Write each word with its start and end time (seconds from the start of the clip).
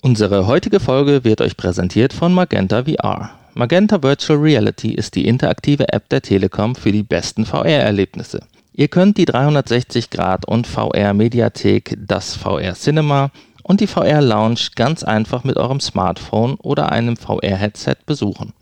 Unsere 0.00 0.46
heutige 0.46 0.78
Folge 0.78 1.24
wird 1.24 1.40
euch 1.40 1.56
präsentiert 1.56 2.12
von 2.12 2.32
Magenta 2.32 2.84
VR. 2.84 3.30
Magenta 3.54 4.00
Virtual 4.00 4.38
Reality 4.38 4.94
ist 4.94 5.16
die 5.16 5.26
interaktive 5.26 5.92
App 5.92 6.08
der 6.08 6.22
Telekom 6.22 6.76
für 6.76 6.92
die 6.92 7.02
besten 7.02 7.44
VR-Erlebnisse. 7.44 8.42
Ihr 8.72 8.86
könnt 8.86 9.16
die 9.16 9.24
360 9.24 10.10
Grad 10.10 10.46
und 10.46 10.68
VR 10.68 11.14
Mediathek, 11.14 11.98
das 11.98 12.36
VR 12.36 12.74
Cinema 12.74 13.32
und 13.64 13.80
die 13.80 13.88
VR 13.88 14.20
Lounge 14.20 14.68
ganz 14.76 15.02
einfach 15.02 15.42
mit 15.42 15.56
eurem 15.56 15.80
Smartphone 15.80 16.54
oder 16.62 16.92
einem 16.92 17.16
VR-Headset 17.16 17.96
besuchen. 18.06 18.52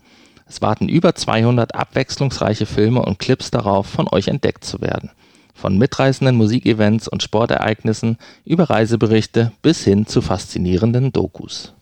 Es 0.49 0.63
warten 0.63 0.89
über 0.89 1.13
200 1.13 1.75
abwechslungsreiche 1.75 2.65
Filme 2.65 3.03
und 3.03 3.19
Clips 3.19 3.51
darauf, 3.51 3.85
von 3.85 4.07
euch 4.11 4.27
entdeckt 4.27 4.65
zu 4.65 4.81
werden. 4.81 5.11
Von 5.57 5.79
mitreißenden 5.79 6.35
Musikevents 6.35 7.07
und 7.07 7.23
Sportereignissen 7.23 8.17
über 8.45 8.69
Reiseberichte 8.69 9.51
bis 9.63 9.83
hin 9.83 10.05
zu 10.05 10.21
faszinierenden 10.21 11.11
Dokus. 11.11 11.73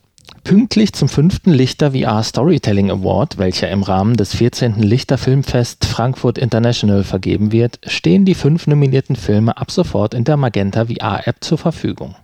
Pünktlich 0.44 0.94
zum 0.94 1.10
fünften 1.10 1.52
Lichter 1.52 1.92
VR 1.92 2.22
Storytelling 2.22 2.90
Award, 2.90 3.36
welcher 3.36 3.68
im 3.68 3.82
Rahmen 3.82 4.16
des 4.16 4.34
14. 4.34 4.80
Lichter 4.82 5.18
Filmfest 5.18 5.84
Frankfurt 5.84 6.38
International 6.38 7.04
vergeben 7.04 7.52
wird, 7.52 7.78
stehen 7.86 8.24
die 8.24 8.34
fünf 8.34 8.66
nominierten 8.66 9.14
Filme 9.14 9.58
ab 9.58 9.70
sofort 9.70 10.14
in 10.14 10.24
der 10.24 10.38
Magenta 10.38 10.86
VR 10.86 11.26
App 11.26 11.44
zur 11.44 11.58
Verfügung. 11.58 12.14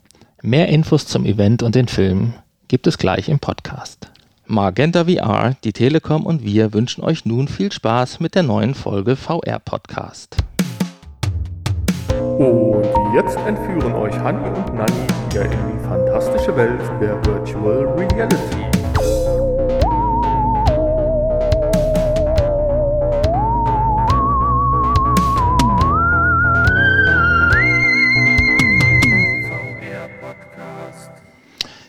Mehr 0.41 0.69
Infos 0.69 1.07
zum 1.07 1.27
Event 1.27 1.63
und 1.63 1.75
den 1.75 1.89
Filmen 1.89 2.35
gibt 2.69 2.87
es 2.87 2.97
gleich 2.97 3.29
im 3.29 3.41
Podcast. 3.41 4.09
Magenta 4.47 5.05
VR, 5.05 5.57
die 5.65 5.73
Telekom 5.73 6.25
und 6.25 6.45
wir 6.45 6.73
wünschen 6.73 7.05
euch 7.05 7.27
nun 7.27 7.47
viel 7.47 7.71
Spaß 7.71 8.21
mit 8.21 8.35
der 8.35 8.43
neuen 8.43 8.75
Folge 8.75 9.17
VR 9.17 9.59
Podcast. 9.59 10.37
Und 12.43 13.15
jetzt 13.15 13.37
entführen 13.47 13.95
euch 13.95 14.19
Hanni 14.19 14.45
und 14.49 14.75
Nanni 14.75 15.07
wieder 15.31 15.45
in 15.45 15.51
die 15.53 15.79
fantastische 15.87 16.57
Welt 16.57 16.81
der 17.01 17.25
Virtual 17.25 17.87
Reality. 17.97 18.67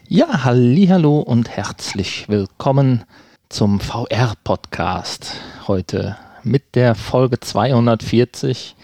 Ja, 0.08 0.44
hallo 0.44 1.18
und 1.18 1.50
herzlich 1.50 2.30
willkommen 2.30 3.06
zum 3.50 3.80
VR 3.80 4.34
Podcast. 4.44 5.34
Heute 5.68 6.16
mit 6.44 6.76
der 6.76 6.94
Folge 6.94 7.40
240 7.40 8.76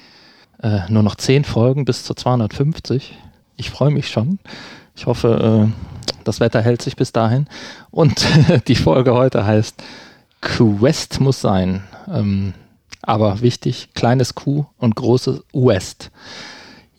äh, 0.62 0.82
nur 0.90 1.04
noch 1.04 1.16
zehn 1.16 1.44
Folgen 1.44 1.86
bis 1.86 2.04
zu 2.04 2.14
250. 2.14 3.18
Ich 3.56 3.70
freue 3.70 3.92
mich 3.92 4.10
schon. 4.10 4.40
Ich 4.96 5.06
hoffe, 5.06 5.70
äh, 5.70 6.14
das 6.24 6.40
Wetter 6.40 6.62
hält 6.62 6.82
sich 6.82 6.96
bis 6.96 7.12
dahin. 7.12 7.48
Und 7.92 8.26
die 8.68 8.76
Folge 8.76 9.14
heute 9.14 9.46
heißt 9.46 9.82
Quest 10.42 11.20
muss 11.20 11.42
sein. 11.42 11.84
Ähm, 12.12 12.54
aber 13.02 13.42
wichtig, 13.42 13.90
kleines 13.94 14.36
Q 14.36 14.66
und 14.78 14.96
großes 14.96 15.44
West. 15.54 16.12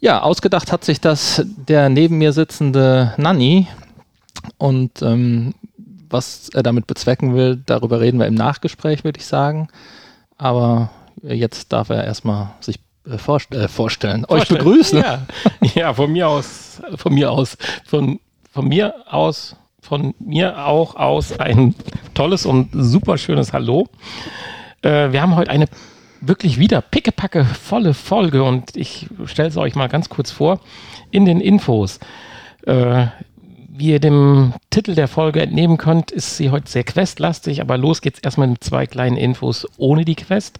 Ja, 0.00 0.22
ausgedacht 0.22 0.72
hat 0.72 0.84
sich 0.84 1.00
das 1.00 1.42
der 1.46 1.90
neben 1.90 2.18
mir 2.18 2.32
sitzende 2.32 3.12
Nanny. 3.18 3.68
Und 4.56 5.02
ähm, 5.02 5.54
was 6.08 6.48
er 6.48 6.62
damit 6.62 6.86
bezwecken 6.86 7.34
will, 7.34 7.62
darüber 7.66 8.00
reden 8.00 8.18
wir 8.18 8.26
im 8.26 8.34
Nachgespräch, 8.34 9.04
würde 9.04 9.20
ich 9.20 9.26
sagen. 9.26 9.68
Aber 10.38 10.90
jetzt 11.22 11.72
darf 11.72 11.90
er 11.90 12.04
erstmal 12.04 12.50
sich 12.60 12.80
vorst 13.18 13.54
äh, 13.54 13.68
vorstellen, 13.68 14.24
euch 14.28 14.48
begrüßen. 14.48 15.00
Ja. 15.00 15.26
ja, 15.74 15.94
von 15.94 16.12
mir 16.12 16.28
aus, 16.28 16.80
von 16.96 17.14
mir 17.14 17.30
aus, 17.30 17.56
von, 17.86 18.20
von 18.52 18.68
mir 18.68 18.94
aus, 19.06 19.56
von 19.80 20.14
mir 20.18 20.66
auch 20.66 20.96
aus 20.96 21.38
ein 21.38 21.74
tolles 22.14 22.46
und 22.46 22.68
super 22.72 23.18
schönes 23.18 23.52
Hallo. 23.52 23.88
Äh, 24.82 25.12
wir 25.12 25.22
haben 25.22 25.36
heute 25.36 25.50
eine 25.50 25.66
wirklich 26.20 26.58
wieder 26.58 26.80
pickepacke 26.80 27.44
volle 27.44 27.94
Folge 27.94 28.42
und 28.42 28.76
ich 28.76 29.08
stelle 29.24 29.48
es 29.48 29.56
euch 29.56 29.74
mal 29.74 29.88
ganz 29.88 30.08
kurz 30.08 30.30
vor 30.30 30.60
in 31.10 31.24
den 31.24 31.40
Infos. 31.40 31.98
Äh, 32.66 33.06
wie 33.80 33.92
ihr 33.92 33.98
dem 33.98 34.52
Titel 34.68 34.94
der 34.94 35.08
Folge 35.08 35.40
entnehmen 35.40 35.78
könnt, 35.78 36.10
ist 36.10 36.36
sie 36.36 36.50
heute 36.50 36.70
sehr 36.70 36.84
questlastig, 36.84 37.62
aber 37.62 37.78
los 37.78 38.02
geht's 38.02 38.20
erstmal 38.20 38.46
mit 38.46 38.62
zwei 38.62 38.86
kleinen 38.86 39.16
Infos 39.16 39.66
ohne 39.78 40.04
die 40.04 40.16
Quest. 40.16 40.58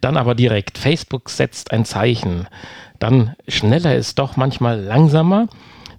Dann 0.00 0.16
aber 0.16 0.34
direkt, 0.34 0.78
Facebook 0.78 1.28
setzt 1.28 1.70
ein 1.70 1.84
Zeichen. 1.84 2.48
Dann 2.98 3.34
schneller 3.46 3.94
ist 3.94 4.18
doch 4.18 4.36
manchmal 4.36 4.80
langsamer. 4.80 5.48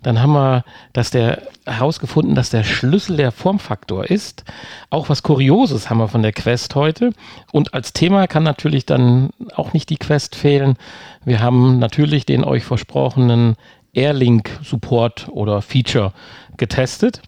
Dann 0.02 0.20
haben 0.20 0.34
wir 0.34 0.66
dass 0.94 1.12
der, 1.12 1.44
herausgefunden, 1.66 2.34
dass 2.34 2.50
der 2.50 2.64
Schlüssel 2.64 3.18
der 3.18 3.32
Formfaktor 3.32 4.10
ist. 4.10 4.44
Auch 4.90 5.10
was 5.10 5.22
Kurioses 5.22 5.90
haben 5.90 6.00
wir 6.00 6.08
von 6.08 6.24
der 6.24 6.34
Quest 6.34 6.74
heute. 6.74 7.12
Und 7.52 7.76
als 7.76 7.94
Thema 7.94 8.26
kann 8.28 8.44
natürlich 8.44 8.86
dann 8.88 9.30
auch 9.56 9.74
nicht 9.74 9.92
die 9.92 9.98
Quest 9.98 10.36
fehlen. 10.36 10.76
Wir 11.24 11.40
haben 11.40 11.78
natürlich 11.78 12.26
den 12.26 12.44
euch 12.44 12.64
versprochenen 12.64 13.58
Airlink 13.94 14.60
Support 14.64 15.28
oder 15.32 15.62
Feature 15.62 16.14
getestet. 16.58 17.22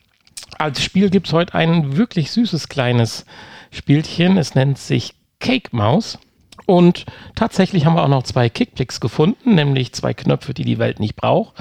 Als 0.57 0.83
Spiel 0.83 1.09
gibt 1.09 1.27
es 1.27 1.33
heute 1.33 1.55
ein 1.55 1.97
wirklich 1.97 2.31
süßes 2.31 2.69
kleines 2.69 3.25
Spielchen. 3.71 4.37
Es 4.37 4.55
nennt 4.55 4.77
sich 4.77 5.13
Cake 5.39 5.75
Mouse. 5.75 6.17
Und 6.65 7.05
tatsächlich 7.35 7.85
haben 7.85 7.95
wir 7.95 8.03
auch 8.03 8.09
noch 8.09 8.23
zwei 8.23 8.49
Kickblicks 8.49 8.99
gefunden, 8.99 9.55
nämlich 9.55 9.93
zwei 9.93 10.13
Knöpfe, 10.13 10.53
die 10.53 10.63
die 10.63 10.79
Welt 10.79 10.99
nicht 10.99 11.15
braucht. 11.15 11.53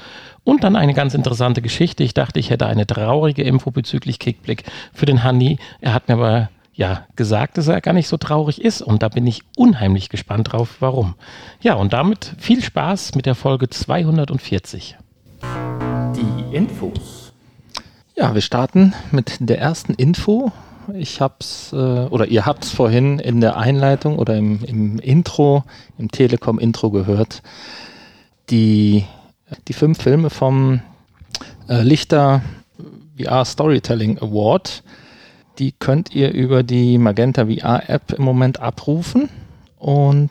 Und 0.44 0.64
dann 0.64 0.76
eine 0.76 0.94
ganz 0.94 1.14
interessante 1.14 1.60
Geschichte. 1.60 2.04
Ich 2.04 2.14
dachte, 2.14 2.38
ich 2.38 2.50
hätte 2.50 2.66
eine 2.66 2.86
traurige 2.86 3.42
Info 3.42 3.70
bezüglich 3.70 4.18
Kickblick 4.18 4.64
für 4.94 5.06
den 5.06 5.22
Handy. 5.22 5.58
Er 5.80 5.92
hat 5.92 6.08
mir 6.08 6.14
aber 6.14 6.48
ja 6.74 7.06
gesagt, 7.16 7.56
dass 7.56 7.68
er 7.68 7.80
gar 7.80 7.92
nicht 7.92 8.08
so 8.08 8.16
traurig 8.16 8.60
ist. 8.60 8.82
Und 8.82 9.02
da 9.02 9.08
bin 9.08 9.26
ich 9.26 9.42
unheimlich 9.56 10.08
gespannt 10.08 10.52
drauf, 10.52 10.76
warum. 10.80 11.14
Ja, 11.60 11.74
und 11.74 11.92
damit 11.92 12.34
viel 12.38 12.62
Spaß 12.62 13.14
mit 13.14 13.26
der 13.26 13.34
Folge 13.34 13.70
240. 13.70 14.96
Die 16.16 16.56
Infos. 16.56 17.32
Ja, 18.16 18.34
wir 18.34 18.42
starten 18.42 18.94
mit 19.10 19.38
der 19.40 19.58
ersten 19.58 19.94
Info. 19.94 20.52
Ich 20.92 21.20
hab's, 21.20 21.72
äh, 21.72 21.76
oder 21.76 22.26
ihr 22.26 22.44
habt 22.46 22.64
es 22.64 22.70
vorhin 22.70 23.18
in 23.18 23.40
der 23.40 23.56
Einleitung 23.56 24.18
oder 24.18 24.36
im, 24.36 24.62
im 24.64 24.98
Intro, 24.98 25.64
im 25.98 26.10
Telekom-Intro 26.10 26.90
gehört. 26.90 27.42
Die, 28.50 29.04
die 29.66 29.72
fünf 29.72 30.02
Filme 30.02 30.30
vom 30.30 30.82
äh, 31.68 31.82
Lichter 31.82 32.42
VR 33.18 33.44
Storytelling 33.44 34.18
Award, 34.18 34.82
die 35.58 35.72
könnt 35.72 36.14
ihr 36.14 36.32
über 36.32 36.62
die 36.62 36.98
Magenta 36.98 37.46
VR 37.46 37.88
App 37.88 38.12
im 38.12 38.24
Moment 38.24 38.60
abrufen. 38.60 39.28
Und 39.78 40.30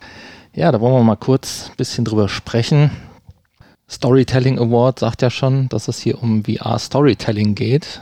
ja, 0.54 0.72
da 0.72 0.82
wollen 0.82 0.94
wir 0.94 1.04
mal 1.04 1.16
kurz 1.16 1.70
ein 1.70 1.78
bisschen 1.78 2.06
drüber 2.06 2.30
sprechen. 2.30 2.92
Storytelling 3.90 4.60
Award 4.60 5.00
sagt 5.00 5.22
ja 5.22 5.30
schon, 5.30 5.70
dass 5.70 5.88
es 5.88 6.00
hier 6.00 6.22
um 6.22 6.44
VR 6.46 6.80
Storytelling 6.80 7.56
geht. 7.56 8.02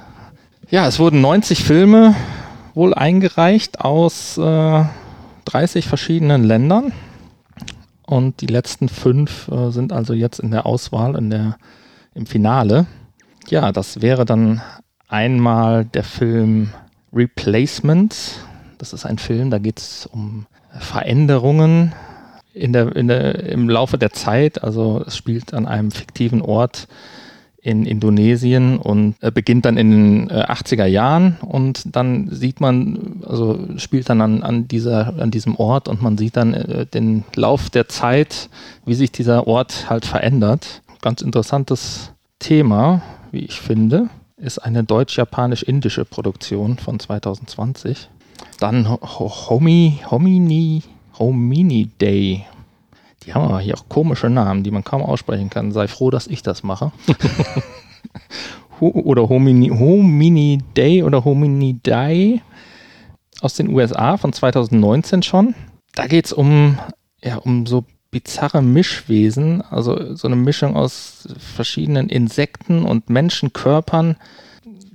Ja, 0.70 0.88
es 0.88 1.00
wurden 1.00 1.22
90 1.22 1.64
Filme 1.64 2.16
wohl 2.74 2.94
eingereicht 2.94 3.82
aus 3.82 4.38
äh, 4.38 4.84
30 5.46 5.88
verschiedenen 5.88 6.44
Ländern. 6.44 6.94
Und 8.06 8.42
die 8.42 8.48
letzten 8.48 8.90
fünf 8.90 9.48
äh, 9.50 9.72
sind 9.72 9.94
also 9.94 10.14
jetzt 10.14 10.40
in 10.40 10.52
der 10.52 10.66
Auswahl, 10.66 11.16
in 11.16 11.30
der, 11.30 11.58
im 12.14 12.26
Finale. 12.26 12.86
Ja, 13.50 13.72
das 13.72 14.02
wäre 14.02 14.26
dann 14.26 14.62
einmal 15.08 15.86
der 15.86 16.04
Film 16.04 16.72
Replacement. 17.14 18.16
Das 18.78 18.94
ist 18.94 19.06
ein 19.06 19.18
Film, 19.18 19.52
da 19.52 19.60
geht 19.60 19.80
es 19.80 20.06
um 20.06 20.46
Veränderungen 20.80 21.94
in 22.54 22.74
der, 22.74 22.96
in 22.96 23.08
der, 23.08 23.44
im 23.50 23.70
Laufe 23.70 23.98
der 23.98 24.12
Zeit, 24.12 24.64
also 24.64 25.04
es 25.06 25.16
spielt 25.16 25.54
an 25.54 25.66
einem 25.66 25.92
fiktiven 25.92 26.42
Ort 26.42 26.88
in 27.64 27.86
Indonesien 27.86 28.80
und 28.80 29.16
äh, 29.22 29.30
beginnt 29.32 29.66
dann 29.66 29.78
in 29.78 29.92
den 29.92 30.30
äh, 30.32 30.46
80er 30.46 30.86
Jahren 30.86 31.38
und 31.42 31.96
dann 31.96 32.30
sieht 32.32 32.60
man, 32.60 33.22
also 33.24 33.60
spielt 33.78 34.10
dann 34.10 34.20
an, 34.20 34.42
an, 34.42 34.68
dieser, 34.68 35.20
an 35.20 35.30
diesem 35.30 35.56
Ort 35.56 35.88
und 35.88 36.02
man 36.02 36.18
sieht 36.18 36.38
dann 36.38 36.56
äh, 36.56 36.88
den 36.88 37.24
Lauf 37.36 37.70
der 37.70 37.88
Zeit, 37.88 38.50
wie 38.86 38.96
sich 38.96 39.12
dieser 39.12 39.46
Ort 39.46 39.90
halt 39.90 40.06
verändert. 40.06 40.82
Ganz 41.02 41.22
interessantes 41.22 42.12
Thema, 42.40 43.04
wie 43.32 43.46
ich 43.46 43.62
finde, 43.62 44.10
ist 44.42 44.58
eine 44.58 44.84
deutsch-japanisch-indische 44.84 46.06
Produktion 46.06 46.78
von 46.78 47.00
2020. 47.00 48.10
Dann 48.60 48.90
Homi, 48.90 50.00
Homini, 50.10 50.84
Homini 51.18 51.90
Day. 52.00 52.46
Die 53.24 53.34
haben 53.34 53.46
aber 53.46 53.60
hier 53.60 53.76
auch 53.76 53.88
komische 53.88 54.30
Namen, 54.30 54.64
die 54.64 54.72
man 54.72 54.84
kaum 54.84 55.04
aussprechen 55.04 55.50
kann. 55.50 55.72
Sei 55.72 55.88
froh, 55.88 56.10
dass 56.10 56.28
ich 56.28 56.42
das 56.42 56.64
mache. 56.64 56.92
oder 58.80 59.30
Homini, 59.30 59.70
Homini 59.70 60.60
Day 60.76 61.04
oder 61.04 61.24
Homini 61.24 61.76
Day 61.76 62.42
aus 63.42 63.54
den 63.54 63.70
USA 63.70 64.18
von 64.18 64.34
2019 64.34 65.22
schon. 65.22 65.54
Da 65.94 66.08
geht 66.08 66.26
es 66.26 66.34
um, 66.34 66.80
ja, 67.24 67.38
um 67.38 67.68
so 67.68 67.86
bizarre 68.12 68.62
Mischwesen, 68.62 69.62
also 69.62 70.16
so 70.16 70.28
eine 70.28 70.36
Mischung 70.36 70.76
aus 70.76 71.28
verschiedenen 71.56 72.10
Insekten 72.10 72.84
und 72.84 73.10
Menschenkörpern 73.10 74.18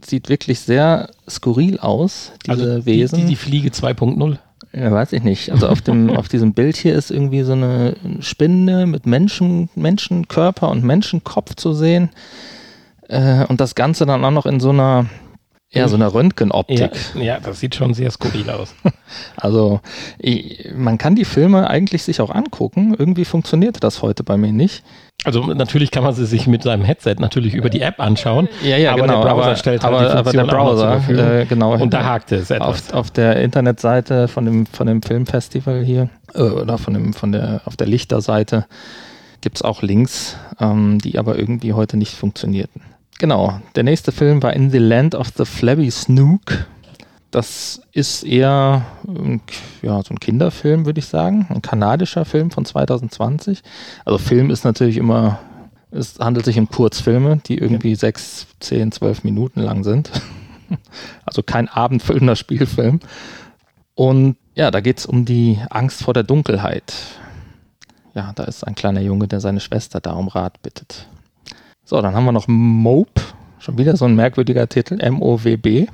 sieht 0.05 0.29
wirklich 0.29 0.61
sehr 0.61 1.11
skurril 1.29 1.79
aus, 1.79 2.33
diese 2.47 2.73
also 2.73 2.87
Wesen. 2.87 3.17
Die, 3.17 3.23
die, 3.25 3.29
die 3.31 3.37
Fliege 3.37 3.71
2.0. 3.71 4.39
Ja, 4.73 4.93
weiß 4.93 5.15
ich 5.15 5.23
nicht. 5.23 5.51
Also 5.51 5.69
auf 5.69 5.81
dem 5.81 6.11
auf 6.17 6.29
diesem 6.29 6.53
Bild 6.53 6.77
hier 6.77 6.95
ist 6.95 7.11
irgendwie 7.11 7.43
so 7.43 7.53
eine 7.53 7.97
Spinne 8.21 8.87
mit 8.87 9.07
Menschen, 9.07 9.71
Menschenkörper 9.75 10.69
und 10.69 10.85
Menschenkopf 10.85 11.55
zu 11.57 11.73
sehen. 11.73 12.11
Äh, 13.09 13.47
und 13.47 13.61
das 13.61 13.75
Ganze 13.75 14.05
dann 14.05 14.25
auch 14.25 14.31
noch 14.31 14.47
in 14.47 14.61
so 14.61 14.71
einer 14.71 15.07
ja, 15.71 15.89
so 15.89 15.97
einer 15.97 16.13
Röntgenoptik. 16.15 16.91
Ja, 17.15 17.21
ja, 17.21 17.41
das 17.41 17.61
sieht 17.61 17.75
schon 17.75 17.93
sehr 17.95 18.11
skurril 18.11 18.51
aus. 18.51 18.75
Also 19.37 19.81
ich, 20.19 20.69
man 20.75 20.99
kann 20.99 21.15
die 21.15 21.25
Filme 21.25 21.71
eigentlich 21.71 22.03
sich 22.03 22.21
auch 22.21 22.31
angucken. 22.31 22.95
Irgendwie 22.99 23.25
funktioniert 23.25 23.85
das 23.85 24.03
heute 24.03 24.25
bei 24.25 24.37
mir 24.37 24.53
nicht. 24.53 24.83
Also 25.25 25.43
natürlich 25.47 25.93
kann 25.93 26.03
man 26.03 26.13
sie 26.13 26.27
sich 26.27 26.49
mit 26.49 26.65
seinem 26.65 26.85
Headset 26.85 27.17
natürlich 27.19 27.55
über 27.55 27.71
die 27.71 27.83
App 27.83 28.01
anschauen. 28.01 28.49
Ja, 28.65 28.77
ja, 28.77 28.93
aber 28.93 29.03
genau. 29.03 29.23
der 29.23 29.29
Browser 29.29 29.47
aber, 29.47 29.57
stellt 29.57 29.85
aber, 29.85 30.01
halt 30.01 30.11
die 30.11 30.17
aber 30.17 30.33
der 30.33 30.45
Browser, 30.45 31.09
äh, 31.09 31.45
genau. 31.47 31.75
Und 31.75 31.95
da 31.95 32.05
hakt 32.05 32.33
es 32.33 32.51
etwas. 32.51 32.91
Auf, 32.91 32.95
auf 32.95 33.11
der 33.13 33.41
Internetseite 33.43 34.27
von 34.27 34.45
dem, 34.45 34.67
von 34.67 34.89
dem 34.89 35.03
Filmfestival 35.03 35.85
hier, 35.85 36.11
äh, 36.35 36.43
oder 36.43 36.79
von 36.79 36.95
dem, 36.95 37.13
von 37.13 37.31
der, 37.31 37.63
auf 37.65 37.77
der 37.77 37.87
Lichterseite 37.87 38.67
gibt 39.41 39.57
es 39.57 39.63
auch 39.63 39.83
Links, 39.83 40.37
ähm, 40.61 40.99
die 40.99 41.19
aber 41.19 41.39
irgendwie 41.39 41.73
heute 41.73 41.97
nicht 41.97 42.15
funktionierten. 42.15 42.83
Genau, 43.19 43.61
der 43.75 43.83
nächste 43.83 44.13
Film 44.13 44.43
war 44.43 44.53
In 44.53 44.71
the 44.71 44.79
Land 44.79 45.15
of 45.15 45.29
the 45.37 45.47
Flabby 45.47 45.91
Snook. 45.91 46.67
Das 47.31 47.81
ist 47.93 48.25
eher 48.25 48.85
ja, 49.83 50.03
so 50.03 50.15
ein 50.15 50.21
Kinderfilm, 50.21 50.87
würde 50.87 50.99
ich 50.99 51.07
sagen. 51.07 51.47
Ein 51.49 51.63
kanadischer 51.63 52.25
Film 52.25 52.51
von 52.51 52.65
2020. 52.65 53.63
Also 54.05 54.19
Film 54.19 54.51
ist 54.51 54.65
natürlich 54.65 54.99
immer, 54.99 55.39
es 55.91 56.19
handelt 56.19 56.45
sich 56.45 56.59
um 56.59 56.69
Kurzfilme, 56.69 57.41
die 57.47 57.59
irgendwie 57.59 57.91
ja. 57.91 57.97
sechs, 57.97 58.47
zehn, 58.61 58.93
zwölf 58.93 59.25
Minuten 59.25 59.61
lang 59.61 59.85
sind. 59.85 60.11
Also 61.25 61.45
kein 61.45 61.69
abendfüllender 61.69 62.35
Spielfilm. 62.35 62.99
Und 63.95 64.37
ja, 64.57 64.73
da 64.73 64.81
geht 64.81 64.99
es 64.99 65.07
um 65.07 65.25
die 65.25 65.61
Angst 65.71 66.03
vor 66.03 66.13
der 66.13 66.25
Dunkelheit. 66.25 66.93
Ja, 68.15 68.33
da 68.35 68.43
ist 68.43 68.67
ein 68.67 68.75
kleiner 68.75 69.01
Junge, 69.01 69.29
der 69.29 69.39
seine 69.39 69.61
Schwester 69.61 70.01
da 70.01 70.15
um 70.15 70.27
Rat 70.27 70.63
bittet. 70.63 71.07
So, 71.89 72.03
dann 72.03 72.17
haben 72.17 72.25
wir 72.25 72.33
noch 72.33 72.49
Mope. 72.49 73.23
Schon 73.61 73.79
wieder 73.79 73.97
so 73.97 74.07
ein 74.07 74.17
merkwürdiger 74.17 74.69
Titel. 74.69 75.01
M-O-W-B. 75.01 75.87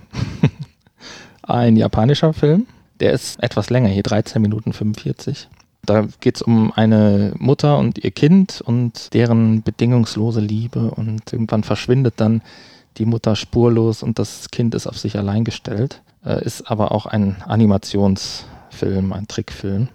ein 1.42 1.76
japanischer 1.76 2.32
Film. 2.32 2.66
Der 3.00 3.12
ist 3.12 3.42
etwas 3.42 3.68
länger, 3.68 3.90
hier 3.90 4.02
13 4.02 4.40
Minuten 4.40 4.72
45. 4.72 5.48
Da 5.84 6.08
geht 6.20 6.36
es 6.36 6.42
um 6.42 6.72
eine 6.72 7.34
Mutter 7.36 7.76
und 7.76 8.02
ihr 8.02 8.10
Kind 8.10 8.62
und 8.64 9.12
deren 9.12 9.62
bedingungslose 9.62 10.40
Liebe 10.40 10.92
und 10.92 11.30
irgendwann 11.30 11.62
verschwindet 11.62 12.14
dann 12.16 12.40
die 12.96 13.04
Mutter 13.04 13.36
spurlos 13.36 14.02
und 14.02 14.18
das 14.18 14.50
Kind 14.50 14.74
ist 14.74 14.86
auf 14.86 14.96
sich 14.96 15.18
allein 15.18 15.44
gestellt. 15.44 16.00
Äh, 16.24 16.42
ist 16.42 16.70
aber 16.70 16.92
auch 16.92 17.04
ein 17.04 17.42
Animationsfilm, 17.46 19.12
ein 19.12 19.28
Trickfilm. 19.28 19.88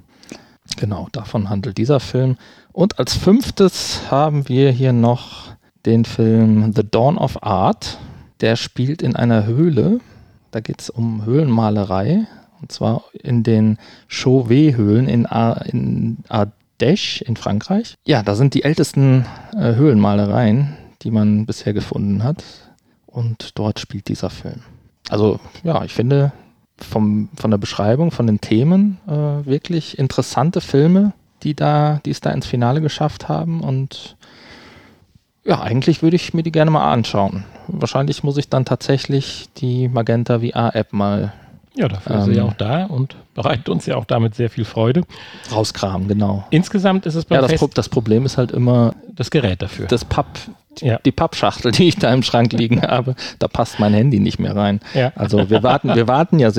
Genau, 0.75 1.07
davon 1.11 1.49
handelt 1.49 1.79
dieser 1.79 1.99
Film. 1.99 2.37
Und 2.71 2.99
als 2.99 3.15
fünftes 3.15 4.11
haben 4.11 4.47
wir 4.47 4.69
hier 4.69 4.93
noch 4.93 5.56
den 5.87 6.05
Film 6.05 6.73
The 6.75 6.83
Dawn 6.83 7.17
of 7.17 7.41
Art. 7.41 7.97
Der 8.41 8.55
spielt 8.55 9.01
in 9.01 9.15
einer 9.15 9.45
Höhle. 9.45 9.99
Da 10.51 10.59
geht 10.59 10.81
es 10.81 10.89
um 10.89 11.25
Höhlenmalerei. 11.25 12.27
Und 12.61 12.71
zwar 12.71 13.05
in 13.13 13.43
den 13.43 13.77
Chauvet-Höhlen 14.07 15.07
in, 15.07 15.25
Ar 15.25 15.65
in 15.65 16.17
Ardèche 16.27 17.23
in 17.23 17.37
Frankreich. 17.37 17.95
Ja, 18.05 18.21
da 18.21 18.35
sind 18.35 18.53
die 18.53 18.63
ältesten 18.63 19.25
äh, 19.55 19.75
Höhlenmalereien, 19.75 20.75
die 21.03 21.11
man 21.11 21.45
bisher 21.45 21.73
gefunden 21.73 22.23
hat. 22.23 22.43
Und 23.05 23.57
dort 23.57 23.79
spielt 23.79 24.09
dieser 24.09 24.29
Film. 24.29 24.61
Also 25.09 25.39
ja, 25.63 25.83
ich 25.83 25.93
finde 25.93 26.33
vom, 26.77 27.29
von 27.35 27.51
der 27.51 27.57
Beschreibung, 27.57 28.11
von 28.11 28.27
den 28.27 28.41
Themen 28.41 28.97
äh, 29.07 29.45
wirklich 29.45 29.97
interessante 29.97 30.61
Filme, 30.61 31.13
die 31.43 31.53
da, 31.53 32.01
die 32.05 32.11
es 32.11 32.19
da 32.19 32.31
ins 32.31 32.45
Finale 32.45 32.81
geschafft 32.81 33.29
haben. 33.29 33.61
Und 33.61 34.17
ja, 35.47 35.61
eigentlich 35.61 36.01
würde 36.01 36.17
ich 36.17 36.33
mir 36.33 36.43
die 36.43 36.51
gerne 36.51 36.71
mal 36.71 36.91
anschauen. 36.91 37.45
Wahrscheinlich 37.67 38.23
muss 38.23 38.37
ich 38.37 38.49
dann 38.49 38.65
tatsächlich 38.65 39.47
die 39.57 39.87
Magenta 39.87 40.39
VR-App 40.39 40.93
mal 40.93 41.33
ja, 41.73 41.87
dafür 41.87 42.15
ähm, 42.15 42.19
ist 42.21 42.25
sie 42.25 42.33
ja 42.33 42.43
auch 42.43 42.53
da 42.53 42.85
und 42.85 43.15
bereitet 43.33 43.69
uns 43.69 43.85
ja 43.85 43.95
auch 43.95 44.05
damit 44.05 44.35
sehr 44.35 44.49
viel 44.49 44.65
Freude. 44.65 45.03
Rauskramen, 45.51 46.07
genau. 46.07 46.43
Insgesamt 46.49 47.05
ist 47.05 47.15
es 47.15 47.25
beim 47.25 47.41
Ja, 47.41 47.47
das, 47.47 47.59
Pro 47.59 47.67
das 47.67 47.87
Problem 47.87 48.25
ist 48.25 48.37
halt 48.37 48.51
immer 48.51 48.95
das 49.07 49.29
Gerät 49.29 49.61
dafür. 49.61 49.85
Das 49.87 50.03
Papp, 50.03 50.27
ja. 50.81 50.99
die 51.05 51.11
Pappschachtel, 51.11 51.71
die 51.71 51.87
ich 51.87 51.97
da 51.97 52.11
im 52.13 52.23
Schrank 52.23 52.51
liegen 52.53 52.81
habe, 52.87 53.15
da 53.39 53.47
passt 53.47 53.79
mein 53.79 53.93
Handy 53.93 54.19
nicht 54.19 54.39
mehr 54.39 54.55
rein. 54.55 54.81
Ja. 54.93 55.11
Also 55.15 55.49
wir 55.49 55.63
warten, 55.63 55.93
wir 55.95 56.07
warten 56.07 56.39
ja 56.39 56.51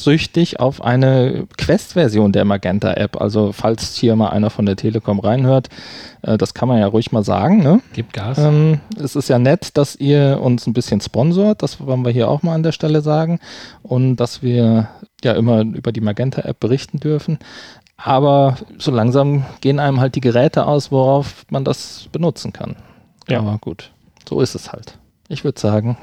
sehnsüchtig 0.00 0.60
auf 0.60 0.82
eine 0.82 1.46
Quest-Version 1.58 2.32
der 2.32 2.44
Magenta-App. 2.44 3.20
Also 3.20 3.52
falls 3.52 3.94
hier 3.96 4.16
mal 4.16 4.30
einer 4.30 4.50
von 4.50 4.66
der 4.66 4.76
Telekom 4.76 5.20
reinhört, 5.20 5.68
äh, 6.22 6.38
das 6.38 6.54
kann 6.54 6.68
man 6.68 6.78
ja 6.78 6.86
ruhig 6.86 7.12
mal 7.12 7.24
sagen. 7.24 7.62
Ne? 7.62 7.80
Gib 7.92 8.12
Gas. 8.12 8.38
Ähm, 8.38 8.80
es 8.98 9.16
ist 9.16 9.28
ja 9.28 9.38
nett, 9.38 9.76
dass 9.76 9.96
ihr 9.96 10.40
uns 10.42 10.66
ein 10.66 10.72
bisschen 10.72 11.00
sponsort. 11.00 11.62
Das 11.62 11.84
wollen 11.84 12.04
wir 12.04 12.12
hier 12.12 12.28
auch 12.28 12.42
mal 12.42 12.54
an 12.54 12.62
der 12.62 12.72
Stelle 12.72 13.02
sagen. 13.02 13.40
Und 13.82 14.16
dass 14.16 14.42
wir 14.42 14.88
ja 15.22 15.32
immer 15.32 15.60
über 15.60 15.92
die 15.92 16.00
Magenta-App 16.00 16.58
berichten 16.58 16.98
dürfen. 16.98 17.38
Aber 17.96 18.56
so 18.78 18.90
langsam 18.90 19.44
gehen 19.60 19.78
einem 19.78 20.00
halt 20.00 20.14
die 20.14 20.22
Geräte 20.22 20.66
aus, 20.66 20.90
worauf 20.90 21.44
man 21.50 21.64
das 21.64 22.08
benutzen 22.10 22.52
kann. 22.52 22.76
Ja. 23.28 23.40
Aber 23.40 23.58
gut, 23.58 23.90
so 24.26 24.40
ist 24.40 24.54
es 24.54 24.72
halt. 24.72 24.98
Ich 25.28 25.44
würde 25.44 25.60
sagen, 25.60 25.98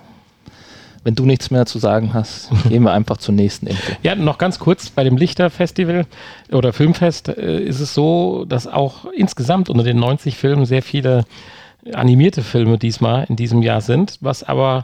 wenn 1.07 1.15
du 1.15 1.25
nichts 1.25 1.51
mehr 1.51 1.65
zu 1.65 1.79
sagen 1.79 2.13
hast, 2.13 2.49
gehen 2.69 2.83
wir 2.83 2.91
einfach 2.91 3.15
zur 3.15 3.33
nächsten 3.33 3.67
Info. 3.67 3.93
Ja, 4.03 4.13
noch 4.13 4.37
ganz 4.37 4.59
kurz, 4.59 4.89
bei 4.89 5.05
dem 5.05 5.15
Lichter-Festival 5.15 6.05
oder 6.51 6.73
Filmfest 6.73 7.29
äh, 7.29 7.61
ist 7.61 7.79
es 7.79 7.93
so, 7.93 8.43
dass 8.43 8.67
auch 8.67 9.05
insgesamt 9.15 9.69
unter 9.69 9.85
den 9.85 9.97
90 9.99 10.35
Filmen 10.35 10.65
sehr 10.65 10.83
viele 10.83 11.23
animierte 11.93 12.41
Filme 12.43 12.77
diesmal 12.77 13.25
in 13.29 13.37
diesem 13.37 13.61
Jahr 13.61 13.79
sind, 13.79 14.17
was 14.19 14.43
aber 14.43 14.83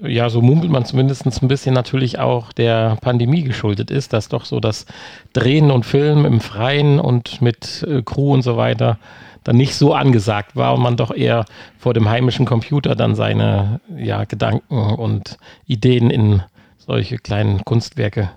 ja, 0.00 0.30
so 0.30 0.40
munkelt 0.40 0.72
man 0.72 0.86
zumindest 0.86 1.26
ein 1.26 1.48
bisschen 1.48 1.74
natürlich 1.74 2.18
auch 2.18 2.54
der 2.54 2.96
Pandemie 3.02 3.42
geschuldet 3.42 3.90
ist, 3.90 4.14
dass 4.14 4.30
doch 4.30 4.46
so 4.46 4.60
das 4.60 4.86
Drehen 5.34 5.70
und 5.70 5.84
Filmen 5.84 6.24
im 6.24 6.40
Freien 6.40 6.98
und 6.98 7.42
mit 7.42 7.86
äh, 7.86 8.00
Crew 8.00 8.32
und 8.32 8.40
so 8.40 8.56
weiter 8.56 8.98
dann 9.44 9.56
nicht 9.56 9.74
so 9.74 9.94
angesagt 9.94 10.56
war 10.56 10.74
und 10.74 10.82
man 10.82 10.96
doch 10.96 11.14
eher 11.14 11.44
vor 11.78 11.94
dem 11.94 12.08
heimischen 12.08 12.46
Computer 12.46 12.94
dann 12.94 13.14
seine 13.14 13.80
ja, 13.96 14.24
Gedanken 14.24 14.76
und 14.76 15.38
Ideen 15.66 16.10
in 16.10 16.42
solche 16.78 17.18
kleinen 17.18 17.64
Kunstwerke 17.64 18.30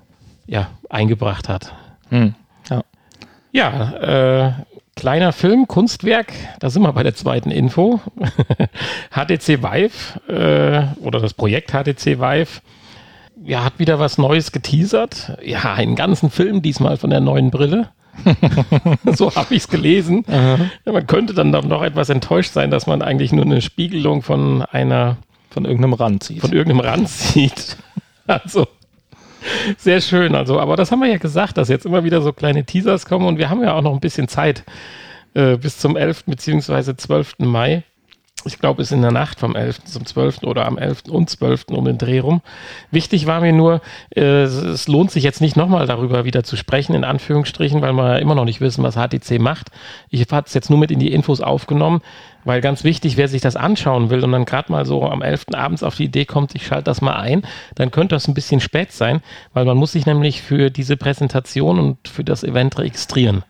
ja, 0.45 0.69
eingebracht 0.89 1.49
hat. 1.49 1.73
Hm. 2.09 2.35
Ja, 2.69 2.83
ja 3.51 4.47
äh, 4.47 4.53
kleiner 4.95 5.33
Film, 5.33 5.67
Kunstwerk, 5.67 6.33
da 6.59 6.69
sind 6.69 6.83
wir 6.83 6.93
bei 6.93 7.03
der 7.03 7.15
zweiten 7.15 7.51
Info. 7.51 7.99
HTC 9.11 9.61
Vive 9.61 10.19
äh, 10.27 11.05
oder 11.05 11.19
das 11.19 11.33
Projekt 11.33 11.71
HTC 11.71 12.19
Vive 12.19 12.61
ja, 13.43 13.63
hat 13.63 13.79
wieder 13.79 13.99
was 13.99 14.17
Neues 14.17 14.51
geteasert. 14.51 15.37
Ja, 15.43 15.73
einen 15.73 15.95
ganzen 15.95 16.29
Film 16.29 16.61
diesmal 16.61 16.97
von 16.97 17.09
der 17.09 17.19
neuen 17.19 17.51
Brille. 17.51 17.89
so 19.15 19.33
habe 19.35 19.55
ich 19.55 19.63
es 19.63 19.67
gelesen. 19.67 20.23
Ja, 20.27 20.91
man 20.91 21.07
könnte 21.07 21.33
dann 21.33 21.51
doch 21.51 21.65
noch 21.65 21.83
etwas 21.83 22.09
enttäuscht 22.09 22.51
sein, 22.53 22.71
dass 22.71 22.87
man 22.87 23.01
eigentlich 23.01 23.31
nur 23.31 23.45
eine 23.45 23.61
Spiegelung 23.61 24.21
von 24.21 24.61
einer 24.61 25.17
von 25.49 25.65
irgendeinem 25.65 25.93
Rand 25.93 26.23
sieht. 26.23 26.41
Von 26.41 26.51
irgendeinem 26.51 26.81
Rand 26.81 27.09
sieht. 27.09 27.77
Also 28.25 28.67
sehr 29.77 29.99
schön. 29.99 30.33
Also, 30.33 30.57
aber 30.57 30.77
das 30.77 30.91
haben 30.91 31.01
wir 31.01 31.09
ja 31.09 31.17
gesagt, 31.17 31.57
dass 31.57 31.67
jetzt 31.67 31.85
immer 31.85 32.05
wieder 32.05 32.21
so 32.21 32.31
kleine 32.31 32.63
Teasers 32.63 33.05
kommen 33.05 33.27
und 33.27 33.37
wir 33.37 33.49
haben 33.49 33.61
ja 33.61 33.73
auch 33.73 33.81
noch 33.81 33.91
ein 33.91 33.99
bisschen 33.99 34.29
Zeit 34.29 34.63
äh, 35.33 35.57
bis 35.57 35.77
zum 35.77 35.97
11. 35.97 36.23
bzw. 36.25 36.95
12. 36.95 37.39
Mai 37.39 37.83
ich 38.45 38.59
glaube, 38.59 38.81
es 38.81 38.89
ist 38.89 38.95
in 38.95 39.01
der 39.01 39.11
Nacht 39.11 39.39
vom 39.39 39.55
11. 39.55 39.83
zum 39.85 40.05
12. 40.05 40.43
oder 40.43 40.65
am 40.65 40.77
11. 40.77 41.03
und 41.09 41.29
12. 41.29 41.65
um 41.71 41.85
den 41.85 41.97
Dreh 41.97 42.19
rum. 42.19 42.41
Wichtig 42.91 43.25
war 43.25 43.41
mir 43.41 43.53
nur, 43.53 43.81
äh, 44.15 44.43
es 44.43 44.87
lohnt 44.87 45.11
sich 45.11 45.23
jetzt 45.23 45.41
nicht 45.41 45.55
nochmal 45.55 45.87
darüber 45.87 46.25
wieder 46.25 46.43
zu 46.43 46.55
sprechen, 46.55 46.93
in 46.93 47.03
Anführungsstrichen, 47.03 47.81
weil 47.81 47.93
wir 47.93 48.19
immer 48.19 48.35
noch 48.35 48.45
nicht 48.45 48.61
wissen, 48.61 48.83
was 48.83 48.95
HTC 48.95 49.39
macht. 49.39 49.69
Ich 50.09 50.21
habe 50.31 50.45
es 50.45 50.53
jetzt 50.53 50.69
nur 50.69 50.79
mit 50.79 50.91
in 50.91 50.99
die 50.99 51.11
Infos 51.13 51.41
aufgenommen, 51.41 52.01
weil 52.45 52.61
ganz 52.61 52.83
wichtig, 52.83 53.17
wer 53.17 53.27
sich 53.27 53.41
das 53.41 53.55
anschauen 53.55 54.09
will 54.09 54.23
und 54.23 54.31
dann 54.31 54.45
gerade 54.45 54.71
mal 54.71 54.85
so 54.85 55.03
am 55.03 55.21
11. 55.21 55.47
abends 55.53 55.83
auf 55.83 55.95
die 55.95 56.05
Idee 56.05 56.25
kommt, 56.25 56.55
ich 56.55 56.65
schalte 56.65 56.85
das 56.85 57.01
mal 57.01 57.15
ein, 57.15 57.43
dann 57.75 57.91
könnte 57.91 58.15
das 58.15 58.27
ein 58.27 58.33
bisschen 58.33 58.59
spät 58.59 58.91
sein, 58.91 59.21
weil 59.53 59.65
man 59.65 59.77
muss 59.77 59.93
sich 59.93 60.05
nämlich 60.05 60.41
für 60.41 60.69
diese 60.69 60.97
Präsentation 60.97 61.79
und 61.79 62.07
für 62.07 62.23
das 62.23 62.43
Event 62.43 62.77
registrieren. 62.77 63.43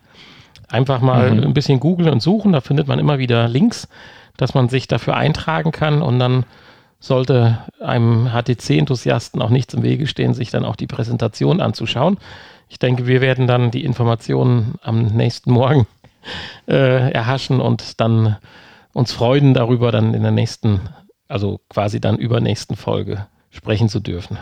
Einfach 0.68 1.00
mal 1.00 1.30
mhm. 1.30 1.44
ein 1.44 1.54
bisschen 1.54 1.80
googeln 1.80 2.10
und 2.10 2.20
suchen, 2.20 2.52
da 2.52 2.60
findet 2.60 2.88
man 2.88 2.98
immer 2.98 3.18
wieder 3.18 3.48
Links 3.48 3.88
dass 4.36 4.54
man 4.54 4.68
sich 4.68 4.88
dafür 4.88 5.16
eintragen 5.16 5.72
kann 5.72 6.02
und 6.02 6.18
dann 6.18 6.44
sollte 7.00 7.58
einem 7.80 8.30
HTC-Enthusiasten 8.30 9.42
auch 9.42 9.50
nichts 9.50 9.74
im 9.74 9.82
Wege 9.82 10.06
stehen, 10.06 10.32
sich 10.32 10.50
dann 10.50 10.64
auch 10.64 10.76
die 10.76 10.86
Präsentation 10.86 11.60
anzuschauen. 11.60 12.18
Ich 12.68 12.78
denke, 12.78 13.06
wir 13.06 13.20
werden 13.20 13.46
dann 13.46 13.70
die 13.70 13.84
Informationen 13.84 14.76
am 14.82 15.06
nächsten 15.06 15.52
Morgen 15.52 15.86
äh, 16.66 17.10
erhaschen 17.12 17.60
und 17.60 18.00
dann 18.00 18.36
uns 18.94 19.12
freuen 19.12 19.54
darüber, 19.54 19.92
dann 19.92 20.14
in 20.14 20.22
der 20.22 20.30
nächsten, 20.30 20.80
also 21.28 21.60
quasi 21.68 22.00
dann 22.00 22.16
übernächsten 22.16 22.76
Folge 22.76 23.26
sprechen 23.50 23.88
zu 23.88 24.00
dürfen. 24.00 24.38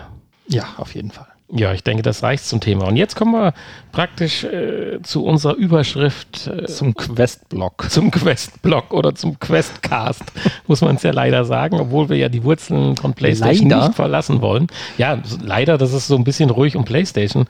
Ja, 0.47 0.75
auf 0.77 0.95
jeden 0.95 1.11
Fall. 1.11 1.32
Ja, 1.55 1.75
ich 1.75 1.85
denke, 1.85 2.03
das 2.03 2.23
reicht 2.23 2.47
zum 2.47 2.61
Thema. 2.61 2.87
Und 2.87 2.97
jetzt 2.97 3.15
kommen 3.15 3.33
wir 3.33 3.53
praktisch 3.93 4.43
äh, 4.43 5.03
zu 5.03 5.23
unserer 5.23 5.55
Überschrift. 5.55 6.47
Äh, 6.47 6.65
zum 6.65 6.95
Quest-Blog. 6.95 7.91
Zum 7.91 8.11
Quest-Blog 8.11 8.95
oder 8.95 9.15
zum 9.15 9.39
Questcast, 9.39 10.25
muss 10.67 10.81
man 10.81 10.97
es 10.97 11.03
ja 11.03 11.13
leider 11.13 11.45
sagen, 11.45 11.79
obwohl 11.79 12.09
wir 12.09 12.17
ja 12.17 12.31
die 12.31 12.43
Wurzeln 12.43 12.97
von 12.97 13.13
PlayStation 13.13 13.69
leider. 13.69 13.89
nicht 13.89 13.97
verlassen 13.97 14.41
wollen. 14.41 14.69
Ja, 14.97 15.19
leider, 15.43 15.77
dass 15.77 15.93
es 15.93 16.07
so 16.07 16.17
ein 16.17 16.25
bisschen 16.25 16.49
ruhig 16.49 16.75
um 16.75 16.87
PlayStation 16.87 17.45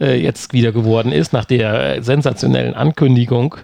äh, 0.00 0.18
jetzt 0.18 0.54
wieder 0.54 0.72
geworden 0.72 1.12
ist, 1.12 1.34
nach 1.34 1.44
der 1.44 2.02
sensationellen 2.02 2.72
Ankündigung 2.72 3.56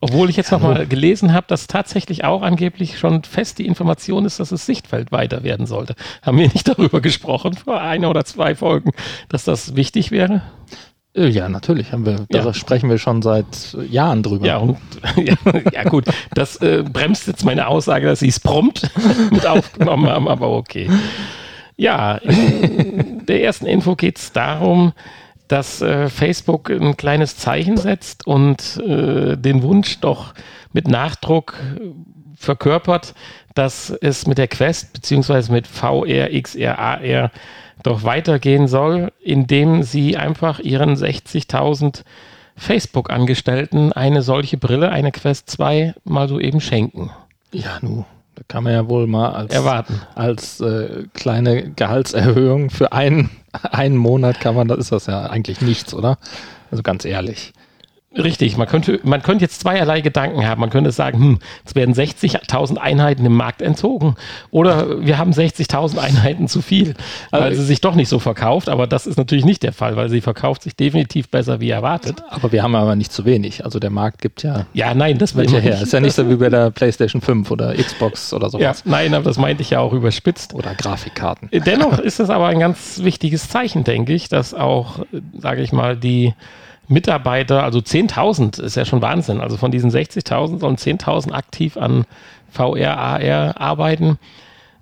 obwohl 0.00 0.30
ich 0.30 0.36
jetzt 0.36 0.50
nochmal 0.50 0.86
gelesen 0.86 1.34
habe, 1.34 1.46
dass 1.48 1.66
tatsächlich 1.66 2.24
auch 2.24 2.42
angeblich 2.42 2.98
schon 2.98 3.22
fest 3.22 3.58
die 3.58 3.66
Information 3.66 4.24
ist, 4.24 4.40
dass 4.40 4.48
das 4.48 4.64
Sichtfeld 4.64 5.12
weiter 5.12 5.42
werden 5.42 5.66
sollte. 5.66 5.94
Haben 6.22 6.38
wir 6.38 6.48
nicht 6.48 6.68
darüber 6.68 7.00
gesprochen 7.00 7.54
vor 7.54 7.80
einer 7.80 8.08
oder 8.08 8.24
zwei 8.24 8.54
Folgen, 8.54 8.92
dass 9.28 9.44
das 9.44 9.76
wichtig 9.76 10.10
wäre? 10.10 10.42
Äh, 11.14 11.28
ja, 11.28 11.48
natürlich 11.48 11.92
haben 11.92 12.06
wir. 12.06 12.26
Da 12.30 12.44
ja. 12.44 12.54
sprechen 12.54 12.88
wir 12.88 12.98
schon 12.98 13.20
seit 13.20 13.76
Jahren 13.90 14.22
drüber. 14.22 14.46
Ja, 14.46 14.58
und, 14.58 14.78
ja, 15.16 15.34
ja 15.72 15.84
gut, 15.84 16.06
das 16.34 16.56
äh, 16.56 16.82
bremst 16.90 17.26
jetzt 17.26 17.44
meine 17.44 17.66
Aussage, 17.66 18.06
dass 18.06 18.20
sie 18.20 18.28
es 18.28 18.40
prompt 18.40 18.90
mit 19.30 19.46
aufgenommen 19.46 20.08
haben, 20.08 20.28
aber 20.28 20.50
okay. 20.50 20.88
Ja, 21.76 22.16
in 22.16 23.24
der 23.26 23.42
ersten 23.42 23.66
Info 23.66 23.96
geht 23.96 24.18
es 24.18 24.32
darum, 24.32 24.92
dass 25.50 25.82
äh, 25.82 26.08
Facebook 26.08 26.70
ein 26.70 26.96
kleines 26.96 27.36
Zeichen 27.36 27.76
setzt 27.76 28.24
und 28.26 28.76
äh, 28.86 29.36
den 29.36 29.62
Wunsch 29.62 29.98
doch 29.98 30.32
mit 30.72 30.86
Nachdruck 30.86 31.54
äh, 31.76 31.90
verkörpert, 32.36 33.14
dass 33.54 33.90
es 33.90 34.28
mit 34.28 34.38
der 34.38 34.46
Quest 34.46 34.92
beziehungsweise 34.92 35.50
mit 35.50 35.66
VR, 35.66 36.30
XR, 36.40 36.78
AR 36.78 37.30
doch 37.82 38.04
weitergehen 38.04 38.68
soll, 38.68 39.12
indem 39.20 39.82
sie 39.82 40.16
einfach 40.16 40.60
ihren 40.60 40.94
60.000 40.94 42.04
Facebook-Angestellten 42.56 43.92
eine 43.92 44.22
solche 44.22 44.56
Brille, 44.56 44.90
eine 44.90 45.10
Quest 45.10 45.50
2, 45.50 45.94
mal 46.04 46.28
so 46.28 46.38
eben 46.38 46.60
schenken. 46.60 47.10
Ja, 47.52 47.78
nu, 47.80 48.04
da 48.36 48.42
kann 48.46 48.64
man 48.64 48.72
ja 48.74 48.88
wohl 48.88 49.06
mal 49.06 49.32
als, 49.32 49.52
Erwarten. 49.52 50.00
als 50.14 50.60
äh, 50.60 51.04
kleine 51.12 51.70
Gehaltserhöhung 51.70 52.70
für 52.70 52.92
einen, 52.92 53.30
einen 53.52 53.96
Monat 53.96 54.40
kann 54.40 54.54
man, 54.54 54.68
das 54.68 54.78
ist 54.78 54.92
das 54.92 55.06
ja 55.06 55.26
eigentlich 55.26 55.60
nichts, 55.60 55.94
oder? 55.94 56.18
Also 56.70 56.82
ganz 56.82 57.04
ehrlich. 57.04 57.52
Richtig, 58.16 58.56
man 58.56 58.66
könnte, 58.66 58.98
man 59.04 59.22
könnte 59.22 59.44
jetzt 59.44 59.60
zweierlei 59.60 60.00
Gedanken 60.00 60.44
haben. 60.44 60.60
Man 60.60 60.70
könnte 60.70 60.90
sagen, 60.90 61.18
hm, 61.18 61.38
es 61.64 61.76
werden 61.76 61.94
60.000 61.94 62.76
Einheiten 62.76 63.24
im 63.24 63.36
Markt 63.36 63.62
entzogen. 63.62 64.16
Oder 64.50 65.06
wir 65.06 65.16
haben 65.16 65.30
60.000 65.30 65.98
Einheiten 65.98 66.48
zu 66.48 66.60
viel, 66.60 66.94
weil 67.30 67.42
also, 67.42 67.60
sie 67.60 67.68
sich 67.68 67.80
doch 67.80 67.94
nicht 67.94 68.08
so 68.08 68.18
verkauft. 68.18 68.68
Aber 68.68 68.88
das 68.88 69.06
ist 69.06 69.16
natürlich 69.16 69.44
nicht 69.44 69.62
der 69.62 69.72
Fall, 69.72 69.94
weil 69.94 70.08
sie 70.08 70.20
verkauft 70.20 70.64
sich 70.64 70.74
definitiv 70.74 71.28
besser 71.28 71.60
wie 71.60 71.70
erwartet. 71.70 72.24
Aber 72.28 72.50
wir 72.50 72.64
haben 72.64 72.74
aber 72.74 72.96
nicht 72.96 73.12
zu 73.12 73.24
wenig. 73.24 73.64
Also 73.64 73.78
der 73.78 73.90
Markt 73.90 74.20
gibt 74.20 74.42
ja. 74.42 74.66
Ja, 74.74 74.92
nein, 74.92 75.18
das 75.18 75.36
welche 75.36 75.60
her. 75.60 75.80
Ist 75.80 75.92
ja 75.92 76.00
nicht 76.00 76.14
so 76.14 76.28
wie 76.28 76.34
bei 76.34 76.48
der 76.48 76.72
PlayStation 76.72 77.22
5 77.22 77.48
oder 77.52 77.74
Xbox 77.74 78.32
oder 78.32 78.50
sowas. 78.50 78.82
Ja, 78.84 78.90
nein, 78.90 79.14
aber 79.14 79.24
das 79.24 79.38
meinte 79.38 79.62
ich 79.62 79.70
ja 79.70 79.78
auch 79.78 79.92
überspitzt. 79.92 80.52
Oder 80.52 80.74
Grafikkarten. 80.74 81.48
Dennoch 81.52 82.00
ist 82.00 82.18
es 82.18 82.28
aber 82.28 82.48
ein 82.48 82.58
ganz 82.58 83.02
wichtiges 83.04 83.48
Zeichen, 83.48 83.84
denke 83.84 84.14
ich, 84.14 84.28
dass 84.28 84.52
auch, 84.52 85.06
sage 85.38 85.62
ich 85.62 85.70
mal, 85.70 85.96
die 85.96 86.34
Mitarbeiter, 86.90 87.62
also 87.62 87.78
10.000 87.78 88.60
ist 88.60 88.74
ja 88.74 88.84
schon 88.84 89.00
Wahnsinn. 89.00 89.40
Also 89.40 89.56
von 89.56 89.70
diesen 89.70 89.90
60.000 89.90 90.58
sollen 90.58 90.76
10.000 90.76 91.32
aktiv 91.32 91.76
an 91.76 92.04
VR, 92.50 92.98
AR 92.98 93.60
arbeiten. 93.60 94.18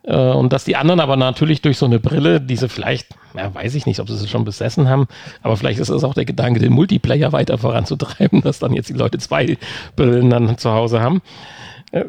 Äh, 0.05 0.17
und 0.17 0.53
dass 0.53 0.65
die 0.65 0.77
anderen 0.77 1.01
aber 1.01 1.17
natürlich 1.17 1.61
durch 1.61 1.77
so 1.77 1.87
eine 1.87 2.01
Brille, 2.01 2.41
diese 2.41 2.69
vielleicht, 2.69 3.09
ja, 3.37 3.55
weiß 3.55 3.75
ich 3.75 3.85
nicht, 3.85 4.01
ob 4.01 4.09
sie 4.09 4.15
es 4.15 4.31
schon 4.31 4.45
besessen 4.45 4.89
haben, 4.89 5.07
aber 5.43 5.57
vielleicht 5.57 5.81
ist 5.81 5.91
es 5.91 6.03
auch 6.03 6.15
der 6.15 6.25
Gedanke, 6.25 6.61
den 6.61 6.73
Multiplayer 6.73 7.33
weiter 7.33 7.59
voranzutreiben, 7.59 8.41
dass 8.43 8.59
dann 8.59 8.73
jetzt 8.73 8.89
die 8.89 8.95
Leute 8.95 9.19
zwei 9.19 9.59
Brillen 9.95 10.31
dann 10.31 10.57
zu 10.57 10.73
Hause 10.73 11.01
haben. 11.01 11.21
Äh, 11.93 12.05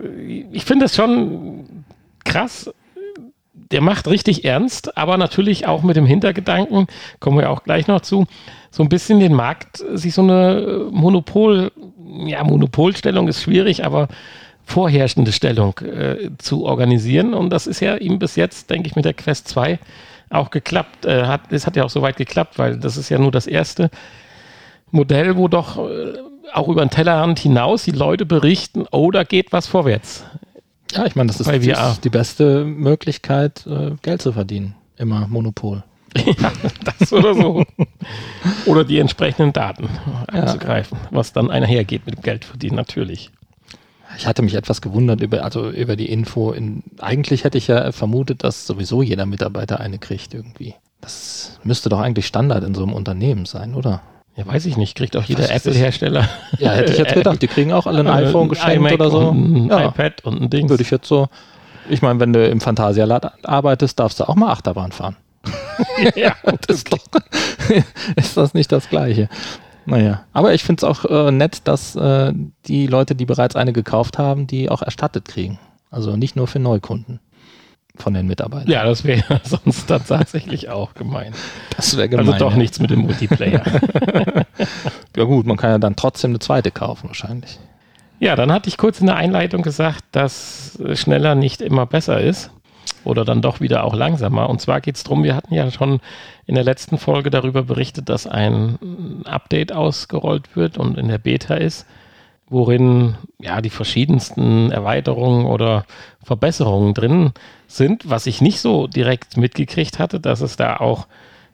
ich 0.52 0.64
finde 0.64 0.86
es 0.86 0.96
schon 0.96 1.84
krass. 2.24 2.72
Der 3.72 3.82
macht 3.82 4.08
richtig 4.08 4.46
ernst, 4.46 4.98
aber 4.98 5.18
natürlich 5.18 5.68
auch 5.68 5.84
mit 5.84 5.96
dem 5.96 6.06
Hintergedanken, 6.06 6.88
kommen 7.20 7.38
wir 7.38 7.52
auch 7.52 7.64
gleich 7.64 7.88
noch 7.88 8.02
zu, 8.02 8.26
so 8.72 8.84
ein 8.84 8.90
bisschen 8.90 9.20
den 9.20 9.34
Markt, 9.34 9.84
sich 9.94 10.14
so 10.14 10.22
eine 10.22 10.88
Monopol, 10.92 11.72
ja, 12.26 12.44
Monopolstellung 12.44 13.28
ist 13.28 13.44
schwierig, 13.44 13.86
aber 13.86 14.08
vorherrschende 14.66 15.32
Stellung 15.32 15.78
äh, 15.80 16.30
zu 16.38 16.66
organisieren. 16.66 17.34
Und 17.34 17.50
das 17.50 17.68
ist 17.68 17.80
ja 17.80 17.96
ihm 17.96 18.20
bis 18.20 18.36
jetzt, 18.36 18.70
denke 18.70 18.88
ich, 18.88 18.96
mit 18.96 19.06
der 19.06 19.14
Quest 19.14 19.48
2 19.48 19.80
auch 20.30 20.52
geklappt. 20.52 21.06
Äh, 21.06 21.26
hat, 21.26 21.52
es 21.52 21.66
hat 21.66 21.76
ja 21.76 21.84
auch 21.84 21.90
soweit 21.90 22.18
geklappt, 22.18 22.60
weil 22.60 22.78
das 22.78 22.96
ist 22.96 23.10
ja 23.10 23.18
nur 23.18 23.32
das 23.32 23.48
erste 23.48 23.90
Modell, 24.92 25.38
wo 25.38 25.48
doch 25.48 25.78
äh, 25.78 26.14
auch 26.54 26.68
über 26.68 26.86
den 26.86 26.90
Tellerrand 26.92 27.40
hinaus 27.40 27.84
die 27.84 27.92
Leute 27.92 28.26
berichten, 28.26 28.86
oh, 28.92 29.12
da 29.12 29.24
geht 29.24 29.52
was 29.52 29.68
vorwärts. 29.68 30.26
Ja, 30.94 31.06
ich 31.06 31.16
meine, 31.16 31.28
das 31.28 31.40
ist, 31.40 31.48
das 31.48 31.92
ist 31.92 32.04
die 32.04 32.10
beste 32.10 32.66
Möglichkeit, 32.66 33.66
äh, 33.68 33.92
Geld 34.02 34.22
zu 34.22 34.34
verdienen. 34.34 34.76
Immer 34.98 35.28
Monopol. 35.28 35.84
ja, 36.16 36.52
das 37.00 37.14
oder 37.14 37.36
so. 37.36 37.64
oder 38.66 38.84
die 38.84 39.00
entsprechenden 39.00 39.54
Daten 39.54 39.88
einzugreifen, 40.28 40.98
ja. 41.04 41.08
was 41.12 41.34
dann 41.34 41.52
einhergeht 41.52 42.06
mit 42.06 42.16
dem 42.16 42.22
Geld 42.24 42.46
verdienen, 42.46 42.76
natürlich. 42.76 43.30
Ich 44.18 44.26
hatte 44.26 44.42
mich 44.42 44.56
etwas 44.56 44.82
gewundert 44.82 45.22
über, 45.22 45.44
also 45.44 45.70
über 45.70 45.96
die 45.96 46.12
Info. 46.12 46.52
In, 46.52 46.84
eigentlich 47.00 47.44
hätte 47.44 47.60
ich 47.60 47.68
ja 47.68 47.92
vermutet, 47.92 48.44
dass 48.44 48.66
sowieso 48.66 49.04
jeder 49.04 49.28
Mitarbeiter 49.28 49.80
eine 49.80 50.00
kriegt 50.00 50.34
irgendwie. 50.34 50.74
Das 51.00 51.60
müsste 51.64 51.90
doch 51.90 52.00
eigentlich 52.00 52.26
Standard 52.26 52.64
in 52.64 52.74
so 52.74 52.84
einem 52.84 52.94
Unternehmen 52.94 53.46
sein, 53.46 53.76
oder? 53.76 54.02
Ja, 54.40 54.48
weiß 54.48 54.66
ich 54.68 54.78
nicht. 54.78 54.96
Kriegt 54.96 55.18
auch 55.18 55.26
jeder 55.26 55.52
Apple-Hersteller. 55.52 56.30
Ja, 56.60 56.72
hätte 56.72 56.94
ich 56.94 56.98
jetzt 56.98 57.14
gedacht. 57.14 57.42
Die 57.42 57.48
kriegen 57.48 57.74
auch 57.74 57.86
alle 57.86 58.00
ein 58.00 58.08
iPhone 58.26 58.48
geschenkt 58.48 58.90
oder 58.94 59.12
so. 59.12 59.32
Ein 59.32 59.68
ja. 59.68 59.88
iPad 59.88 60.24
und 60.24 60.42
ein 60.42 60.50
Ding. 60.50 60.70
Würde 60.70 60.82
ich 60.82 60.92
jetzt 60.92 61.10
so. 61.10 61.28
Ich 61.90 62.02
meine, 62.02 62.22
wenn 62.22 62.32
du 62.32 62.48
im 62.48 62.62
Phantasialand 62.62 63.46
arbeitest, 63.46 64.00
darfst 64.00 64.22
du 64.22 64.30
auch 64.30 64.36
mal 64.36 64.50
Achterbahn 64.52 64.94
fahren. 64.94 65.18
ja, 66.16 66.36
das 66.68 66.78
ist, 66.78 66.94
doch, 66.94 67.00
ist 68.16 68.38
das 68.38 68.54
nicht 68.54 68.72
das 68.72 68.88
Gleiche? 68.88 69.28
Naja, 69.86 70.24
aber 70.32 70.54
ich 70.54 70.64
finde 70.64 70.86
es 70.86 70.90
auch 70.90 71.04
äh, 71.04 71.32
nett, 71.32 71.62
dass 71.66 71.98
äh, 71.98 72.32
die 72.68 72.88
Leute, 72.88 73.16
die 73.16 73.26
bereits 73.26 73.58
eine 73.58 73.74
gekauft 73.74 74.18
haben, 74.18 74.48
die 74.48 74.70
auch 74.70 74.82
erstattet 74.82 75.26
kriegen. 75.26 75.60
Also 75.92 76.16
nicht 76.16 76.38
nur 76.38 76.48
für 76.48 76.60
Neukunden 76.60 77.20
von 78.02 78.14
den 78.14 78.28
Mitarbeitern. 78.28 78.70
Ja, 78.70 78.86
das 78.86 79.04
wäre 79.04 79.42
sonst 79.44 79.90
dann 79.90 80.06
tatsächlich 80.06 80.70
auch 80.70 80.94
gemein. 80.94 81.34
Das 81.76 81.96
wäre 81.98 82.10
gemein. 82.10 82.28
Also 82.28 82.40
doch 82.40 82.52
ja. 82.52 82.58
nichts 82.58 82.80
mit 82.80 82.90
dem 82.90 83.00
Multiplayer. 83.00 83.64
ja 85.16 85.24
gut, 85.24 85.46
man 85.46 85.58
kann 85.58 85.72
ja 85.72 85.78
dann 85.78 85.96
trotzdem 85.96 86.32
eine 86.32 86.40
zweite 86.40 86.72
kaufen 86.72 87.08
wahrscheinlich. 87.08 87.60
Ja, 88.20 88.36
dann 88.36 88.52
hatte 88.52 88.68
ich 88.68 88.78
kurz 88.78 89.00
in 89.00 89.08
der 89.08 89.16
Einleitung 89.16 89.62
gesagt, 89.62 90.04
dass 90.12 90.78
schneller 90.94 91.36
nicht 91.36 91.62
immer 91.62 91.86
besser 91.86 92.20
ist 92.20 92.52
oder 93.04 93.24
dann 93.24 93.42
doch 93.42 93.62
wieder 93.62 93.84
auch 93.84 93.96
langsamer. 93.96 94.50
Und 94.50 94.60
zwar 94.62 94.82
geht 94.82 94.98
es 94.98 95.04
darum, 95.04 95.24
wir 95.24 95.36
hatten 95.36 95.54
ja 95.54 95.72
schon 95.72 96.02
in 96.46 96.56
der 96.56 96.64
letzten 96.64 96.98
Folge 96.98 97.30
darüber 97.30 97.64
berichtet, 97.64 98.10
dass 98.10 98.28
ein 98.28 99.24
Update 99.26 99.72
ausgerollt 99.72 100.56
wird 100.56 100.78
und 100.78 100.98
in 100.98 101.08
der 101.08 101.18
Beta 101.18 101.56
ist, 101.56 101.86
worin 102.50 103.16
ja 103.40 103.62
die 103.62 103.70
verschiedensten 103.70 104.72
Erweiterungen 104.72 105.46
oder 105.46 105.86
Verbesserungen 106.24 106.94
drin 106.94 107.32
sind, 107.68 108.10
was 108.10 108.26
ich 108.26 108.42
nicht 108.42 108.60
so 108.60 108.88
direkt 108.88 109.38
mitgekriegt 109.38 110.00
hatte, 110.00 110.20
dass 110.20 110.42
es 110.42 110.56
da 110.56 110.78
auch 110.78 111.08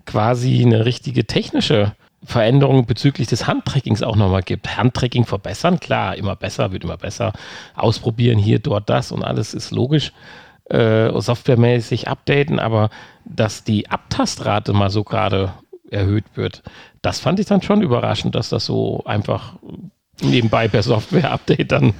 quasi 0.05 0.63
eine 0.63 0.85
richtige 0.85 1.25
technische 1.25 1.93
Veränderung 2.23 2.85
bezüglich 2.85 3.27
des 3.27 3.45
Handtrackings 3.45 4.01
auch 4.01 4.15
nochmal 4.15 4.41
gibt. 4.41 4.77
Handtracking 4.77 5.25
verbessern, 5.25 5.79
klar, 5.79 6.15
immer 6.15 6.35
besser, 6.35 6.71
wird 6.71 6.83
immer 6.83 6.97
besser. 6.97 7.33
Ausprobieren 7.75 8.39
hier, 8.39 8.59
dort, 8.59 8.89
das 8.89 9.11
und 9.11 9.23
alles 9.23 9.53
ist 9.53 9.71
logisch 9.71 10.11
äh, 10.69 11.11
softwaremäßig 11.19 12.07
updaten, 12.07 12.59
aber 12.59 12.89
dass 13.25 13.63
die 13.63 13.89
Abtastrate 13.89 14.73
mal 14.73 14.89
so 14.89 15.03
gerade 15.03 15.53
erhöht 15.91 16.25
wird, 16.35 16.63
das 17.01 17.19
fand 17.19 17.39
ich 17.39 17.45
dann 17.45 17.61
schon 17.61 17.81
überraschend, 17.81 18.33
dass 18.33 18.49
das 18.49 18.65
so 18.65 19.03
einfach 19.05 19.53
nebenbei 20.21 20.67
per 20.67 20.83
Software-Update 20.83 21.71
dann 21.71 21.93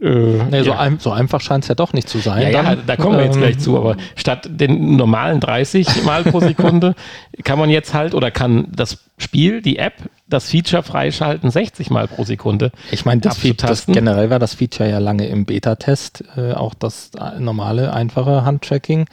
äh, 0.00 0.08
nee, 0.08 0.58
ja. 0.58 0.64
so, 0.64 0.72
ein, 0.72 0.98
so, 0.98 1.12
einfach 1.12 1.40
scheint 1.40 1.64
es 1.64 1.68
ja 1.68 1.76
doch 1.76 1.92
nicht 1.92 2.08
zu 2.08 2.18
sein. 2.18 2.42
Ja, 2.42 2.48
ja, 2.48 2.74
da 2.74 2.96
kommen 2.96 3.16
wir 3.16 3.24
jetzt 3.24 3.36
ähm, 3.36 3.42
gleich 3.42 3.58
zu, 3.60 3.76
aber 3.76 3.96
statt 4.16 4.48
den 4.50 4.96
normalen 4.96 5.38
30 5.38 6.02
Mal 6.04 6.24
pro 6.24 6.40
Sekunde 6.40 6.96
kann 7.44 7.60
man 7.60 7.70
jetzt 7.70 7.94
halt 7.94 8.14
oder 8.14 8.32
kann 8.32 8.66
das 8.74 9.04
Spiel, 9.18 9.62
die 9.62 9.78
App, 9.78 9.94
das 10.26 10.50
Feature 10.50 10.82
freischalten 10.82 11.48
60 11.48 11.90
Mal 11.90 12.08
pro 12.08 12.24
Sekunde. 12.24 12.72
Ich 12.90 13.04
meine, 13.04 13.20
das, 13.20 13.40
das, 13.58 13.86
generell 13.86 14.30
war 14.30 14.40
das 14.40 14.54
Feature 14.54 14.90
ja 14.90 14.98
lange 14.98 15.28
im 15.28 15.44
Beta-Test, 15.44 16.24
äh, 16.36 16.52
auch 16.54 16.74
das 16.74 17.12
äh, 17.14 17.38
normale, 17.38 17.92
einfache 17.92 18.44
Handtracking. 18.44 19.06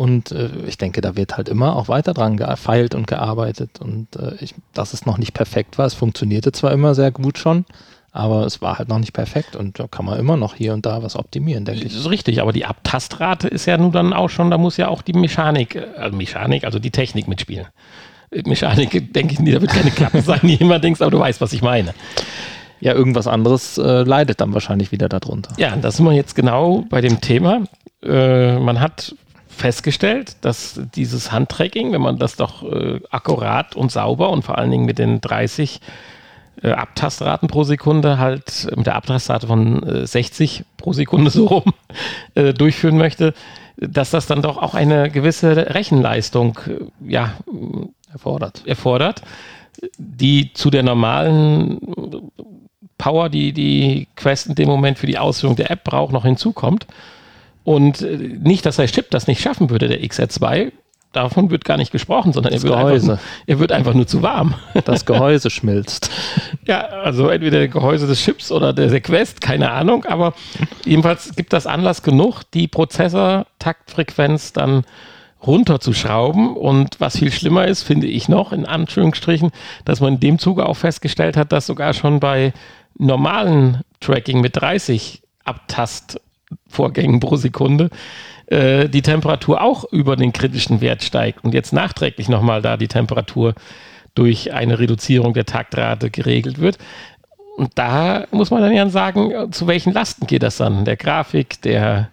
Und 0.00 0.32
äh, 0.32 0.48
ich 0.66 0.78
denke, 0.78 1.02
da 1.02 1.14
wird 1.14 1.36
halt 1.36 1.50
immer 1.50 1.76
auch 1.76 1.88
weiter 1.88 2.14
dran 2.14 2.38
gefeilt 2.38 2.94
und 2.94 3.06
gearbeitet. 3.06 3.82
Und 3.82 4.16
äh, 4.16 4.32
ich, 4.40 4.54
dass 4.72 4.94
es 4.94 5.04
noch 5.04 5.18
nicht 5.18 5.34
perfekt 5.34 5.76
war, 5.76 5.84
es 5.84 5.92
funktionierte 5.92 6.52
zwar 6.52 6.72
immer 6.72 6.94
sehr 6.94 7.10
gut 7.10 7.36
schon, 7.36 7.66
aber 8.10 8.46
es 8.46 8.62
war 8.62 8.78
halt 8.78 8.88
noch 8.88 8.98
nicht 8.98 9.12
perfekt 9.12 9.56
und 9.56 9.78
da 9.78 9.88
kann 9.88 10.06
man 10.06 10.18
immer 10.18 10.38
noch 10.38 10.54
hier 10.54 10.72
und 10.72 10.86
da 10.86 11.02
was 11.02 11.16
optimieren, 11.16 11.66
denke 11.66 11.84
ich. 11.84 11.92
Das 11.92 12.00
ist 12.00 12.08
richtig, 12.08 12.40
aber 12.40 12.54
die 12.54 12.64
Abtastrate 12.64 13.46
ist 13.48 13.66
ja 13.66 13.76
nun 13.76 13.92
dann 13.92 14.14
auch 14.14 14.30
schon, 14.30 14.50
da 14.50 14.56
muss 14.56 14.78
ja 14.78 14.88
auch 14.88 15.02
die 15.02 15.12
Mechanik, 15.12 15.76
also 15.98 16.16
Mechanik, 16.16 16.64
also 16.64 16.78
die 16.78 16.92
Technik 16.92 17.28
mitspielen. 17.28 17.66
Mechanik, 18.46 19.12
denke 19.12 19.34
ich, 19.34 19.52
da 19.52 19.60
wird 19.60 19.70
keine 19.70 19.90
Klappe 19.90 20.22
sein, 20.22 20.40
die 20.44 20.54
immer 20.54 20.78
denkst, 20.78 21.02
aber 21.02 21.10
du 21.10 21.18
weißt, 21.18 21.42
was 21.42 21.52
ich 21.52 21.60
meine. 21.60 21.92
Ja, 22.80 22.94
irgendwas 22.94 23.26
anderes 23.26 23.76
äh, 23.76 24.02
leidet 24.04 24.40
dann 24.40 24.54
wahrscheinlich 24.54 24.92
wieder 24.92 25.10
darunter. 25.10 25.52
Ja, 25.58 25.76
das 25.76 25.98
sind 25.98 26.06
wir 26.06 26.14
jetzt 26.14 26.34
genau 26.34 26.86
bei 26.88 27.02
dem 27.02 27.20
Thema. 27.20 27.64
Äh, 28.02 28.58
man 28.58 28.80
hat 28.80 29.14
festgestellt, 29.60 30.36
dass 30.40 30.80
dieses 30.94 31.30
Handtracking, 31.30 31.92
wenn 31.92 32.00
man 32.00 32.18
das 32.18 32.36
doch 32.36 32.62
äh, 32.62 33.00
akkurat 33.10 33.76
und 33.76 33.92
sauber 33.92 34.30
und 34.30 34.42
vor 34.42 34.58
allen 34.58 34.70
Dingen 34.70 34.86
mit 34.86 34.98
den 34.98 35.20
30 35.20 35.80
äh, 36.62 36.72
Abtastraten 36.72 37.48
pro 37.48 37.64
Sekunde 37.64 38.18
halt 38.18 38.68
mit 38.76 38.86
der 38.86 38.96
Abtastrate 38.96 39.46
von 39.46 40.06
60 40.06 40.60
äh, 40.60 40.64
pro 40.76 40.92
Sekunde 40.92 41.30
so 41.30 41.46
rum 41.46 41.72
äh, 42.34 42.52
durchführen 42.52 42.98
möchte, 42.98 43.34
dass 43.76 44.10
das 44.10 44.26
dann 44.26 44.42
doch 44.42 44.58
auch 44.58 44.74
eine 44.74 45.10
gewisse 45.10 45.74
Rechenleistung 45.74 46.58
ja, 47.06 47.34
erfordert. 48.12 48.66
erfordert, 48.66 49.22
die 49.96 50.52
zu 50.52 50.70
der 50.70 50.82
normalen 50.82 51.80
Power, 52.98 53.30
die 53.30 53.52
die 53.52 54.08
Quest 54.16 54.48
in 54.48 54.54
dem 54.54 54.68
Moment 54.68 54.98
für 54.98 55.06
die 55.06 55.16
Ausführung 55.16 55.56
der 55.56 55.70
App 55.70 55.84
braucht, 55.84 56.12
noch 56.12 56.24
hinzukommt. 56.24 56.86
Und 57.64 58.00
nicht, 58.42 58.64
dass 58.66 58.76
der 58.76 58.86
Chip 58.86 59.10
das 59.10 59.26
nicht 59.26 59.40
schaffen 59.40 59.70
würde, 59.70 59.88
der 59.88 60.00
XR2, 60.02 60.72
davon 61.12 61.50
wird 61.50 61.64
gar 61.64 61.76
nicht 61.76 61.92
gesprochen, 61.92 62.32
sondern 62.32 62.52
er 62.52 62.62
wird, 62.62 62.74
einfach, 62.74 63.18
er 63.46 63.58
wird, 63.58 63.72
einfach, 63.72 63.94
nur 63.94 64.06
zu 64.06 64.22
warm. 64.22 64.54
Das 64.84 65.04
Gehäuse 65.04 65.50
schmilzt. 65.50 66.10
Ja, 66.66 66.80
also 66.80 67.28
entweder 67.28 67.58
der 67.58 67.68
Gehäuse 67.68 68.06
des 68.06 68.20
Chips 68.20 68.50
oder 68.52 68.72
der 68.72 69.00
Quest, 69.00 69.40
keine 69.40 69.70
Ahnung, 69.72 70.04
aber 70.04 70.34
jedenfalls 70.84 71.34
gibt 71.36 71.52
das 71.52 71.66
Anlass 71.66 72.02
genug, 72.02 72.42
die 72.54 72.68
Prozessor-Taktfrequenz 72.68 74.52
dann 74.52 74.84
runterzuschrauben. 75.44 76.56
Und 76.56 77.00
was 77.00 77.18
viel 77.18 77.32
schlimmer 77.32 77.66
ist, 77.66 77.82
finde 77.82 78.06
ich 78.06 78.28
noch, 78.28 78.52
in 78.52 78.66
Anführungsstrichen, 78.66 79.50
dass 79.84 80.00
man 80.00 80.14
in 80.14 80.20
dem 80.20 80.38
Zuge 80.38 80.66
auch 80.66 80.76
festgestellt 80.76 81.36
hat, 81.36 81.52
dass 81.52 81.66
sogar 81.66 81.92
schon 81.94 82.20
bei 82.20 82.52
normalen 82.98 83.82
Tracking 84.00 84.40
mit 84.40 84.56
30 84.56 85.22
Abtastvorgängen 86.50 87.20
pro 87.20 87.36
Sekunde 87.36 87.90
äh, 88.46 88.88
die 88.88 89.02
Temperatur 89.02 89.60
auch 89.60 89.84
über 89.92 90.16
den 90.16 90.32
kritischen 90.32 90.80
Wert 90.80 91.02
steigt 91.02 91.44
und 91.44 91.54
jetzt 91.54 91.72
nachträglich 91.72 92.28
nochmal 92.28 92.62
da 92.62 92.76
die 92.76 92.88
Temperatur 92.88 93.54
durch 94.14 94.52
eine 94.52 94.78
Reduzierung 94.78 95.34
der 95.34 95.46
Taktrate 95.46 96.10
geregelt 96.10 96.58
wird. 96.58 96.78
Und 97.56 97.72
da 97.76 98.24
muss 98.30 98.50
man 98.50 98.62
dann 98.62 98.72
ja 98.72 98.88
sagen, 98.88 99.52
zu 99.52 99.66
welchen 99.66 99.92
Lasten 99.92 100.26
geht 100.26 100.42
das 100.42 100.56
dann? 100.56 100.84
Der 100.84 100.96
Grafik, 100.96 101.60
der, 101.62 102.08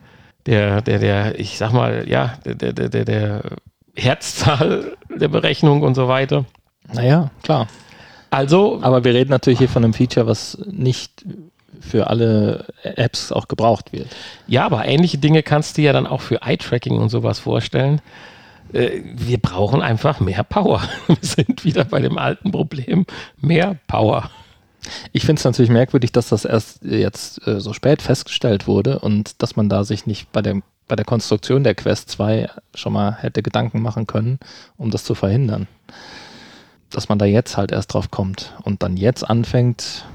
der, 0.45 0.81
der, 0.81 0.99
der, 0.99 1.39
ich 1.39 1.57
sag 1.57 1.71
mal, 1.71 2.07
ja, 2.07 2.33
der, 2.45 2.55
der, 2.55 2.89
der, 2.89 3.05
der 3.05 3.43
Herzzahl 3.95 4.97
der 5.09 5.27
Berechnung 5.29 5.81
und 5.81 5.95
so 5.95 6.07
weiter. 6.07 6.45
Naja, 6.93 7.31
klar. 7.43 7.67
Also. 8.29 8.79
Aber 8.81 9.03
wir 9.03 9.13
reden 9.13 9.31
natürlich 9.31 9.59
hier 9.59 9.69
von 9.69 9.83
einem 9.83 9.93
Feature, 9.93 10.27
was 10.27 10.57
nicht 10.65 11.25
für 11.79 12.07
alle 12.07 12.65
Apps 12.83 13.31
auch 13.31 13.47
gebraucht 13.47 13.93
wird. 13.93 14.07
Ja, 14.47 14.65
aber 14.65 14.85
ähnliche 14.85 15.17
Dinge 15.17 15.43
kannst 15.43 15.77
du 15.77 15.81
ja 15.81 15.93
dann 15.93 16.07
auch 16.07 16.21
für 16.21 16.41
Eye-Tracking 16.41 16.97
und 16.97 17.09
sowas 17.09 17.39
vorstellen. 17.39 18.01
Äh, 18.73 19.01
wir 19.03 19.37
brauchen 19.37 19.81
einfach 19.81 20.19
mehr 20.19 20.43
Power. 20.43 20.81
Wir 21.07 21.17
sind 21.21 21.63
wieder 21.63 21.85
bei 21.85 21.99
dem 21.99 22.17
alten 22.17 22.51
Problem, 22.51 23.05
mehr 23.39 23.77
Power. 23.87 24.29
Ich 25.11 25.25
finde 25.25 25.39
es 25.39 25.45
natürlich 25.45 25.71
merkwürdig, 25.71 26.11
dass 26.11 26.29
das 26.29 26.45
erst 26.45 26.83
jetzt 26.83 27.45
äh, 27.47 27.59
so 27.59 27.73
spät 27.73 28.01
festgestellt 28.01 28.67
wurde 28.67 28.99
und 28.99 29.41
dass 29.41 29.55
man 29.55 29.69
da 29.69 29.83
sich 29.83 30.05
nicht 30.05 30.31
bei 30.31 30.41
der, 30.41 30.61
bei 30.87 30.95
der 30.95 31.05
Konstruktion 31.05 31.63
der 31.63 31.75
Quest 31.75 32.09
2 32.09 32.49
schon 32.73 32.93
mal 32.93 33.17
hätte 33.19 33.43
Gedanken 33.43 33.81
machen 33.81 34.07
können, 34.07 34.39
um 34.77 34.91
das 34.91 35.03
zu 35.03 35.15
verhindern. 35.15 35.67
Dass 36.89 37.09
man 37.09 37.19
da 37.19 37.25
jetzt 37.25 37.57
halt 37.57 37.71
erst 37.71 37.93
drauf 37.93 38.11
kommt 38.11 38.53
und 38.63 38.81
dann 38.81 38.95
jetzt 38.95 39.29
anfängt, 39.29 40.05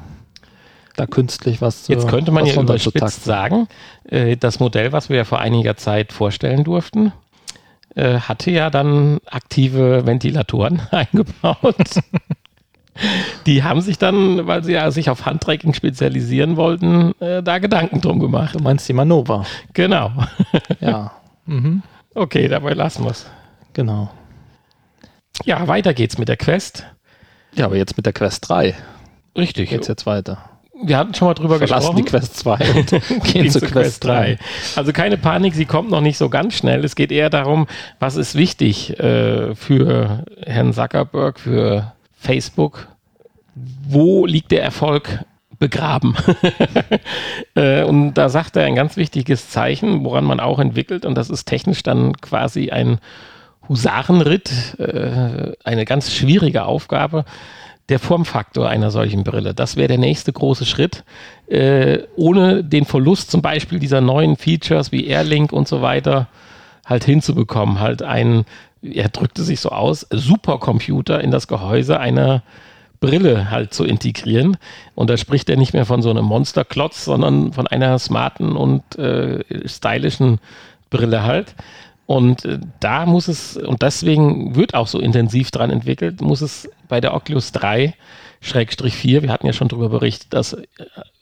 da 0.96 1.06
künstlich 1.06 1.60
was 1.60 1.84
zu 1.84 1.92
Jetzt 1.92 2.08
könnte 2.08 2.30
man 2.30 2.46
ja 2.46 2.60
überspitzt 2.60 3.24
sagen, 3.24 3.68
äh, 4.04 4.36
das 4.36 4.60
Modell, 4.60 4.92
was 4.92 5.08
wir 5.08 5.16
ja 5.16 5.24
vor 5.24 5.40
einiger 5.40 5.76
Zeit 5.76 6.12
vorstellen 6.12 6.64
durften, 6.64 7.12
äh, 7.94 8.18
hatte 8.20 8.50
ja 8.50 8.70
dann 8.70 9.18
aktive 9.26 10.06
Ventilatoren 10.06 10.80
eingebaut. 10.90 11.76
Die 13.46 13.64
haben 13.64 13.80
sich 13.80 13.96
dann, 13.96 14.46
weil 14.46 14.62
sie 14.64 14.72
ja 14.72 14.90
sich 14.90 15.08
auf 15.08 15.24
Handtracking 15.24 15.72
spezialisieren 15.72 16.56
wollten, 16.56 17.18
äh, 17.20 17.42
da 17.42 17.58
Gedanken 17.58 18.02
drum 18.02 18.20
gemacht. 18.20 18.54
Du 18.54 18.58
meinst 18.58 18.86
die 18.86 18.92
Manova? 18.92 19.46
Genau. 19.72 20.12
ja. 20.80 21.12
Mhm. 21.44 21.82
Okay, 22.14 22.46
dabei 22.46 22.72
lassen 22.72 23.02
wir 23.02 23.10
es. 23.10 23.28
Genau. 23.72 24.12
Ja, 25.44 25.66
weiter 25.66 25.92
geht's 25.92 26.16
mit 26.16 26.28
der 26.28 26.36
Quest. 26.36 26.86
Ja, 27.52 27.64
aber 27.64 27.76
jetzt 27.76 27.96
mit 27.96 28.06
der 28.06 28.12
Quest 28.12 28.48
3. 28.48 28.76
Richtig. 29.36 29.70
Geht's 29.70 29.88
jetzt 29.88 30.06
weiter 30.06 30.51
wir 30.82 30.98
hatten 30.98 31.14
schon 31.14 31.28
mal 31.28 31.34
drüber 31.34 31.58
Verlassen 31.58 31.96
gesprochen. 31.96 32.04
die 32.04 32.10
Quest 32.10 32.36
2 32.36 32.58
und 32.74 33.24
gehen 33.32 33.50
zu 33.50 33.60
Quest 33.60 34.04
3. 34.04 34.38
Also 34.76 34.92
keine 34.92 35.16
Panik, 35.16 35.54
sie 35.54 35.64
kommt 35.64 35.90
noch 35.90 36.00
nicht 36.00 36.18
so 36.18 36.28
ganz 36.28 36.54
schnell. 36.54 36.84
Es 36.84 36.96
geht 36.96 37.12
eher 37.12 37.30
darum, 37.30 37.66
was 37.98 38.16
ist 38.16 38.34
wichtig 38.34 38.98
äh, 38.98 39.54
für 39.54 40.24
Herrn 40.44 40.72
Zuckerberg, 40.72 41.38
für 41.38 41.92
Facebook. 42.18 42.88
Wo 43.54 44.26
liegt 44.26 44.50
der 44.50 44.62
Erfolg 44.62 45.24
begraben? 45.58 46.16
äh, 47.54 47.84
und 47.84 48.14
da 48.14 48.28
sagt 48.28 48.56
er 48.56 48.64
ein 48.64 48.74
ganz 48.74 48.96
wichtiges 48.96 49.50
Zeichen, 49.50 50.04
woran 50.04 50.24
man 50.24 50.40
auch 50.40 50.58
entwickelt, 50.58 51.04
und 51.04 51.14
das 51.14 51.30
ist 51.30 51.44
technisch 51.44 51.82
dann 51.82 52.14
quasi 52.20 52.70
ein 52.70 52.98
Husarenritt, 53.68 54.78
äh, 54.78 55.52
eine 55.64 55.84
ganz 55.84 56.12
schwierige 56.12 56.64
Aufgabe 56.64 57.24
der 57.92 57.98
Formfaktor 57.98 58.70
einer 58.70 58.90
solchen 58.90 59.22
Brille. 59.22 59.52
Das 59.52 59.76
wäre 59.76 59.88
der 59.88 59.98
nächste 59.98 60.32
große 60.32 60.64
Schritt, 60.64 61.04
äh, 61.46 61.98
ohne 62.16 62.64
den 62.64 62.86
Verlust 62.86 63.30
zum 63.30 63.42
Beispiel 63.42 63.78
dieser 63.78 64.00
neuen 64.00 64.36
Features 64.36 64.92
wie 64.92 65.06
Airlink 65.06 65.52
und 65.52 65.68
so 65.68 65.82
weiter 65.82 66.26
halt 66.86 67.04
hinzubekommen. 67.04 67.80
Halt 67.80 68.02
ein, 68.02 68.46
er 68.80 69.10
drückte 69.10 69.42
sich 69.42 69.60
so 69.60 69.68
aus, 69.68 70.06
Supercomputer 70.10 71.20
in 71.20 71.30
das 71.30 71.48
Gehäuse 71.48 72.00
einer 72.00 72.42
Brille 72.98 73.50
halt 73.50 73.74
zu 73.74 73.84
integrieren. 73.84 74.56
Und 74.94 75.10
da 75.10 75.18
spricht 75.18 75.50
er 75.50 75.58
nicht 75.58 75.74
mehr 75.74 75.84
von 75.84 76.00
so 76.00 76.08
einem 76.08 76.24
Monsterklotz, 76.24 77.04
sondern 77.04 77.52
von 77.52 77.66
einer 77.66 77.98
smarten 77.98 78.56
und 78.56 78.96
äh, 78.98 79.68
stylischen 79.68 80.38
Brille 80.88 81.24
halt. 81.24 81.54
Und 82.12 82.44
äh, 82.44 82.58
da 82.78 83.06
muss 83.06 83.26
es, 83.26 83.56
und 83.56 83.80
deswegen 83.80 84.54
wird 84.54 84.74
auch 84.74 84.86
so 84.86 84.98
intensiv 84.98 85.50
dran 85.50 85.70
entwickelt, 85.70 86.20
muss 86.20 86.42
es 86.42 86.68
bei 86.86 87.00
der 87.00 87.14
Oculus 87.14 87.52
3 87.52 87.94
Schrägstrich 88.42 88.94
4, 88.94 89.22
wir 89.22 89.32
hatten 89.32 89.46
ja 89.46 89.54
schon 89.54 89.68
darüber 89.68 89.88
berichtet, 89.88 90.34
dass 90.34 90.52
äh, 90.52 90.66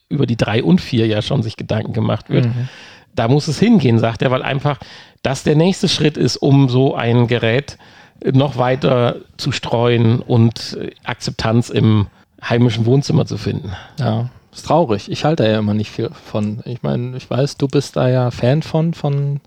über 0.09 0.27
die 0.27 0.37
3 0.37 0.65
und 0.65 0.81
4 0.81 1.07
ja 1.07 1.23
schon 1.23 1.45
sich 1.45 1.57
Gedanken 1.57 1.93
gemacht 1.93 2.29
wird. 2.29 2.47
Mhm. 2.47 2.69
Da 3.15 3.29
muss 3.29 3.47
es 3.47 3.61
hingehen, 3.61 4.01
sagt 4.01 4.21
er, 4.23 4.33
weil 4.33 4.43
einfach 4.43 4.81
das 5.23 5.45
der 5.45 5.55
nächste 5.55 5.89
Schritt 5.89 6.17
ist, 6.17 6.37
um 6.39 6.69
so 6.69 6.97
ein 6.97 7.29
Gerät 7.29 7.79
noch 8.25 8.57
weiter 8.57 9.17
zu 9.37 9.53
streuen 9.53 10.19
und 10.19 10.77
äh, 10.77 10.91
Akzeptanz 11.05 11.71
im 11.71 12.09
heimischen 12.43 12.85
Wohnzimmer 12.85 13.27
zu 13.27 13.37
finden. 13.37 13.77
Ja, 14.01 14.29
ist 14.53 14.67
traurig. 14.67 15.09
Ich 15.09 15.25
halte 15.25 15.45
da 15.45 15.51
ja 15.51 15.61
immer 15.61 15.75
nicht 15.75 15.93
viel 15.93 16.11
von. 16.11 16.63
Ich 16.65 16.83
meine, 16.83 17.17
ich 17.17 17.31
weiß, 17.31 17.59
du 17.59 17.69
bist 17.69 17.95
da 17.95 18.09
ja 18.09 18.33
Fan 18.33 18.63
von, 18.63 18.93
von 18.93 19.41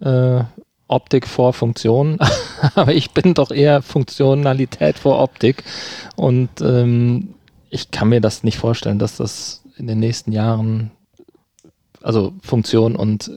äh, 0.00 0.42
Optik 0.88 1.26
vor 1.26 1.52
Funktion, 1.52 2.18
aber 2.74 2.94
ich 2.94 3.12
bin 3.12 3.34
doch 3.34 3.50
eher 3.50 3.82
Funktionalität 3.82 4.98
vor 4.98 5.20
Optik. 5.20 5.64
Und 6.16 6.60
ähm, 6.60 7.34
ich 7.70 7.90
kann 7.90 8.08
mir 8.08 8.20
das 8.20 8.44
nicht 8.44 8.58
vorstellen, 8.58 8.98
dass 8.98 9.16
das 9.16 9.62
in 9.76 9.86
den 9.86 9.98
nächsten 9.98 10.32
Jahren, 10.32 10.90
also 12.02 12.34
Funktion 12.42 12.96
und 12.96 13.30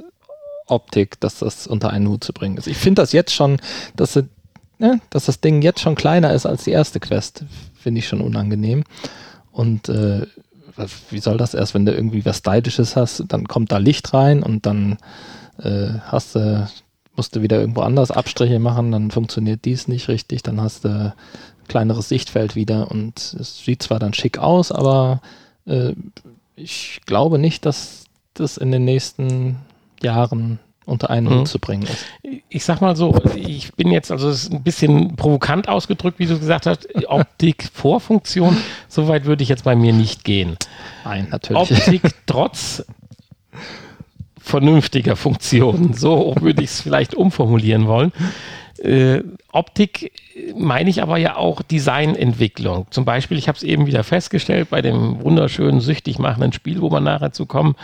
Optik, 0.68 1.20
dass 1.20 1.40
das 1.40 1.66
unter 1.66 1.90
einen 1.90 2.08
Hut 2.08 2.24
zu 2.24 2.34
bringen 2.34 2.58
ist. 2.58 2.68
Ich 2.68 2.78
finde 2.78 3.02
das 3.02 3.14
jetzt 3.14 3.34
schon, 3.34 3.58
dass, 3.96 4.16
ne, 4.78 5.02
dass 5.10 5.26
das 5.26 5.40
Ding 5.40 5.62
jetzt 5.62 5.80
schon 5.80 5.96
kleiner 5.96 6.34
ist 6.34 6.46
als 6.46 6.66
die 6.66 6.72
erste 6.72 7.00
Quest, 7.00 7.46
finde 7.74 8.00
ich 8.00 8.08
schon 8.08 8.22
unangenehm. 8.22 8.84
Und 9.52 9.90
äh, 9.90 10.28
wie 11.10 11.20
soll 11.20 11.38
das 11.38 11.54
erst, 11.54 11.74
wenn 11.74 11.86
du 11.86 11.94
irgendwie 11.94 12.26
was 12.26 12.38
Stylisches 12.38 12.96
hast, 12.96 13.24
dann 13.30 13.48
kommt 13.48 13.72
da 13.72 13.78
Licht 13.78 14.14
rein 14.14 14.44
und 14.44 14.66
dann 14.66 14.98
äh, 15.58 16.00
hast 16.04 16.36
du 16.36 16.68
musst 17.18 17.36
du 17.36 17.42
wieder 17.42 17.60
irgendwo 17.60 17.82
anders 17.82 18.12
Abstriche 18.12 18.60
machen, 18.60 18.92
dann 18.92 19.12
funktioniert 19.12 19.66
dies 19.66 19.88
nicht 19.88 20.08
richtig, 20.08 20.44
dann 20.44 20.62
hast 20.62 20.86
du 20.86 20.90
ein 20.90 21.14
kleineres 21.68 22.08
Sichtfeld 22.10 22.56
wieder 22.56 22.90
und 22.92 23.18
es 23.40 23.64
sieht 23.64 23.84
zwar 23.84 24.00
dann 24.00 24.14
schick 24.14 24.38
aus, 24.38 24.72
aber 24.72 25.22
äh, 25.66 25.94
ich 26.56 27.02
glaube 27.06 27.40
nicht, 27.40 27.66
dass 27.66 28.06
das 28.34 28.58
in 28.58 28.72
den 28.72 28.86
nächsten 28.86 29.58
Jahren 30.02 30.60
unter 30.86 31.10
einen 31.10 31.30
Hut 31.30 31.48
zu 31.50 31.60
bringen 31.60 31.84
ist. 31.84 32.06
Ich 32.48 32.64
sag 32.64 32.80
mal 32.80 32.96
so, 32.96 33.14
ich 33.36 33.74
bin 33.74 33.92
jetzt, 33.92 34.10
also 34.10 34.30
es 34.30 34.44
ist 34.44 34.54
ein 34.54 34.64
bisschen 34.64 35.18
provokant 35.18 35.68
ausgedrückt, 35.68 36.18
wie 36.18 36.28
du 36.28 36.40
gesagt 36.40 36.66
hast, 36.66 36.88
Optik 37.08 37.70
vor 37.74 38.00
Funktion, 38.00 38.56
so 38.88 39.10
weit 39.10 39.26
würde 39.26 39.44
ich 39.44 39.50
jetzt 39.50 39.66
bei 39.66 39.76
mir 39.76 39.92
nicht 39.92 40.24
gehen. 40.24 40.56
Nein, 41.04 41.28
natürlich. 41.30 41.72
Optik 41.72 42.04
trotz 42.26 42.86
vernünftiger 44.48 45.16
Funktion, 45.16 45.94
so 45.94 46.36
würde 46.40 46.64
ich 46.64 46.72
es 46.72 46.82
vielleicht 46.82 47.14
umformulieren 47.14 47.88
wollen. 47.88 48.12
Äh, 48.80 49.24
Optik 49.52 50.12
meine 50.56 50.90
ich 50.90 51.02
aber 51.02 51.18
ja 51.18 51.36
auch 51.36 51.62
Designentwicklung. 51.62 52.88
Zum 52.92 53.06
Beispiel, 53.06 53.38
ich 53.38 53.48
habe 53.48 53.58
es 53.58 53.64
eben 53.64 53.88
wieder 53.88 54.04
festgestellt, 54.04 54.70
bei 54.70 54.82
dem 54.82 55.22
wunderschönen, 55.22 55.82
süchtig 55.82 56.20
machenden 56.20 56.54
Spiel, 56.54 56.82
wo 56.82 56.92
wir 56.92 57.00
nachher 57.00 57.32
zu 57.32 57.46
kommen, 57.46 57.76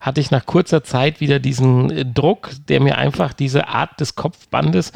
hatte 0.00 0.20
ich 0.20 0.30
nach 0.30 0.44
kurzer 0.44 0.84
Zeit 0.84 1.20
wieder 1.20 1.38
diesen 1.38 1.90
äh, 1.90 2.04
Druck, 2.04 2.50
der 2.68 2.80
mir 2.80 2.98
einfach 2.98 3.32
diese 3.32 3.68
Art 3.68 3.98
des 4.00 4.14
Kopfbandes, 4.14 4.92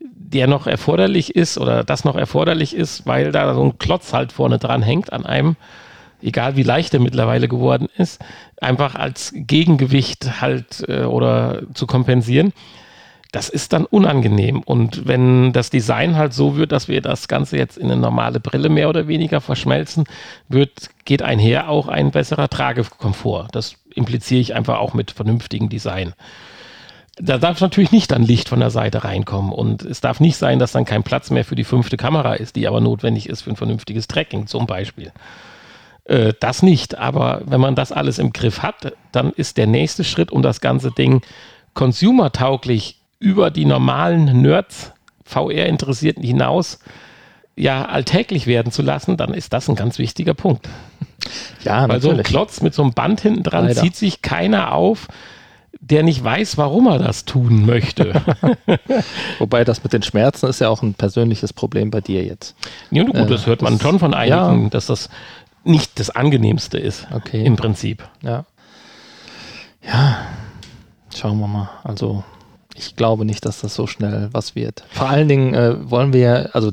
der 0.00 0.46
noch 0.46 0.66
erforderlich 0.66 1.34
ist 1.34 1.58
oder 1.58 1.84
das 1.84 2.04
noch 2.04 2.16
erforderlich 2.16 2.74
ist, 2.74 3.06
weil 3.06 3.32
da 3.32 3.54
so 3.54 3.64
ein 3.64 3.78
Klotz 3.78 4.12
halt 4.12 4.32
vorne 4.32 4.58
dran 4.58 4.82
hängt 4.82 5.12
an 5.12 5.26
einem, 5.26 5.56
egal 6.22 6.56
wie 6.56 6.62
leicht 6.62 6.94
er 6.94 7.00
mittlerweile 7.00 7.48
geworden 7.48 7.88
ist, 7.96 8.20
einfach 8.60 8.94
als 8.94 9.32
Gegengewicht 9.34 10.40
halt 10.40 10.84
äh, 10.88 11.04
oder 11.04 11.62
zu 11.74 11.86
kompensieren 11.86 12.52
das 13.32 13.48
ist 13.48 13.72
dann 13.72 13.84
unangenehm. 13.84 14.60
Und 14.60 15.06
wenn 15.06 15.52
das 15.52 15.70
Design 15.70 16.16
halt 16.16 16.34
so 16.34 16.56
wird, 16.56 16.72
dass 16.72 16.88
wir 16.88 17.00
das 17.00 17.28
Ganze 17.28 17.56
jetzt 17.56 17.78
in 17.78 17.90
eine 17.90 18.00
normale 18.00 18.40
Brille 18.40 18.68
mehr 18.68 18.88
oder 18.88 19.06
weniger 19.06 19.40
verschmelzen, 19.40 20.04
wird, 20.48 20.90
geht 21.04 21.22
einher 21.22 21.68
auch 21.68 21.88
ein 21.88 22.10
besserer 22.10 22.48
Tragekomfort. 22.48 23.48
Das 23.52 23.76
impliziere 23.94 24.40
ich 24.40 24.54
einfach 24.54 24.78
auch 24.78 24.94
mit 24.94 25.12
vernünftigem 25.12 25.68
Design. 25.68 26.14
Da 27.16 27.38
darf 27.38 27.60
natürlich 27.60 27.92
nicht 27.92 28.10
dann 28.10 28.22
Licht 28.22 28.48
von 28.48 28.60
der 28.60 28.70
Seite 28.70 29.04
reinkommen 29.04 29.52
und 29.52 29.82
es 29.82 30.00
darf 30.00 30.20
nicht 30.20 30.36
sein, 30.36 30.58
dass 30.58 30.72
dann 30.72 30.86
kein 30.86 31.02
Platz 31.02 31.30
mehr 31.30 31.44
für 31.44 31.54
die 31.54 31.64
fünfte 31.64 31.96
Kamera 31.96 32.34
ist, 32.34 32.56
die 32.56 32.66
aber 32.66 32.80
notwendig 32.80 33.28
ist 33.28 33.42
für 33.42 33.50
ein 33.50 33.56
vernünftiges 33.56 34.08
Tracking 34.08 34.46
zum 34.46 34.66
Beispiel. 34.66 35.12
Äh, 36.04 36.32
das 36.40 36.62
nicht, 36.62 36.98
aber 36.98 37.42
wenn 37.44 37.60
man 37.60 37.74
das 37.74 37.92
alles 37.92 38.18
im 38.18 38.32
Griff 38.32 38.62
hat, 38.62 38.94
dann 39.12 39.32
ist 39.32 39.56
der 39.56 39.66
nächste 39.66 40.04
Schritt, 40.04 40.32
um 40.32 40.42
das 40.42 40.60
ganze 40.60 40.90
Ding 40.90 41.22
consumertauglich 41.74 43.00
über 43.18 43.50
die 43.50 43.64
normalen 43.64 44.42
Nerds, 44.42 44.92
VR-Interessierten 45.24 46.24
hinaus 46.24 46.80
ja 47.56 47.84
alltäglich 47.84 48.46
werden 48.46 48.72
zu 48.72 48.82
lassen, 48.82 49.16
dann 49.16 49.34
ist 49.34 49.52
das 49.52 49.68
ein 49.68 49.76
ganz 49.76 49.98
wichtiger 49.98 50.34
Punkt. 50.34 50.68
Ja, 51.62 51.82
Weil 51.82 51.98
natürlich. 51.98 52.02
so 52.02 52.10
ein 52.10 52.22
Klotz 52.22 52.60
mit 52.62 52.74
so 52.74 52.82
einem 52.82 52.92
Band 52.92 53.20
hinten 53.20 53.42
dran 53.42 53.66
Leider. 53.66 53.82
zieht 53.82 53.96
sich 53.96 54.22
keiner 54.22 54.72
auf, 54.72 55.08
der 55.78 56.02
nicht 56.02 56.22
weiß, 56.22 56.56
warum 56.58 56.86
er 56.86 56.98
das 56.98 57.24
tun 57.24 57.64
möchte. 57.66 58.22
Wobei 59.38 59.64
das 59.64 59.82
mit 59.82 59.92
den 59.92 60.02
Schmerzen 60.02 60.46
ist 60.46 60.60
ja 60.60 60.68
auch 60.68 60.82
ein 60.82 60.94
persönliches 60.94 61.52
Problem 61.52 61.90
bei 61.90 62.00
dir 62.00 62.24
jetzt. 62.24 62.54
Ja, 62.90 63.04
gut, 63.04 63.14
äh, 63.14 63.26
das 63.26 63.46
hört 63.46 63.62
man 63.62 63.74
das, 63.74 63.82
schon 63.82 63.98
von 63.98 64.14
einigen, 64.14 64.64
ja. 64.64 64.68
dass 64.70 64.86
das 64.86 65.10
nicht 65.64 65.98
das 65.98 66.10
angenehmste 66.10 66.78
ist 66.78 67.06
okay. 67.12 67.44
im 67.44 67.56
Prinzip. 67.56 68.08
Ja. 68.22 68.44
Ja, 69.82 70.26
schauen 71.14 71.38
wir 71.38 71.48
mal. 71.48 71.70
Also 71.84 72.24
ich 72.74 72.96
glaube 72.96 73.24
nicht, 73.24 73.44
dass 73.44 73.60
das 73.60 73.74
so 73.74 73.86
schnell 73.86 74.28
was 74.32 74.54
wird. 74.54 74.84
Vor 74.90 75.08
allen 75.08 75.28
Dingen 75.28 75.54
äh, 75.54 75.90
wollen 75.90 76.12
wir 76.12 76.20
ja, 76.20 76.34
also 76.52 76.72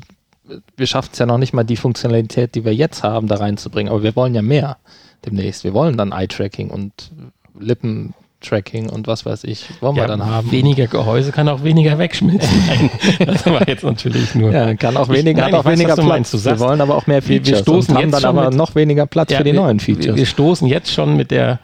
wir 0.76 0.88
schaffen 0.88 1.10
es 1.14 1.20
ja 1.20 1.26
noch 1.26 1.38
nicht 1.38 1.54
mal 1.54 1.64
die 1.64 1.76
Funktionalität, 1.76 2.56
die 2.56 2.64
wir 2.64 2.74
jetzt 2.74 3.04
haben, 3.04 3.28
da 3.28 3.36
reinzubringen, 3.36 3.92
aber 3.92 4.04
wir 4.04 4.16
wollen 4.16 4.36
ja 4.36 4.42
mehr 4.42 4.78
demnächst. 5.26 5.64
Wir 5.64 5.74
wollen 5.74 5.98
dann 5.98 6.12
Eye-Tracking 6.12 6.70
und 6.70 7.12
Lippen 7.60 8.14
Tracking 8.42 8.90
und 8.90 9.08
was 9.08 9.26
weiß 9.26 9.46
ich, 9.46 9.66
wollen 9.82 9.96
ja, 9.96 10.04
wir 10.04 10.08
dann 10.08 10.26
haben. 10.26 10.52
Weniger 10.52 10.88
Gehäuse 10.88 11.32
kann 11.32 11.50
auch 11.50 11.64
weniger 11.64 11.98
wegschmilzen. 11.98 12.90
das 13.26 13.46
war 13.48 13.68
jetzt 13.68 13.84
natürlich 13.84 14.36
nur. 14.36 14.52
Ja, 14.52 14.76
kann 14.76 14.96
auch 14.96 15.10
weniger, 15.10 15.30
ich, 15.30 15.36
nein, 15.38 15.54
hat 15.54 15.66
auch 15.66 15.66
weniger 15.66 15.90
weiß, 15.90 15.96
Platz. 15.96 16.08
Meinst, 16.08 16.46
wir 16.46 16.60
wollen 16.60 16.82
aber 16.82 16.96
auch 16.96 17.08
mehr 17.08 17.22
Features. 17.22 17.48
Wir, 17.48 17.56
wir 17.56 17.62
stoßen 17.62 17.96
und 17.96 18.02
haben 18.04 18.12
dann 18.12 18.26
aber 18.26 18.50
mit, 18.50 18.54
noch 18.54 18.76
weniger 18.76 19.08
Platz 19.08 19.32
ja, 19.32 19.40
für 19.40 19.44
die 19.44 19.54
wir, 19.54 19.62
neuen 19.62 19.80
Features. 19.80 20.16
Wir 20.16 20.26
stoßen 20.26 20.68
jetzt 20.68 20.92
schon 20.92 21.18
mit 21.18 21.32
der 21.32 21.60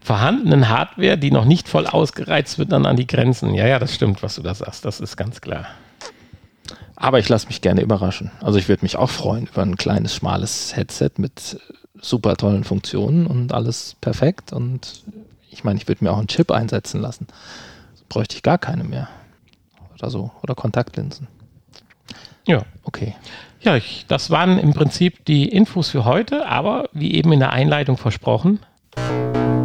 vorhandenen 0.00 0.68
Hardware, 0.68 1.18
die 1.18 1.30
noch 1.30 1.44
nicht 1.44 1.68
voll 1.68 1.86
ausgereizt 1.86 2.58
wird, 2.58 2.72
dann 2.72 2.86
an 2.86 2.96
die 2.96 3.06
Grenzen. 3.06 3.54
Ja, 3.54 3.66
ja, 3.66 3.78
das 3.78 3.94
stimmt, 3.94 4.22
was 4.22 4.34
du 4.36 4.42
da 4.42 4.54
sagst. 4.54 4.84
Das 4.84 5.00
ist 5.00 5.16
ganz 5.16 5.40
klar. 5.40 5.66
Aber 6.96 7.20
ich 7.20 7.28
lasse 7.28 7.46
mich 7.46 7.60
gerne 7.60 7.80
überraschen. 7.80 8.32
Also 8.40 8.58
ich 8.58 8.68
würde 8.68 8.84
mich 8.84 8.96
auch 8.96 9.10
freuen 9.10 9.46
über 9.46 9.62
ein 9.62 9.76
kleines, 9.76 10.16
schmales 10.16 10.74
Headset 10.74 11.10
mit 11.18 11.60
super 12.00 12.36
tollen 12.36 12.64
Funktionen 12.64 13.26
und 13.26 13.52
alles 13.52 13.96
perfekt. 14.00 14.52
Und 14.52 15.04
ich 15.50 15.64
meine, 15.64 15.78
ich 15.78 15.88
würde 15.88 16.04
mir 16.04 16.12
auch 16.12 16.18
einen 16.18 16.28
Chip 16.28 16.50
einsetzen 16.50 17.00
lassen. 17.00 17.26
So 17.94 18.04
bräuchte 18.08 18.36
ich 18.36 18.42
gar 18.42 18.58
keine 18.58 18.84
mehr. 18.84 19.08
Oder 19.94 20.10
so. 20.10 20.30
Oder 20.42 20.54
Kontaktlinsen. 20.54 21.28
Ja. 22.46 22.62
Okay. 22.84 23.14
Ja, 23.60 23.76
ich, 23.76 24.06
das 24.08 24.30
waren 24.30 24.58
im 24.58 24.72
Prinzip 24.72 25.24
die 25.24 25.48
Infos 25.48 25.90
für 25.90 26.04
heute, 26.04 26.46
aber 26.46 26.88
wie 26.92 27.14
eben 27.14 27.32
in 27.32 27.40
der 27.40 27.52
Einleitung 27.52 27.96
versprochen, 27.96 28.60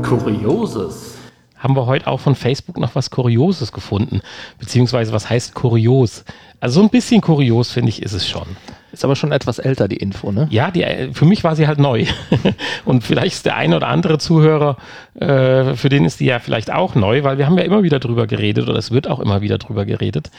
Kurioses. 0.02 1.16
Haben 1.58 1.76
wir 1.76 1.86
heute 1.86 2.08
auch 2.08 2.20
von 2.20 2.36
Facebook 2.36 2.78
noch 2.78 2.96
was 2.96 3.10
Kurioses 3.10 3.72
gefunden? 3.72 4.22
Beziehungsweise, 4.60 5.14
was 5.14 5.30
heißt 5.30 5.54
kurios? 5.54 6.26
Also, 6.60 6.82
so 6.82 6.86
ein 6.86 6.90
bisschen 6.90 7.22
kurios, 7.22 7.72
finde 7.72 7.90
ich, 7.90 8.02
ist 8.02 8.14
es 8.14 8.28
schon. 8.28 8.48
Ist 8.94 9.04
aber 9.04 9.16
schon 9.16 9.32
etwas 9.32 9.58
älter, 9.58 9.88
die 9.88 9.98
Info, 9.98 10.32
ne? 10.32 10.48
Ja, 10.52 10.70
die, 10.70 11.10
für 11.14 11.26
mich 11.26 11.44
war 11.44 11.56
sie 11.56 11.66
halt 11.66 11.80
neu. 11.80 12.06
Und 12.86 13.04
vielleicht 13.04 13.34
ist 13.34 13.46
der 13.48 13.56
eine 13.56 13.76
oder 13.76 13.88
andere 13.88 14.20
Zuhörer, 14.20 14.78
äh, 15.16 15.74
für 15.74 15.90
den 15.90 16.06
ist 16.06 16.20
die 16.20 16.26
ja 16.26 16.38
vielleicht 16.38 16.72
auch 16.72 16.94
neu, 16.94 17.24
weil 17.24 17.40
wir 17.40 17.48
haben 17.48 17.58
ja 17.58 17.64
immer 17.64 17.82
wieder 17.82 18.00
drüber 18.00 18.28
geredet, 18.28 18.70
oder 18.70 18.78
es 18.78 18.92
wird 18.92 19.10
auch 19.10 19.20
immer 19.20 19.42
wieder 19.42 19.58
drüber 19.58 19.86
geredet, 19.86 20.30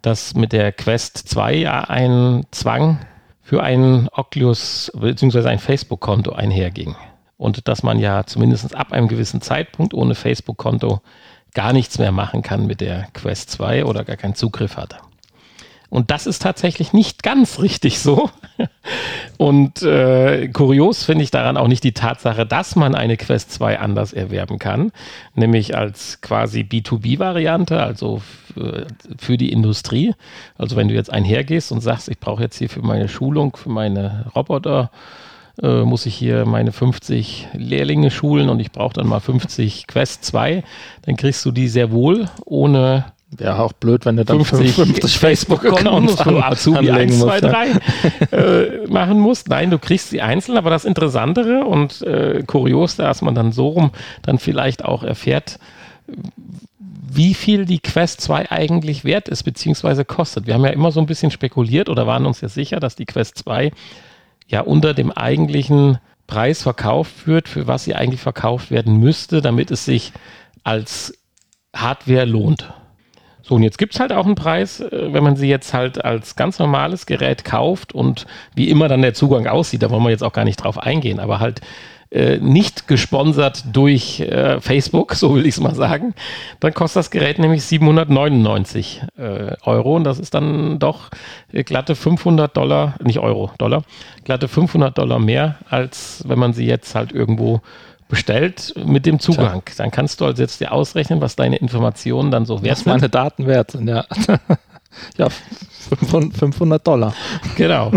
dass 0.00 0.34
mit 0.34 0.52
der 0.52 0.70
Quest 0.70 1.28
2 1.28 1.56
ja 1.56 1.80
ein 1.80 2.46
Zwang 2.52 3.00
für 3.42 3.64
ein 3.64 4.08
Oculus 4.12 4.92
bzw. 4.94 5.48
ein 5.48 5.58
Facebook-Konto 5.58 6.32
einherging 6.32 6.94
und 7.36 7.66
dass 7.66 7.82
man 7.82 7.98
ja 7.98 8.24
zumindest 8.24 8.76
ab 8.76 8.92
einem 8.92 9.08
gewissen 9.08 9.40
Zeitpunkt 9.40 9.92
ohne 9.92 10.14
Facebook-Konto 10.14 11.00
gar 11.52 11.72
nichts 11.72 11.98
mehr 11.98 12.12
machen 12.12 12.42
kann 12.42 12.66
mit 12.66 12.80
der 12.80 13.08
Quest 13.12 13.50
2 13.50 13.84
oder 13.86 14.04
gar 14.04 14.16
keinen 14.16 14.36
Zugriff 14.36 14.76
hat. 14.76 15.00
Und 15.94 16.10
das 16.10 16.26
ist 16.26 16.42
tatsächlich 16.42 16.92
nicht 16.92 17.22
ganz 17.22 17.60
richtig 17.60 18.00
so. 18.00 18.28
Und 19.38 19.82
äh, 19.82 20.48
kurios 20.48 21.04
finde 21.04 21.22
ich 21.22 21.30
daran 21.30 21.56
auch 21.56 21.68
nicht 21.68 21.84
die 21.84 21.92
Tatsache, 21.92 22.44
dass 22.44 22.74
man 22.74 22.96
eine 22.96 23.16
Quest 23.16 23.52
2 23.52 23.78
anders 23.78 24.12
erwerben 24.12 24.58
kann, 24.58 24.90
nämlich 25.36 25.76
als 25.76 26.20
quasi 26.20 26.62
B2B-Variante, 26.62 27.80
also 27.80 28.22
für 29.18 29.36
die 29.36 29.52
Industrie. 29.52 30.16
Also 30.58 30.74
wenn 30.74 30.88
du 30.88 30.94
jetzt 30.94 31.12
einhergehst 31.12 31.70
und 31.70 31.80
sagst, 31.80 32.08
ich 32.08 32.18
brauche 32.18 32.42
jetzt 32.42 32.58
hier 32.58 32.68
für 32.68 32.82
meine 32.82 33.08
Schulung, 33.08 33.56
für 33.56 33.70
meine 33.70 34.26
Roboter 34.34 34.90
äh, 35.62 35.82
muss 35.82 36.06
ich 36.06 36.16
hier 36.16 36.44
meine 36.44 36.72
50 36.72 37.50
Lehrlinge 37.52 38.10
schulen 38.10 38.48
und 38.48 38.58
ich 38.58 38.72
brauche 38.72 38.94
dann 38.94 39.06
mal 39.06 39.20
50 39.20 39.86
Quest 39.86 40.24
2, 40.24 40.64
dann 41.02 41.16
kriegst 41.16 41.44
du 41.44 41.52
die 41.52 41.68
sehr 41.68 41.92
wohl 41.92 42.28
ohne 42.44 43.04
Wäre 43.36 43.58
auch 43.58 43.72
blöd, 43.72 44.06
wenn 44.06 44.16
du 44.16 44.24
dann 44.24 44.44
50, 44.44 44.74
50 44.74 45.18
Facebook-Accounts 45.18 46.22
für 46.22 46.44
Azubi 46.44 46.90
1, 46.90 47.18
2, 47.18 47.40
3 47.40 47.66
äh, 48.30 48.86
machen 48.88 49.18
musst. 49.18 49.48
Nein, 49.48 49.70
du 49.70 49.78
kriegst 49.78 50.10
sie 50.10 50.22
einzeln, 50.22 50.56
aber 50.56 50.70
das 50.70 50.84
Interessantere 50.84 51.64
und 51.64 52.02
äh, 52.02 52.44
kurios, 52.46 52.96
dass 52.96 53.22
man 53.22 53.34
dann 53.34 53.52
so 53.52 53.68
rum 53.68 53.90
dann 54.22 54.38
vielleicht 54.38 54.84
auch 54.84 55.02
erfährt, 55.02 55.58
wie 57.16 57.34
viel 57.34 57.64
die 57.64 57.78
Quest 57.78 58.20
2 58.20 58.50
eigentlich 58.50 59.04
wert 59.04 59.28
ist, 59.28 59.42
beziehungsweise 59.44 60.04
kostet. 60.04 60.46
Wir 60.46 60.54
haben 60.54 60.64
ja 60.64 60.70
immer 60.70 60.92
so 60.92 61.00
ein 61.00 61.06
bisschen 61.06 61.30
spekuliert 61.30 61.88
oder 61.88 62.06
waren 62.06 62.26
uns 62.26 62.40
ja 62.40 62.48
sicher, 62.48 62.80
dass 62.80 62.96
die 62.96 63.06
Quest 63.06 63.38
2 63.38 63.72
ja 64.46 64.60
unter 64.60 64.94
dem 64.94 65.10
eigentlichen 65.10 65.98
Preis 66.26 66.62
verkauft 66.62 67.26
wird, 67.26 67.48
für 67.48 67.66
was 67.66 67.84
sie 67.84 67.94
eigentlich 67.94 68.20
verkauft 68.20 68.70
werden 68.70 68.98
müsste, 68.98 69.42
damit 69.42 69.70
es 69.70 69.84
sich 69.84 70.12
als 70.62 71.14
Hardware 71.74 72.24
lohnt. 72.24 72.72
So, 73.46 73.56
und 73.56 73.62
jetzt 73.62 73.76
gibt 73.76 73.94
es 73.94 74.00
halt 74.00 74.10
auch 74.10 74.24
einen 74.24 74.36
Preis, 74.36 74.80
äh, 74.80 75.12
wenn 75.12 75.22
man 75.22 75.36
sie 75.36 75.48
jetzt 75.48 75.74
halt 75.74 76.02
als 76.04 76.34
ganz 76.34 76.58
normales 76.58 77.06
Gerät 77.06 77.44
kauft 77.44 77.92
und 77.92 78.26
wie 78.54 78.70
immer 78.70 78.88
dann 78.88 79.02
der 79.02 79.14
Zugang 79.14 79.46
aussieht, 79.46 79.82
da 79.82 79.90
wollen 79.90 80.02
wir 80.02 80.10
jetzt 80.10 80.24
auch 80.24 80.32
gar 80.32 80.44
nicht 80.44 80.56
drauf 80.56 80.78
eingehen, 80.78 81.20
aber 81.20 81.40
halt 81.40 81.60
äh, 82.10 82.38
nicht 82.38 82.88
gesponsert 82.88 83.64
durch 83.72 84.20
äh, 84.20 84.60
Facebook, 84.60 85.14
so 85.14 85.34
will 85.34 85.46
ich 85.46 85.56
es 85.56 85.60
mal 85.60 85.74
sagen, 85.74 86.14
dann 86.60 86.72
kostet 86.72 87.00
das 87.00 87.10
Gerät 87.10 87.38
nämlich 87.38 87.64
799 87.64 89.02
äh, 89.18 89.56
Euro 89.64 89.96
und 89.96 90.04
das 90.04 90.18
ist 90.18 90.32
dann 90.32 90.78
doch 90.78 91.10
glatte 91.50 91.94
500 91.94 92.56
Dollar, 92.56 92.94
nicht 93.02 93.18
Euro, 93.18 93.50
Dollar, 93.58 93.82
glatte 94.24 94.48
500 94.48 94.96
Dollar 94.96 95.18
mehr, 95.18 95.56
als 95.68 96.24
wenn 96.26 96.38
man 96.38 96.54
sie 96.54 96.66
jetzt 96.66 96.94
halt 96.94 97.12
irgendwo 97.12 97.60
bestellt 98.08 98.74
mit 98.84 99.06
dem 99.06 99.18
Zugang. 99.20 99.62
Tja. 99.64 99.74
Dann 99.78 99.90
kannst 99.90 100.20
du 100.20 100.24
also 100.26 100.42
jetzt 100.42 100.60
dir 100.60 100.72
ausrechnen, 100.72 101.20
was 101.20 101.36
deine 101.36 101.56
Informationen 101.56 102.30
dann 102.30 102.46
so 102.46 102.62
wert 102.62 102.78
sind. 102.78 102.86
Was 102.86 102.94
meine 103.00 103.08
Daten 103.08 103.46
wert 103.46 103.70
sind, 103.72 103.88
ja. 103.88 104.04
ja, 105.16 105.28
500 105.30 106.86
Dollar. 106.86 107.14
Genau. 107.56 107.90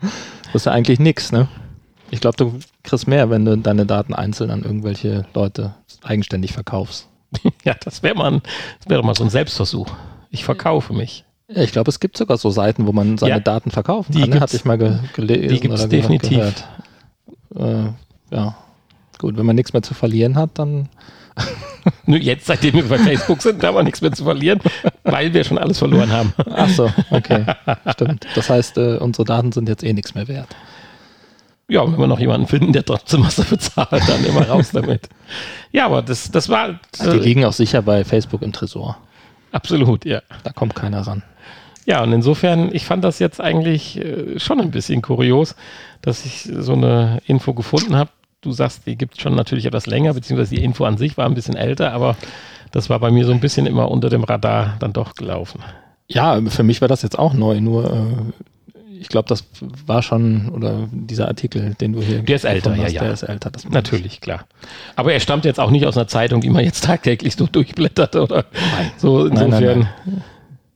Das 0.00 0.54
ist 0.54 0.66
ja 0.66 0.72
eigentlich 0.72 0.98
nichts, 0.98 1.32
ne? 1.32 1.48
Ich 2.10 2.20
glaube, 2.20 2.36
du 2.36 2.58
kriegst 2.82 3.06
mehr, 3.06 3.30
wenn 3.30 3.44
du 3.44 3.56
deine 3.56 3.86
Daten 3.86 4.14
einzeln 4.14 4.50
an 4.50 4.62
irgendwelche 4.64 5.24
Leute 5.34 5.74
eigenständig 6.02 6.52
verkaufst. 6.52 7.08
ja, 7.64 7.74
das 7.84 8.02
wäre 8.02 8.16
mal, 8.16 8.40
das 8.40 8.86
doch 8.88 9.04
mal 9.04 9.14
so 9.14 9.22
ein 9.22 9.30
Selbstversuch. 9.30 9.86
Ich 10.30 10.44
verkaufe 10.44 10.92
mich. 10.92 11.24
Ja, 11.48 11.62
ich 11.62 11.72
glaube, 11.72 11.88
es 11.90 12.00
gibt 12.00 12.16
sogar 12.16 12.36
so 12.36 12.50
Seiten, 12.50 12.86
wo 12.86 12.92
man 12.92 13.18
seine 13.18 13.34
Ja. 13.34 13.40
Daten 13.40 13.70
verkaufen 13.70 14.12
Die 14.12 14.20
kann. 14.20 14.30
ne? 14.30 14.34
gibt's. 14.36 14.42
Hatte 14.52 14.56
ich 14.56 14.64
mal 14.64 14.78
ge 14.78 14.98
gelesen. 15.14 15.60
Die 15.60 15.68
oder 15.68 15.88
ge- 15.88 16.00
definitiv. 16.00 16.38
Gehört. 16.38 17.94
Äh, 18.30 18.34
ja, 18.34 18.56
gut, 19.20 19.36
wenn 19.36 19.46
man 19.46 19.54
nichts 19.54 19.72
mehr 19.72 19.82
zu 19.82 19.94
verlieren 19.94 20.36
hat, 20.36 20.50
dann 20.54 20.88
Nur 22.06 22.18
jetzt, 22.18 22.46
seitdem 22.46 22.74
wir 22.74 22.88
bei 22.88 22.98
Facebook 22.98 23.40
sind, 23.42 23.62
haben 23.62 23.76
wir 23.76 23.82
nichts 23.82 24.00
mehr 24.00 24.12
zu 24.12 24.24
verlieren, 24.24 24.60
weil 25.04 25.32
wir 25.32 25.44
schon 25.44 25.58
alles 25.58 25.78
verloren 25.78 26.10
haben. 26.10 26.32
Ach 26.50 26.68
so, 26.68 26.90
okay, 27.10 27.46
stimmt. 27.92 28.26
Das 28.34 28.50
heißt, 28.50 28.78
äh, 28.78 28.96
unsere 28.96 29.24
Daten 29.24 29.52
sind 29.52 29.68
jetzt 29.68 29.82
eh 29.84 29.92
nichts 29.92 30.14
mehr 30.14 30.28
wert. 30.28 30.48
Ja, 31.68 31.84
wenn 31.84 31.98
wir 31.98 32.08
noch 32.08 32.18
jemanden 32.18 32.48
finden, 32.48 32.72
der 32.72 32.84
trotzdem 32.84 33.24
was 33.24 33.36
dafür 33.36 33.58
zahlt, 33.58 34.08
dann 34.08 34.24
immer 34.24 34.48
raus 34.48 34.70
damit. 34.72 35.08
Ja, 35.70 35.86
aber 35.86 36.02
das, 36.02 36.30
das 36.30 36.48
war 36.48 36.80
Die 37.00 37.06
äh, 37.06 37.16
liegen 37.16 37.44
auch 37.44 37.52
sicher 37.52 37.80
bei 37.82 38.04
Facebook 38.04 38.42
im 38.42 38.52
Tresor. 38.52 38.98
absolut, 39.52 40.04
ja. 40.04 40.20
Da 40.42 40.50
kommt 40.50 40.74
keiner 40.74 41.06
ran. 41.06 41.22
Ja, 41.86 42.02
und 42.02 42.12
insofern, 42.12 42.74
ich 42.74 42.84
fand 42.84 43.04
das 43.04 43.20
jetzt 43.20 43.40
eigentlich 43.40 43.98
äh, 43.98 44.38
schon 44.38 44.60
ein 44.60 44.70
bisschen 44.70 45.00
kurios, 45.00 45.54
dass 46.02 46.24
ich 46.24 46.48
so 46.52 46.72
eine 46.72 47.22
Info 47.26 47.54
gefunden 47.54 47.96
habe. 47.96 48.10
Du 48.40 48.52
sagst, 48.52 48.86
die 48.86 48.96
gibt 48.96 49.14
es 49.14 49.20
schon 49.20 49.34
natürlich 49.34 49.66
etwas 49.66 49.86
länger, 49.86 50.14
beziehungsweise 50.14 50.54
die 50.54 50.64
Info 50.64 50.84
an 50.84 50.96
sich 50.96 51.18
war 51.18 51.26
ein 51.26 51.34
bisschen 51.34 51.56
älter, 51.56 51.92
aber 51.92 52.16
das 52.72 52.88
war 52.88 52.98
bei 52.98 53.10
mir 53.10 53.26
so 53.26 53.32
ein 53.32 53.40
bisschen 53.40 53.66
immer 53.66 53.90
unter 53.90 54.08
dem 54.08 54.24
Radar 54.24 54.76
dann 54.80 54.92
doch 54.92 55.14
gelaufen. 55.14 55.60
Ja, 56.08 56.40
für 56.48 56.62
mich 56.62 56.80
war 56.80 56.88
das 56.88 57.02
jetzt 57.02 57.18
auch 57.18 57.34
neu, 57.34 57.60
nur 57.60 57.92
äh, 57.92 58.42
ich 59.00 59.08
glaube, 59.08 59.28
das 59.28 59.44
war 59.86 60.02
schon, 60.02 60.50
oder 60.50 60.88
dieser 60.92 61.28
Artikel, 61.28 61.74
den 61.74 61.94
du 61.94 62.02
hier 62.02 62.22
Der 62.22 62.36
ist 62.36 62.44
älter, 62.44 62.70
gefunden 62.70 62.80
ja, 62.80 62.86
hast, 62.86 62.92
ja. 62.92 63.02
Der 63.02 63.12
ist 63.12 63.22
älter, 63.22 63.50
das 63.50 63.68
Natürlich, 63.68 64.20
klar. 64.20 64.44
Aber 64.94 65.12
er 65.12 65.20
stammt 65.20 65.46
jetzt 65.46 65.58
auch 65.58 65.70
nicht 65.70 65.86
aus 65.86 65.96
einer 65.96 66.06
Zeitung, 66.06 66.40
die 66.40 66.50
man 66.50 66.64
jetzt 66.64 66.84
tagtäglich 66.84 67.34
so 67.36 67.46
durchblättert 67.46 68.16
oder 68.16 68.44
so. 68.98 69.24
Nein, 69.24 69.34
nein, 69.34 69.44
Insofern, 69.44 69.78
nein. 70.04 70.24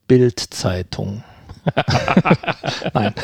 Bild-Zeitung. 0.06 1.22
Nein. 2.92 3.14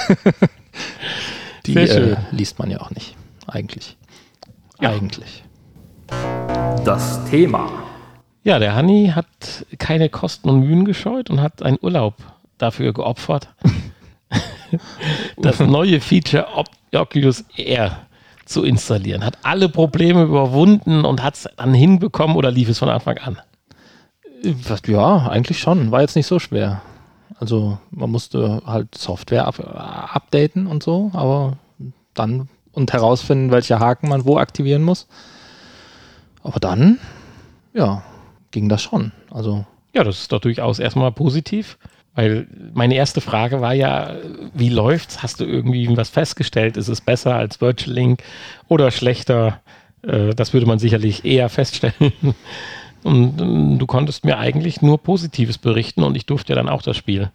Die 1.66 1.76
äh, 1.76 2.16
liest 2.31 2.59
man 2.59 2.70
ja 2.70 2.81
auch 2.81 2.90
nicht, 2.90 3.14
eigentlich. 3.46 3.98
Ja. 4.81 4.90
Eigentlich. 4.90 5.45
Das 6.85 7.23
Thema. 7.27 7.69
ja, 8.43 8.59
der 8.59 8.75
Hanni 8.75 9.12
hat 9.14 9.27
keine 9.79 10.09
Kosten 10.09 10.49
und 10.49 10.61
Mühen 10.61 10.85
gescheut 10.85 11.29
und 11.31 11.40
hat 11.40 11.62
einen 11.62 11.79
Urlaub 11.83 12.14
dafür 12.59 12.93
geopfert, 12.93 13.49
das 15.37 15.61
neue 15.61 16.01
Feature 16.01 16.47
Op 16.57 16.66
Oculus 16.95 17.45
Air 17.57 17.99
zu 18.47 18.64
installieren. 18.64 19.25
Hat 19.25 19.38
alle 19.45 19.69
Probleme 19.69 20.23
überwunden 20.25 21.05
und 21.05 21.23
hat 21.23 21.35
es 21.35 21.49
dann 21.57 21.75
hinbekommen 21.75 22.37
oder 22.37 22.51
lief 22.51 22.69
es 22.69 22.79
von 22.79 22.88
Anfang 22.88 23.19
an? 23.19 23.38
Was- 24.43 24.83
Ja, 24.87 25.29
eigentlich 25.29 25.59
schon. 25.61 25.90
War 25.93 26.01
jetzt 26.01 26.16
nicht 26.16 26.27
so 26.27 26.38
schwer. 26.38 26.83
Also 27.38 27.79
man 27.90 28.11
musste 28.11 28.62
halt 28.66 28.95
Software 28.97 29.47
up 29.47 29.61
updaten 30.14 30.66
und 30.66 30.83
so, 30.83 31.11
aber 31.14 31.59
dann 32.14 32.49
und 32.72 32.92
herausfinden, 32.92 33.50
welche 33.50 33.78
Haken 33.78 34.09
man 34.09 34.24
wo 34.24 34.38
aktivieren 34.38 34.83
muss. 34.83 35.06
Aber 36.42 36.61
dann, 36.61 36.98
ja, 37.74 38.02
ging 38.50 38.68
das 38.68 38.83
schon. 38.83 39.12
Also 39.30 39.64
Ja, 39.94 40.04
das 40.04 40.20
ist 40.20 40.33
doch 40.33 40.40
durchaus 40.40 40.78
erstmal 40.78 41.12
positiv, 41.12 41.78
weil 42.14 42.46
meine 42.74 42.94
erste 42.94 43.20
Frage 43.20 43.61
war 43.61 43.74
ja, 43.74 44.14
wie 44.54 44.68
läuft's? 44.68 45.22
Hast 45.22 45.40
du 45.40 45.44
irgendwie 45.44 45.96
was 45.96 46.09
festgestellt? 46.11 46.76
Ist 46.76 46.88
es 46.88 47.00
besser 47.00 47.35
als 47.35 47.61
Virtual 47.61 47.92
Link 47.94 48.22
oder 48.68 48.90
schlechter? 48.90 49.61
Äh, 50.02 50.35
Das 50.35 50.52
würde 50.52 50.66
man 50.66 50.78
sicherlich 50.78 51.24
eher 51.24 51.48
feststellen. 51.48 52.12
Und 53.02 53.40
ähm, 53.40 53.78
du 53.78 53.87
konntest 53.87 54.24
mir 54.26 54.37
eigentlich 54.38 54.83
nur 54.83 54.98
Positives 54.98 55.56
berichten 55.56 56.02
und 56.02 56.16
ich 56.16 56.26
durfte 56.26 56.52
ja 56.52 56.56
dann 56.56 56.68
auch 56.68 56.83
das 56.83 56.98
Spiel 56.98 57.30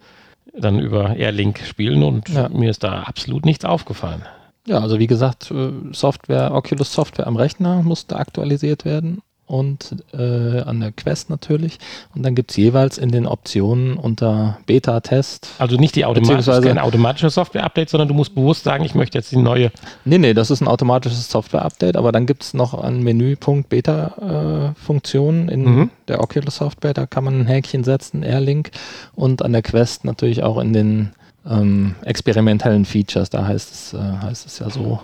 dann 0.55 0.77
über 0.77 1.15
Airlink 1.15 1.59
spielen 1.65 2.03
und 2.03 2.29
Ja. 2.29 2.49
mir 2.49 2.69
ist 2.69 2.83
da 2.83 3.01
absolut 3.01 3.45
nichts 3.45 3.65
aufgefallen. 3.65 4.21
Ja, 4.67 4.79
also 4.79 4.97
wie 4.99 5.07
gesagt, 5.07 5.51
äh, 5.51 5.71
Software, 5.91 6.53
Oculus 6.53 6.91
Software 6.91 7.27
am 7.27 7.35
Rechner 7.35 7.83
musste 7.83 8.15
aktualisiert 8.15 8.83
werden 8.85 9.21
und 9.47 9.95
äh, 10.11 10.61
an 10.61 10.79
der 10.79 10.91
Quest 10.91 11.29
natürlich. 11.29 11.77
Und 12.15 12.23
dann 12.23 12.33
gibt 12.33 12.49
es 12.49 12.57
jeweils 12.57 12.97
in 12.97 13.11
den 13.11 13.27
Optionen 13.27 13.95
unter 13.95 14.57
Beta-Test. 14.65 15.49
Also 15.59 15.75
nicht 15.75 15.95
die 15.95 16.03
automatische, 16.03 16.59
kein 16.61 16.79
automatisches 16.79 17.35
Software-Update, 17.35 17.91
sondern 17.91 18.07
du 18.07 18.15
musst 18.15 18.33
bewusst 18.33 18.63
sagen, 18.63 18.83
ich 18.85 18.95
möchte 18.95 19.19
jetzt 19.19 19.31
die 19.31 19.37
neue. 19.37 19.71
Nee, 20.03 20.17
nee, 20.17 20.33
das 20.33 20.49
ist 20.49 20.61
ein 20.61 20.67
automatisches 20.67 21.29
Software-Update, 21.29 21.95
aber 21.95 22.11
dann 22.11 22.25
gibt 22.25 22.41
es 22.41 22.55
noch 22.55 22.73
einen 22.73 23.03
Menüpunkt 23.03 23.69
Beta-Funktionen 23.69 25.49
in 25.49 25.63
Mhm. 25.63 25.89
der 26.07 26.21
Oculus 26.21 26.55
Software. 26.55 26.95
Da 26.95 27.05
kann 27.05 27.23
man 27.23 27.41
ein 27.41 27.45
Häkchen 27.47 27.83
setzen, 27.83 28.23
Airlink. 28.23 28.71
Und 29.13 29.43
an 29.43 29.53
der 29.53 29.61
Quest 29.61 30.05
natürlich 30.05 30.41
auch 30.43 30.57
in 30.57 30.73
den 30.73 31.11
ähm, 31.47 31.95
experimentellen 32.03 32.85
Features. 32.85 33.29
Da 33.29 33.45
heißt 33.47 33.71
es, 33.71 33.93
äh, 33.93 33.97
heißt 33.99 34.45
es 34.45 34.59
ja 34.59 34.69
so, 34.69 34.99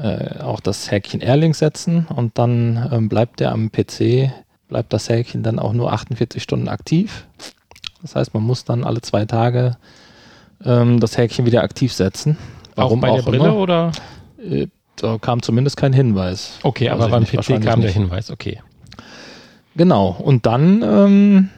äh, 0.00 0.38
auch 0.40 0.60
das 0.60 0.90
Häkchen 0.90 1.20
Airlink 1.20 1.54
setzen 1.54 2.06
und 2.14 2.38
dann 2.38 2.88
ähm, 2.92 3.08
bleibt 3.08 3.40
der 3.40 3.52
am 3.52 3.70
PC, 3.70 4.30
bleibt 4.68 4.92
das 4.92 5.08
Häkchen 5.08 5.42
dann 5.42 5.58
auch 5.58 5.72
nur 5.72 5.92
48 5.92 6.42
Stunden 6.42 6.68
aktiv. 6.68 7.26
Das 8.02 8.16
heißt, 8.16 8.34
man 8.34 8.42
muss 8.42 8.64
dann 8.64 8.84
alle 8.84 9.00
zwei 9.02 9.24
Tage 9.26 9.76
ähm, 10.64 10.98
das 11.00 11.16
Häkchen 11.18 11.46
wieder 11.46 11.62
aktiv 11.62 11.92
setzen. 11.92 12.36
auch 12.76 12.96
bei 12.96 13.10
der 13.14 13.22
Brille 13.22 13.44
immer. 13.48 13.56
oder? 13.56 13.92
Äh, 14.38 14.66
Da 14.96 15.18
kam 15.18 15.42
zumindest 15.42 15.76
kein 15.76 15.92
Hinweis. 15.92 16.58
Okay, 16.62 16.88
aber 16.88 17.08
beim 17.08 17.24
PC 17.24 17.46
kam 17.46 17.60
der 17.62 17.76
nicht. 17.76 17.94
Hinweis, 17.94 18.30
okay. 18.30 18.60
Genau. 19.76 20.08
Und 20.08 20.44
dann 20.46 20.82
ähm, 20.82 21.48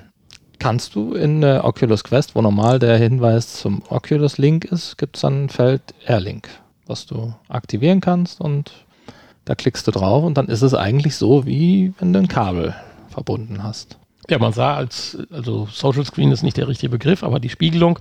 kannst 0.58 0.94
du 0.94 1.14
in 1.14 1.40
der 1.40 1.64
Oculus 1.64 2.04
Quest, 2.04 2.34
wo 2.34 2.42
normal 2.42 2.78
der 2.78 2.96
Hinweis 2.98 3.54
zum 3.54 3.82
Oculus 3.88 4.38
Link 4.38 4.64
ist, 4.64 4.98
gibt 4.98 5.16
es 5.16 5.22
dann 5.22 5.44
ein 5.44 5.48
Feld 5.48 5.82
Airlink, 6.06 6.48
was 6.86 7.06
du 7.06 7.34
aktivieren 7.48 8.00
kannst 8.00 8.40
und 8.40 8.72
da 9.44 9.54
klickst 9.54 9.86
du 9.86 9.90
drauf 9.90 10.24
und 10.24 10.38
dann 10.38 10.46
ist 10.46 10.62
es 10.62 10.74
eigentlich 10.74 11.16
so, 11.16 11.44
wie 11.46 11.92
wenn 11.98 12.12
du 12.12 12.18
ein 12.20 12.28
Kabel 12.28 12.74
verbunden 13.10 13.62
hast. 13.62 13.98
Ja, 14.30 14.38
man 14.38 14.54
sah 14.54 14.74
als, 14.74 15.18
also 15.30 15.68
Social 15.70 16.04
Screen 16.06 16.32
ist 16.32 16.42
nicht 16.42 16.56
der 16.56 16.66
richtige 16.66 16.88
Begriff, 16.90 17.22
aber 17.22 17.40
die 17.40 17.50
Spiegelung 17.50 17.98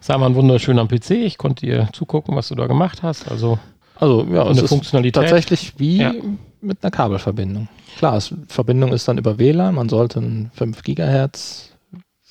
sah 0.00 0.16
man 0.18 0.36
wunderschön 0.36 0.78
am 0.78 0.86
PC. 0.86 1.10
Ich 1.12 1.36
konnte 1.36 1.66
dir 1.66 1.88
zugucken, 1.92 2.36
was 2.36 2.46
du 2.48 2.54
da 2.54 2.68
gemacht 2.68 3.02
hast. 3.02 3.28
Also 3.28 3.58
Also 3.96 4.24
ja, 4.30 4.46
eine 4.46 4.60
ist 4.60 4.68
Funktionalität. 4.68 5.14
tatsächlich 5.20 5.72
wie 5.78 5.98
Ja. 5.98 6.12
mit 6.60 6.78
einer 6.82 6.92
Kabelverbindung. 6.92 7.66
Klar, 7.98 8.16
es, 8.16 8.32
Verbindung 8.46 8.92
ist 8.92 9.08
dann 9.08 9.18
über 9.18 9.38
WLAN. 9.38 9.74
Man 9.74 9.88
sollte 9.88 10.20
ein 10.20 10.52
5 10.54 10.82
Gigahertz 10.84 11.70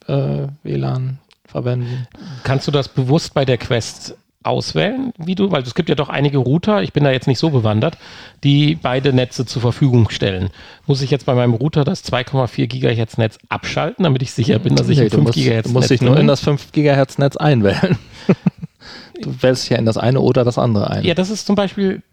äh, 0.08 0.48
WLAN 0.64 1.20
verwenden. 1.46 2.08
kannst 2.44 2.68
du 2.68 2.72
das 2.72 2.88
bewusst 2.88 3.34
bei 3.34 3.46
der 3.46 3.58
Quest 3.58 4.16
auswählen, 4.44 5.14
wie 5.18 5.36
du, 5.36 5.52
weil 5.52 5.64
es 5.64 5.74
gibt 5.74 5.90
ja 5.90 5.96
doch 5.96 6.10
einige 6.10 6.38
Router, 6.38 6.84
ich 6.84 6.94
bin 6.94 7.04
da 7.04 7.12
jetzt 7.12 7.28
nicht 7.28 7.40
so 7.40 7.50
bewandert, 7.50 7.98
die 8.44 8.76
beide 8.76 9.14
Netze 9.14 9.46
zur 9.46 9.62
Verfügung 9.62 10.10
stellen. 10.10 10.50
Muss 10.86 11.02
ich 11.02 11.10
jetzt 11.12 11.26
bei 11.26 11.34
meinem 11.34 11.54
Router 11.54 11.84
das 11.84 12.04
2,4 12.04 12.68
Gigahertz 12.68 13.18
Netz 13.18 13.38
abschalten, 13.50 14.04
damit 14.04 14.22
ich 14.22 14.34
sicher 14.34 14.60
bin, 14.60 14.76
dass 14.76 14.90
ich 14.90 14.98
Nee, 14.98 15.06
du 15.06 15.12
5 15.12 15.24
musst, 15.24 15.36
Gigahertz 15.36 15.68
du 15.68 15.74
musst 15.74 15.90
dich 15.90 16.02
Netz 16.02 16.10
nur 16.10 16.20
in 16.20 16.28
das 16.28 16.42
5 16.42 16.72
Gigahertz 16.72 17.18
Netz 17.18 17.38
einwählen. 17.38 17.98
du 19.22 19.42
wählst 19.42 19.70
ja 19.70 19.78
in 19.78 19.86
das 19.86 19.98
eine 19.98 20.20
oder 20.20 20.44
das 20.44 20.58
andere 20.58 20.90
ein. 20.90 21.06
Ja, 21.06 21.14
das 21.14 21.30
ist 21.30 21.48
zum 21.48 21.56
Beispiel, 21.56 22.04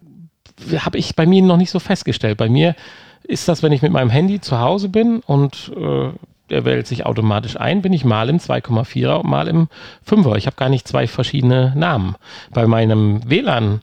habe 0.78 0.98
ich 0.98 1.16
bei 1.16 1.26
mir 1.26 1.42
noch 1.42 1.56
nicht 1.56 1.70
so 1.70 1.80
festgestellt. 1.80 2.38
Bei 2.38 2.48
mir 2.48 2.76
ist 3.24 3.48
das, 3.48 3.62
wenn 3.62 3.72
ich 3.72 3.82
mit 3.82 3.92
meinem 3.92 4.10
Handy 4.10 4.40
zu 4.40 4.58
Hause 4.60 4.88
bin 4.88 5.20
und 5.20 5.72
äh, 5.76 6.10
der 6.50 6.64
wählt 6.64 6.86
sich 6.86 7.06
automatisch 7.06 7.58
ein, 7.58 7.82
bin 7.82 7.92
ich 7.92 8.04
mal 8.04 8.28
im 8.28 8.38
2,4er 8.38 9.20
und 9.20 9.28
mal 9.28 9.48
im 9.48 9.68
5er. 10.08 10.36
Ich 10.36 10.46
habe 10.46 10.56
gar 10.56 10.68
nicht 10.68 10.86
zwei 10.86 11.06
verschiedene 11.06 11.72
Namen. 11.76 12.16
Bei 12.52 12.66
meinem 12.66 13.28
WLAN, 13.28 13.82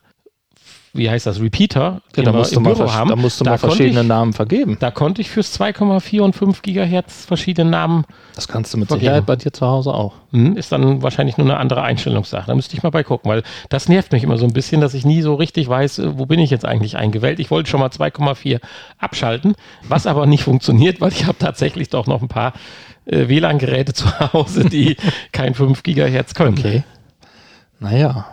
wie 0.94 1.10
heißt 1.10 1.26
das, 1.28 1.40
Repeater, 1.40 1.80
Ja, 1.80 2.00
den 2.16 2.26
da, 2.26 2.34
wir 2.34 2.40
musst 2.40 2.52
du 2.54 2.58
im 2.58 2.64
mal, 2.64 2.74
Büro 2.74 2.92
haben, 2.92 3.10
da 3.10 3.16
musst 3.16 3.40
du 3.40 3.44
da 3.44 3.52
mal 3.52 3.58
verschiedene 3.58 4.02
ich, 4.02 4.08
Namen 4.08 4.34
vergeben. 4.34 4.78
Da 4.80 4.90
konnte 4.92 5.22
ich 5.22 5.30
fürs 5.30 5.60
2,4 5.60 6.22
und 6.22 6.36
5 6.36 6.62
Gigahertz 6.62 7.26
verschiedene 7.26 7.70
Namen 7.70 8.06
Das 8.36 8.48
kannst 8.48 8.74
du 8.74 8.78
mit 8.78 8.88
Vergeben. 8.88 9.06
Sicherheit 9.06 9.26
bei 9.26 9.36
dir 9.36 9.52
zu 9.54 9.66
Hause 9.68 9.94
auch. 9.94 10.14
hm, 10.32 10.58
ist 10.58 10.72
dann 10.72 11.02
wahrscheinlich 11.04 11.38
nur 11.38 11.48
eine 11.48 11.58
andere 11.58 11.84
Einstellungssache. 11.84 12.48
Da 12.48 12.56
müsste 12.56 12.76
ich 12.76 12.84
mal 12.84 12.90
bei 12.90 13.04
gucken, 13.04 13.30
weil 13.30 13.44
das 13.70 13.90
nervt 13.90 14.12
mich 14.12 14.24
immer 14.24 14.38
so 14.38 14.46
ein 14.46 14.54
bisschen, 14.54 14.82
dass 14.82 14.94
ich 14.94 15.06
nie 15.06 15.22
so 15.22 15.36
richtig 15.36 15.68
weiß, 15.70 16.00
äh, 16.00 16.18
wo 16.18 16.26
bin 16.26 16.40
ich 16.40 16.50
jetzt 16.50 16.66
eigentlich 16.66 16.98
eingewählt. 16.98 17.40
Ich 17.40 17.52
wollte 17.52 17.70
schon 17.70 17.80
mal 17.80 17.90
2,4 17.90 18.60
abschalten, 18.98 19.56
was 19.88 20.08
aber 20.08 20.26
nicht 20.26 20.44
funktioniert, 20.44 21.00
weil 21.02 21.12
ich 21.12 21.26
habe 21.26 21.38
tatsächlich 21.38 21.90
doch 21.90 22.08
noch 22.08 22.22
ein 22.22 22.28
paar 22.28 22.54
äh, 23.06 23.28
WLAN-Geräte 23.28 23.94
zu 23.96 24.08
Hause, 24.34 24.66
die 24.66 24.98
kein 25.32 25.54
5 25.54 25.84
Gigahertz 25.84 26.34
können. 26.34 26.58
Okay. 26.58 26.84
Naja. 27.80 28.26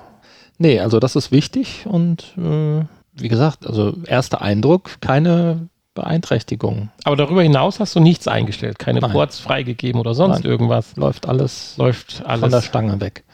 Nee, 0.58 0.80
also 0.80 1.00
das 1.00 1.16
ist 1.16 1.32
wichtig 1.32 1.86
und 1.86 2.34
äh, 2.38 2.84
wie 3.14 3.28
gesagt, 3.28 3.66
also 3.66 3.94
erster 4.06 4.42
Eindruck, 4.42 5.00
keine 5.00 5.68
Beeinträchtigung. 5.94 6.90
Aber 7.04 7.16
darüber 7.16 7.42
hinaus 7.42 7.80
hast 7.80 7.94
du 7.94 8.00
nichts 8.00 8.26
eingestellt, 8.28 8.78
keine 8.78 9.00
Nein. 9.00 9.12
Ports 9.12 9.38
freigegeben 9.38 10.00
oder 10.00 10.14
sonst 10.14 10.40
Nein. 10.42 10.50
irgendwas. 10.50 10.96
Läuft 10.96 11.28
alles 11.28 11.76
Läuft 11.76 12.14
von 12.14 12.24
der 12.24 12.42
alles. 12.42 12.64
Stange 12.64 13.00
weg. 13.00 13.24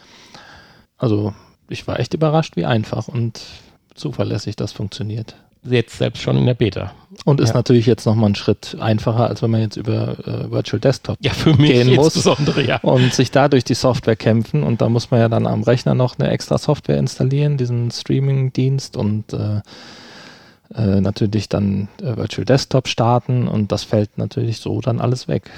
Also 0.99 1.33
ich 1.69 1.87
war 1.87 1.99
echt 1.99 2.13
überrascht, 2.15 2.57
wie 2.57 2.67
einfach 2.67 3.09
und 3.09 3.41
zuverlässig 3.95 4.57
das 4.57 4.73
funktioniert. 4.73 5.35
Jetzt 5.63 5.99
selbst 5.99 6.23
schon 6.23 6.37
in 6.37 6.47
der 6.47 6.55
Beta. 6.55 6.93
Und 7.25 7.41
ist 7.41 7.51
ja. 7.51 7.55
natürlich 7.57 7.87
jetzt 7.87 8.07
nochmal 8.07 8.31
ein 8.31 8.35
Schritt 8.35 8.77
einfacher, 8.81 9.27
als 9.27 9.43
wenn 9.43 9.51
man 9.51 9.61
jetzt 9.61 9.77
über 9.77 10.17
äh, 10.27 10.51
Virtual 10.51 10.81
Desktop 10.81 11.19
ja, 11.21 11.33
für 11.33 11.55
mich 11.55 11.73
gehen 11.73 11.95
muss 11.95 12.15
insbesondere, 12.17 12.65
ja. 12.65 12.79
und 12.79 13.13
sich 13.13 13.31
da 13.31 13.49
durch 13.49 13.65
die 13.65 13.75
Software 13.75 14.17
kämpfen. 14.17 14.63
Und 14.63 14.81
da 14.81 14.89
muss 14.89 15.11
man 15.11 15.21
ja 15.21 15.29
dann 15.29 15.47
am 15.47 15.63
Rechner 15.63 15.95
noch 15.95 16.19
eine 16.19 16.31
extra 16.31 16.57
Software 16.57 16.99
installieren, 16.99 17.57
diesen 17.57 17.91
Streaming-Dienst 17.91 18.97
und 18.97 19.33
äh, 19.33 19.61
äh, 20.75 21.01
natürlich 21.01 21.49
dann 21.49 21.89
äh, 22.01 22.17
Virtual 22.17 22.45
Desktop 22.45 22.87
starten 22.87 23.49
und 23.49 23.73
das 23.73 23.83
fällt 23.83 24.19
natürlich 24.19 24.59
so 24.59 24.81
dann 24.81 25.01
alles 25.01 25.27
weg. 25.27 25.51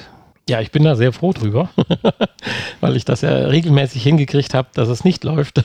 Ja, 0.49 0.61
ich 0.61 0.73
bin 0.73 0.83
da 0.83 0.97
sehr 0.97 1.13
froh 1.13 1.33
drüber, 1.33 1.71
weil 2.81 2.97
ich 2.97 3.05
das 3.05 3.21
ja 3.21 3.31
regelmäßig 3.31 4.03
hingekriegt 4.03 4.55
habe, 4.55 4.69
dass 4.75 4.89
es 4.89 5.05
nicht 5.05 5.23
läuft 5.23 5.65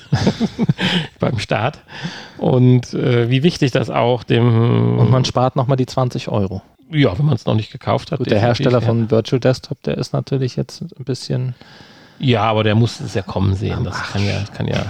beim 1.19 1.39
Start. 1.39 1.79
Und 2.37 2.93
äh, 2.93 3.29
wie 3.29 3.41
wichtig 3.41 3.71
das 3.71 3.89
auch 3.89 4.23
dem. 4.23 4.99
Und 4.99 5.09
man 5.09 5.25
spart 5.25 5.55
nochmal 5.55 5.77
die 5.77 5.87
20 5.87 6.27
Euro. 6.27 6.61
Ja, 6.91 7.17
wenn 7.17 7.25
man 7.25 7.35
es 7.35 7.45
noch 7.45 7.55
nicht 7.55 7.71
gekauft 7.71 8.11
hat. 8.11 8.19
Gut, 8.19 8.29
der 8.29 8.39
Hersteller 8.39 8.81
von 8.81 9.09
Virtual 9.09 9.39
Desktop, 9.39 9.81
der 9.83 9.97
ist 9.97 10.13
natürlich 10.13 10.55
jetzt 10.55 10.81
ein 10.81 11.03
bisschen. 11.03 11.55
Ja, 12.19 12.43
aber 12.43 12.63
der 12.63 12.75
muss 12.75 12.99
es 12.99 13.13
ja 13.13 13.23
kommen 13.23 13.55
sehen. 13.55 13.83
Das 13.83 14.11
kann 14.11 14.23
ja, 14.25 14.43
kann 14.53 14.67
ja. 14.67 14.85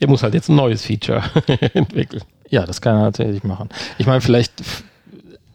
der 0.00 0.08
muss 0.08 0.22
halt 0.22 0.34
jetzt 0.34 0.48
ein 0.48 0.56
neues 0.56 0.84
Feature 0.84 1.22
entwickeln. 1.74 2.22
Ja, 2.48 2.64
das 2.64 2.80
kann 2.80 2.96
er 2.96 3.02
natürlich 3.02 3.42
machen. 3.42 3.68
Ich 3.98 4.06
meine, 4.06 4.20
vielleicht, 4.20 4.52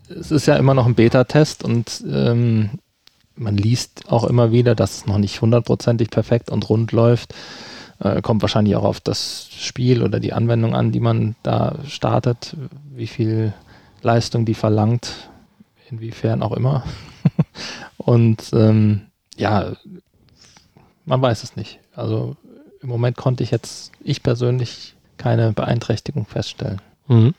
es 0.10 0.32
ist 0.32 0.46
ja 0.46 0.58
immer 0.58 0.74
noch 0.74 0.86
ein 0.86 0.96
Beta-Test 0.96 1.64
und 1.64 2.04
ähm, 2.10 2.72
man 3.40 3.58
liest 3.58 4.04
auch 4.12 4.26
immer 4.26 4.52
wieder, 4.52 4.76
dass 4.76 4.98
es 4.98 5.06
noch 5.06 5.18
nicht 5.18 5.42
hundertprozentig 5.42 6.10
perfekt 6.10 6.52
und 6.52 6.70
rund 6.70 6.92
läuft. 6.92 7.34
Äh, 8.00 8.22
kommt 8.22 8.42
wahrscheinlich 8.42 8.76
auch 8.76 8.84
auf 8.84 9.00
das 9.00 9.50
Spiel 9.52 10.04
oder 10.04 10.20
die 10.20 10.34
Anwendung 10.34 10.76
an, 10.76 10.92
die 10.92 11.00
man 11.00 11.36
da 11.44 11.76
startet, 11.88 12.56
wie 12.94 13.08
viel 13.08 13.54
Leistung 14.02 14.46
die 14.46 14.54
verlangt, 14.54 15.30
inwiefern 15.90 16.44
auch 16.44 16.52
immer. 16.52 16.84
und 17.98 18.52
ähm, 18.54 19.02
ja, 19.36 19.74
man 21.06 21.22
weiß 21.22 21.44
es 21.44 21.56
nicht. 21.56 21.80
Also 21.96 22.36
im 22.82 22.90
Moment 22.90 23.18
konnte 23.18 23.44
ich 23.44 23.52
jetzt, 23.52 23.92
ich 24.04 24.24
persönlich, 24.24 24.96
keine 25.18 25.52
Beeinträchtigung 25.52 26.26
feststellen. 26.26 26.82
Mhm. 27.08 27.34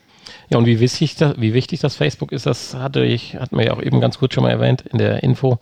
Ja, 0.51 0.59
und 0.59 0.67
wie 0.67 0.81
wichtig, 0.81 1.17
das, 1.17 1.41
wie 1.41 1.55
wichtig 1.55 1.81
das 1.81 1.97
Facebook 1.97 2.33
ist, 2.33 2.45
das 2.47 2.75
hatte 2.75 3.05
ich, 3.05 3.37
hat 3.37 3.53
mir 3.53 3.67
ja 3.67 3.73
auch 3.73 3.83
eben 3.83 4.01
ganz 4.01 4.19
kurz 4.19 4.35
schon 4.35 4.45
mal 4.45 4.51
erwähnt 4.51 4.83
in 4.83 4.99
der 4.99 5.23
Info, 5.23 5.59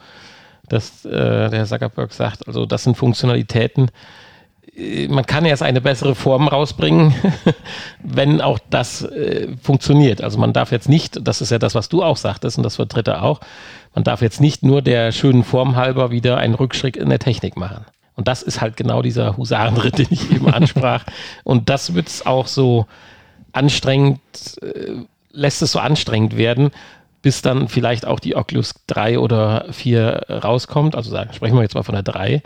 dass 0.69 1.05
äh, 1.05 1.51
der 1.51 1.67
Zuckerberg 1.67 2.13
sagt, 2.13 2.47
also 2.47 2.67
das 2.67 2.85
sind 2.85 2.97
Funktionalitäten, 2.97 3.91
äh, 4.77 5.09
man 5.09 5.27
kann 5.27 5.45
erst 5.45 5.63
eine 5.63 5.81
bessere 5.81 6.15
Form 6.15 6.49
rausbringen, 6.49 7.15
wenn 8.03 8.41
auch 8.41 8.59
das 8.71 9.03
äh, 9.03 9.49
funktioniert. 9.63 10.23
Also 10.23 10.39
man 10.39 10.53
darf 10.53 10.73
jetzt 10.73 10.89
nicht, 10.89 11.27
das 11.27 11.41
ist 11.41 11.51
ja 11.51 11.59
das, 11.59 11.75
was 11.75 11.89
du 11.89 12.03
auch 12.03 12.17
sagtest 12.17 12.59
und 12.59 12.65
das 12.65 12.77
vertritt 12.77 13.09
er 13.09 13.23
auch, 13.23 13.41
man 13.95 14.05
darf 14.05 14.23
jetzt 14.23 14.41
nicht 14.41 14.63
nur 14.63 14.83
der 14.83 15.13
schönen 15.13 15.45
Form 15.45 15.77
halber 15.77 16.11
wieder 16.11 16.39
einen 16.39 16.55
Rückschritt 16.55 16.97
in 16.97 17.09
der 17.09 17.19
Technik 17.19 17.57
machen. 17.57 17.85
Und 18.15 18.27
das 18.27 18.43
ist 18.43 18.61
halt 18.61 18.77
genau 18.77 19.03
dieser 19.03 19.37
Husarenritt, 19.37 19.99
den 19.99 20.09
ich 20.11 20.31
eben 20.31 20.53
ansprach. 20.53 21.05
Und 21.45 21.69
das 21.69 21.95
wird 21.95 22.09
es 22.09 22.27
auch 22.27 22.47
so 22.47 22.87
anstrengend, 23.53 24.21
äh, 24.63 25.05
lässt 25.31 25.63
es 25.63 25.73
so 25.73 25.79
anstrengend 25.79 26.37
werden, 26.37 26.71
bis 27.29 27.43
dann 27.43 27.69
vielleicht 27.69 28.07
auch 28.07 28.21
die 28.21 28.37
Oculus 28.37 28.73
3 28.87 29.19
oder 29.19 29.67
4 29.71 30.41
rauskommt. 30.43 30.97
Also 30.97 31.11
sagen, 31.11 31.35
sprechen 31.35 31.57
wir 31.57 31.63
jetzt 31.63 31.75
mal 31.75 31.83
von 31.83 31.95
der 31.95 32.03
3. 32.03 32.41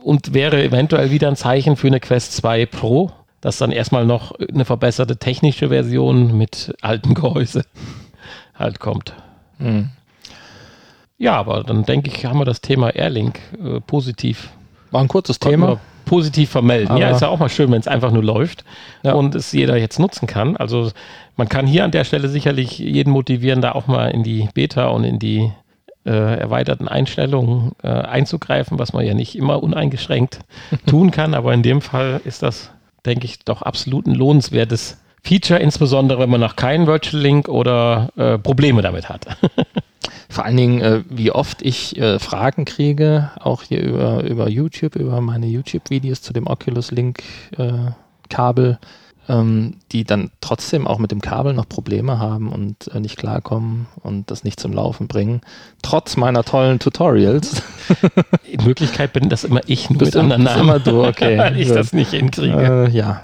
Und 0.00 0.32
wäre 0.32 0.62
eventuell 0.62 1.10
wieder 1.10 1.26
ein 1.26 1.34
Zeichen 1.34 1.74
für 1.74 1.88
eine 1.88 1.98
Quest 1.98 2.34
2 2.34 2.66
Pro, 2.66 3.10
dass 3.40 3.58
dann 3.58 3.72
erstmal 3.72 4.06
noch 4.06 4.30
eine 4.38 4.64
verbesserte 4.64 5.16
technische 5.16 5.70
Version 5.70 6.38
mit 6.38 6.72
altem 6.82 7.14
Gehäuse 7.14 7.64
halt 8.54 8.78
kommt. 8.78 9.12
Mhm. 9.58 9.90
Ja, 11.18 11.34
aber 11.34 11.64
dann 11.64 11.82
denke 11.82 12.12
ich, 12.14 12.24
haben 12.24 12.38
wir 12.38 12.44
das 12.44 12.60
Thema 12.60 12.90
Airlink 12.94 13.40
äh, 13.60 13.80
positiv. 13.80 14.50
War 14.92 15.00
ein 15.00 15.08
kurzes 15.08 15.40
Thema 15.40 15.80
positiv 16.10 16.50
vermelden. 16.50 16.90
Aber 16.90 17.00
ja, 17.00 17.10
ist 17.10 17.22
ja 17.22 17.28
auch 17.28 17.38
mal 17.38 17.48
schön, 17.48 17.70
wenn 17.70 17.78
es 17.78 17.86
einfach 17.86 18.10
nur 18.10 18.24
läuft 18.24 18.64
ja. 19.04 19.12
und 19.12 19.36
es 19.36 19.52
jeder 19.52 19.76
jetzt 19.76 20.00
nutzen 20.00 20.26
kann. 20.26 20.56
Also 20.56 20.90
man 21.36 21.48
kann 21.48 21.68
hier 21.68 21.84
an 21.84 21.92
der 21.92 22.02
Stelle 22.02 22.28
sicherlich 22.28 22.80
jeden 22.80 23.12
motivieren, 23.12 23.60
da 23.60 23.72
auch 23.72 23.86
mal 23.86 24.08
in 24.08 24.24
die 24.24 24.48
Beta 24.52 24.88
und 24.88 25.04
in 25.04 25.20
die 25.20 25.52
äh, 26.04 26.10
erweiterten 26.10 26.88
Einstellungen 26.88 27.76
äh, 27.84 27.90
einzugreifen, 27.90 28.76
was 28.80 28.92
man 28.92 29.06
ja 29.06 29.14
nicht 29.14 29.38
immer 29.38 29.62
uneingeschränkt 29.62 30.40
tun 30.86 31.12
kann. 31.12 31.32
Aber 31.32 31.54
in 31.54 31.62
dem 31.62 31.80
Fall 31.80 32.20
ist 32.24 32.42
das, 32.42 32.72
denke 33.06 33.26
ich, 33.26 33.44
doch 33.44 33.62
absolut 33.62 34.08
ein 34.08 34.16
lohnenswertes 34.16 35.00
Feature, 35.22 35.60
insbesondere 35.60 36.20
wenn 36.20 36.30
man 36.30 36.40
noch 36.40 36.56
keinen 36.56 36.86
Virtual 36.86 37.22
Link 37.22 37.48
oder 37.48 38.10
äh, 38.16 38.38
Probleme 38.38 38.82
damit 38.82 39.08
hat. 39.08 39.26
Vor 40.28 40.44
allen 40.44 40.56
Dingen, 40.56 40.80
äh, 40.80 41.02
wie 41.08 41.32
oft 41.32 41.62
ich 41.62 41.98
äh, 41.98 42.18
Fragen 42.18 42.64
kriege, 42.64 43.30
auch 43.40 43.62
hier 43.62 43.82
über, 43.82 44.22
über 44.22 44.48
YouTube, 44.48 44.96
über 44.96 45.20
meine 45.20 45.46
YouTube-Videos 45.46 46.22
zu 46.22 46.32
dem 46.32 46.46
Oculus 46.46 46.90
Link-Kabel, 46.92 48.78
äh, 48.80 48.86
ähm, 49.30 49.74
die 49.92 50.04
dann 50.04 50.30
trotzdem 50.40 50.86
auch 50.86 50.98
mit 50.98 51.10
dem 51.10 51.20
Kabel 51.20 51.52
noch 51.52 51.68
Probleme 51.68 52.18
haben 52.18 52.50
und 52.52 52.88
äh, 52.94 53.00
nicht 53.00 53.16
klarkommen 53.16 53.86
und 54.02 54.30
das 54.30 54.44
nicht 54.44 54.58
zum 54.58 54.72
Laufen 54.72 55.08
bringen, 55.08 55.40
trotz 55.82 56.16
meiner 56.16 56.44
tollen 56.44 56.78
Tutorials. 56.78 57.62
In 58.44 58.64
Wirklichkeit 58.64 59.12
bin 59.12 59.28
das 59.28 59.44
immer 59.44 59.60
ich, 59.66 59.90
nur 59.90 59.98
bist 59.98 60.14
mit 60.14 60.22
anderen 60.22 60.44
Namen. 60.44 60.60
immer 60.62 60.78
du, 60.78 61.04
okay. 61.04 61.38
Weil 61.38 61.60
ich 61.60 61.68
das 61.68 61.92
nicht 61.92 62.10
hinkriege. 62.10 62.88
Äh, 62.88 62.90
ja. 62.90 63.22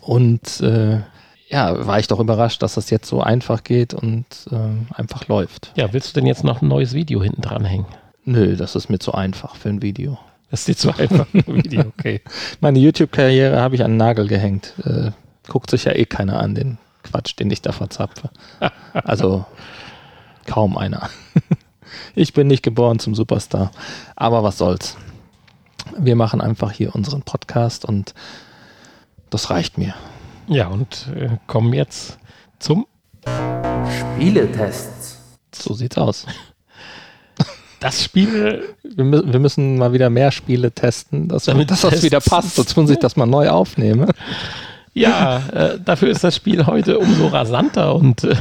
Und 0.00 0.60
äh, 0.60 1.00
ja, 1.48 1.86
war 1.86 1.98
ich 1.98 2.08
doch 2.08 2.18
überrascht, 2.18 2.62
dass 2.62 2.74
das 2.74 2.90
jetzt 2.90 3.08
so 3.08 3.20
einfach 3.20 3.62
geht 3.62 3.92
und 3.92 4.24
äh, 4.50 4.94
einfach 4.94 5.28
läuft. 5.28 5.72
Ja, 5.76 5.92
willst 5.92 6.10
du 6.10 6.20
denn 6.20 6.26
jetzt 6.26 6.44
noch 6.44 6.62
ein 6.62 6.68
neues 6.68 6.94
Video 6.94 7.22
hinten 7.22 7.42
dranhängen? 7.42 7.86
Nö, 8.24 8.56
das 8.56 8.74
ist 8.74 8.88
mir 8.88 8.98
zu 8.98 9.12
einfach 9.12 9.56
für 9.56 9.68
ein 9.68 9.82
Video. 9.82 10.18
Das 10.50 10.60
ist 10.60 10.68
dir 10.68 10.76
zu 10.76 10.98
einfach 10.98 11.26
für 11.26 11.38
ein 11.38 11.64
Video, 11.64 11.80
okay. 11.80 12.22
Meine 12.60 12.78
YouTube-Karriere 12.78 13.60
habe 13.60 13.74
ich 13.74 13.84
an 13.84 13.92
den 13.92 13.96
Nagel 13.98 14.28
gehängt. 14.28 14.74
Äh, 14.84 15.10
guckt 15.48 15.70
sich 15.70 15.84
ja 15.84 15.92
eh 15.92 16.06
keiner 16.06 16.40
an, 16.40 16.54
den 16.54 16.78
Quatsch, 17.02 17.38
den 17.38 17.50
ich 17.50 17.62
da 17.62 17.72
verzapfe. 17.72 18.30
Also 18.92 19.46
kaum 20.46 20.76
einer. 20.76 21.08
ich 22.14 22.34
bin 22.34 22.46
nicht 22.46 22.62
geboren 22.62 22.98
zum 22.98 23.14
Superstar. 23.14 23.70
Aber 24.16 24.42
was 24.42 24.58
soll's. 24.58 24.96
Wir 25.98 26.14
machen 26.14 26.40
einfach 26.40 26.72
hier 26.72 26.94
unseren 26.94 27.22
Podcast 27.22 27.84
und 27.84 28.14
das 29.32 29.50
reicht 29.50 29.78
mir. 29.78 29.94
Ja, 30.46 30.68
und 30.68 31.08
äh, 31.16 31.30
kommen 31.46 31.72
jetzt 31.72 32.18
zum 32.58 32.86
Spieletests. 34.16 35.18
So 35.54 35.74
sieht's 35.74 35.98
aus. 35.98 36.26
Das 37.80 38.04
Spiel. 38.04 38.74
Wir, 38.84 39.32
wir, 39.32 39.40
müssen 39.40 39.76
mal 39.76 39.92
wieder 39.92 40.08
mehr 40.08 40.30
Spiele 40.30 40.70
testen, 40.70 41.26
dass, 41.28 41.44
damit 41.44 41.70
dass 41.70 41.80
das 41.80 42.02
wieder 42.04 42.20
passt, 42.20 42.54
sonst 42.54 42.76
muss 42.76 42.90
ich 42.90 42.98
das 42.98 43.16
mal 43.16 43.26
neu 43.26 43.48
aufnehmen. 43.48 44.08
Ja, 44.94 45.38
äh, 45.54 45.78
dafür 45.82 46.10
ist 46.10 46.22
das 46.22 46.36
Spiel 46.36 46.66
heute 46.66 46.98
umso 46.98 47.28
rasanter 47.28 47.94
und 47.94 48.24
äh, 48.24 48.34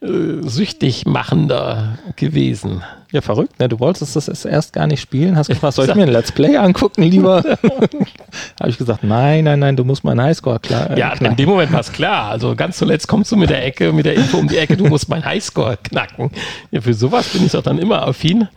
süchtig 0.42 1.06
machender 1.06 1.98
gewesen. 2.16 2.82
Ja, 3.12 3.22
verrückt, 3.22 3.58
ne? 3.58 3.66
Du 3.70 3.80
wolltest 3.80 4.14
das 4.14 4.44
erst 4.44 4.74
gar 4.74 4.86
nicht 4.86 5.00
spielen, 5.00 5.38
hast 5.38 5.48
gefragt, 5.48 5.74
soll 5.74 5.88
ich 5.88 5.94
mir 5.94 6.02
ein 6.02 6.10
Let's 6.10 6.32
Play 6.32 6.58
angucken, 6.58 7.02
lieber? 7.02 7.42
Habe 8.60 8.68
ich 8.68 8.76
gesagt, 8.76 9.02
nein, 9.02 9.44
nein, 9.44 9.58
nein, 9.60 9.76
du 9.76 9.84
musst 9.84 10.04
meinen 10.04 10.20
Highscore 10.20 10.60
klar. 10.60 10.90
Äh, 10.90 10.98
ja, 10.98 11.08
knacken. 11.10 11.26
in 11.28 11.36
dem 11.36 11.48
Moment 11.48 11.72
war 11.72 11.80
es 11.80 11.92
klar. 11.92 12.28
Also 12.30 12.54
ganz 12.54 12.76
zuletzt 12.76 13.08
kommst 13.08 13.32
du 13.32 13.36
mit 13.36 13.48
der 13.48 13.64
Ecke, 13.64 13.94
mit 13.94 14.04
der 14.04 14.14
Info 14.14 14.36
um 14.36 14.48
die 14.48 14.58
Ecke, 14.58 14.76
du 14.76 14.84
musst 14.84 15.08
meinen 15.08 15.24
Highscore 15.24 15.78
knacken. 15.82 16.30
Ja, 16.70 16.82
für 16.82 16.92
sowas 16.92 17.26
bin 17.28 17.46
ich 17.46 17.52
doch 17.52 17.62
dann 17.62 17.78
immer 17.78 18.06
affin 18.06 18.48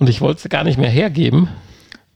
und 0.00 0.08
ich 0.08 0.20
wollte 0.20 0.40
es 0.42 0.48
gar 0.50 0.64
nicht 0.64 0.78
mehr 0.78 0.90
hergeben. 0.90 1.48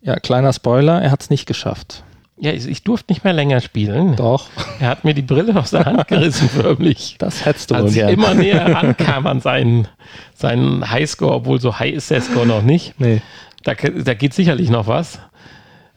Ja, 0.02 0.16
kleiner 0.16 0.52
Spoiler, 0.52 1.00
er 1.00 1.12
hat 1.12 1.22
es 1.22 1.30
nicht 1.30 1.46
geschafft. 1.46 2.02
Ja, 2.38 2.52
ich, 2.52 2.68
ich, 2.68 2.82
durfte 2.82 3.12
nicht 3.12 3.24
mehr 3.24 3.32
länger 3.32 3.60
spielen. 3.60 4.14
Doch. 4.14 4.48
Er 4.78 4.88
hat 4.88 5.04
mir 5.04 5.14
die 5.14 5.22
Brille 5.22 5.56
aus 5.58 5.70
der 5.70 5.86
Hand 5.86 6.06
gerissen, 6.06 6.50
förmlich. 6.50 7.16
Das 7.18 7.46
hättest 7.46 7.70
du 7.70 7.76
Als 7.76 7.96
ich 7.96 8.02
immer 8.02 8.34
näher 8.34 8.74
rankam 8.74 9.26
an 9.26 9.40
seinen, 9.40 9.88
seinen 10.34 10.90
Highscore, 10.90 11.34
obwohl 11.34 11.60
so 11.60 11.78
high 11.78 11.94
ist 11.94 12.10
der 12.10 12.20
Score 12.20 12.46
noch 12.46 12.62
nicht. 12.62 13.00
Nee. 13.00 13.22
Da, 13.64 13.72
da 13.74 14.14
geht 14.14 14.34
sicherlich 14.34 14.68
noch 14.68 14.86
was. 14.86 15.18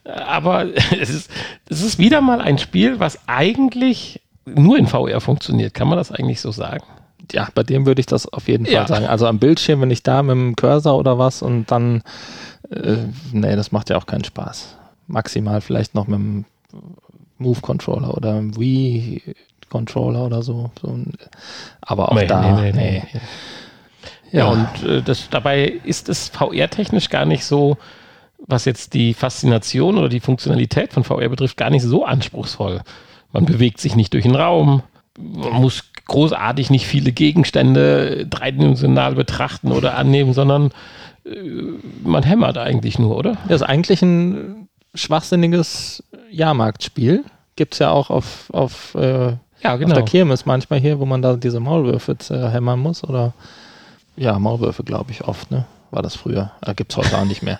Aber 0.05 0.65
es 0.99 1.09
ist, 1.09 1.31
es 1.67 1.81
ist 1.81 1.99
wieder 1.99 2.21
mal 2.21 2.39
ein 2.39 2.57
Spiel, 2.57 3.01
was 3.01 3.19
eigentlich 3.27 4.21
nur 4.45 4.77
in 4.77 4.87
VR 4.87 5.19
funktioniert. 5.19 5.73
Kann 5.73 5.89
man 5.89 5.97
das 5.97 6.09
eigentlich 6.09 6.39
so 6.39 6.51
sagen? 6.51 6.85
Ja, 7.33 7.49
bei 7.53 7.63
dem 7.63 7.85
würde 7.85 7.99
ich 7.99 8.07
das 8.07 8.31
auf 8.31 8.47
jeden 8.47 8.65
Fall 8.65 8.73
ja. 8.73 8.87
sagen. 8.87 9.05
Also 9.05 9.27
am 9.27 9.39
Bildschirm, 9.39 9.81
wenn 9.81 9.91
ich 9.91 10.03
da 10.03 10.23
mit 10.23 10.31
dem 10.31 10.55
Cursor 10.55 10.97
oder 10.97 11.19
was 11.19 11.41
und 11.41 11.69
dann, 11.69 12.01
äh, 12.71 12.95
nee, 13.33 13.57
das 13.57 13.73
macht 13.73 13.89
ja 13.89 13.97
auch 13.97 14.05
keinen 14.05 14.23
Spaß 14.23 14.78
maximal 15.09 15.61
vielleicht 15.61 15.95
noch 15.95 16.07
mit 16.07 16.19
einem 16.19 16.45
Move-Controller 17.37 18.15
oder 18.15 18.35
einem 18.35 18.55
Wii-Controller 18.57 20.25
oder 20.25 20.41
so. 20.43 20.71
so 20.81 20.97
aber 21.81 22.11
auch 22.11 22.15
nee, 22.15 22.27
da. 22.27 22.61
Nee, 22.61 22.71
nee, 22.71 23.03
nee. 23.11 23.19
Ja, 24.31 24.39
ja, 24.39 24.45
und 24.47 24.83
äh, 24.83 25.01
das, 25.01 25.29
dabei 25.29 25.79
ist 25.83 26.09
es 26.09 26.29
VR-technisch 26.29 27.09
gar 27.09 27.25
nicht 27.25 27.45
so, 27.45 27.77
was 28.47 28.65
jetzt 28.65 28.93
die 28.93 29.13
Faszination 29.13 29.97
oder 29.97 30.09
die 30.09 30.19
Funktionalität 30.19 30.93
von 30.93 31.03
VR 31.03 31.29
betrifft, 31.29 31.57
gar 31.57 31.69
nicht 31.69 31.83
so 31.83 32.05
anspruchsvoll. 32.05 32.81
Man 33.31 33.45
bewegt 33.45 33.79
sich 33.79 33.95
nicht 33.95 34.13
durch 34.13 34.23
den 34.23 34.35
Raum, 34.35 34.83
man 35.17 35.53
muss 35.53 35.83
großartig 36.05 36.69
nicht 36.69 36.87
viele 36.87 37.11
Gegenstände 37.11 38.25
dreidimensional 38.27 39.15
betrachten 39.15 39.71
oder 39.71 39.97
annehmen, 39.97 40.33
sondern 40.33 40.71
äh, 41.25 41.29
man 42.03 42.23
hämmert 42.23 42.57
eigentlich 42.57 42.99
nur, 42.99 43.17
oder? 43.17 43.37
Das 43.47 43.61
ist 43.61 43.67
eigentlich 43.67 44.01
ein 44.01 44.67
schwachsinniges 44.93 46.03
Jahrmarktspiel. 46.31 47.23
Gibt 47.55 47.73
es 47.73 47.79
ja 47.79 47.91
auch 47.91 48.09
auf, 48.09 48.49
auf, 48.51 48.95
äh, 48.95 49.33
Ja, 49.61 49.75
auf 49.75 49.79
der 49.79 50.03
Kirmes 50.03 50.45
manchmal 50.45 50.79
hier, 50.79 50.99
wo 50.99 51.05
man 51.05 51.21
da 51.21 51.35
diese 51.35 51.59
Maulwürfe 51.59 52.17
hämmern 52.29 52.79
muss. 52.79 53.03
Oder 53.03 53.33
ja, 54.15 54.37
Maulwürfe, 54.39 54.83
glaube 54.83 55.11
ich, 55.11 55.23
oft, 55.23 55.51
ne? 55.51 55.65
War 55.91 56.01
das 56.01 56.15
früher. 56.15 56.51
Äh, 56.61 56.75
Gibt 56.75 56.91
es 56.91 56.97
heute 56.97 57.17
auch 57.17 57.25
nicht 57.25 57.41
mehr. 57.41 57.59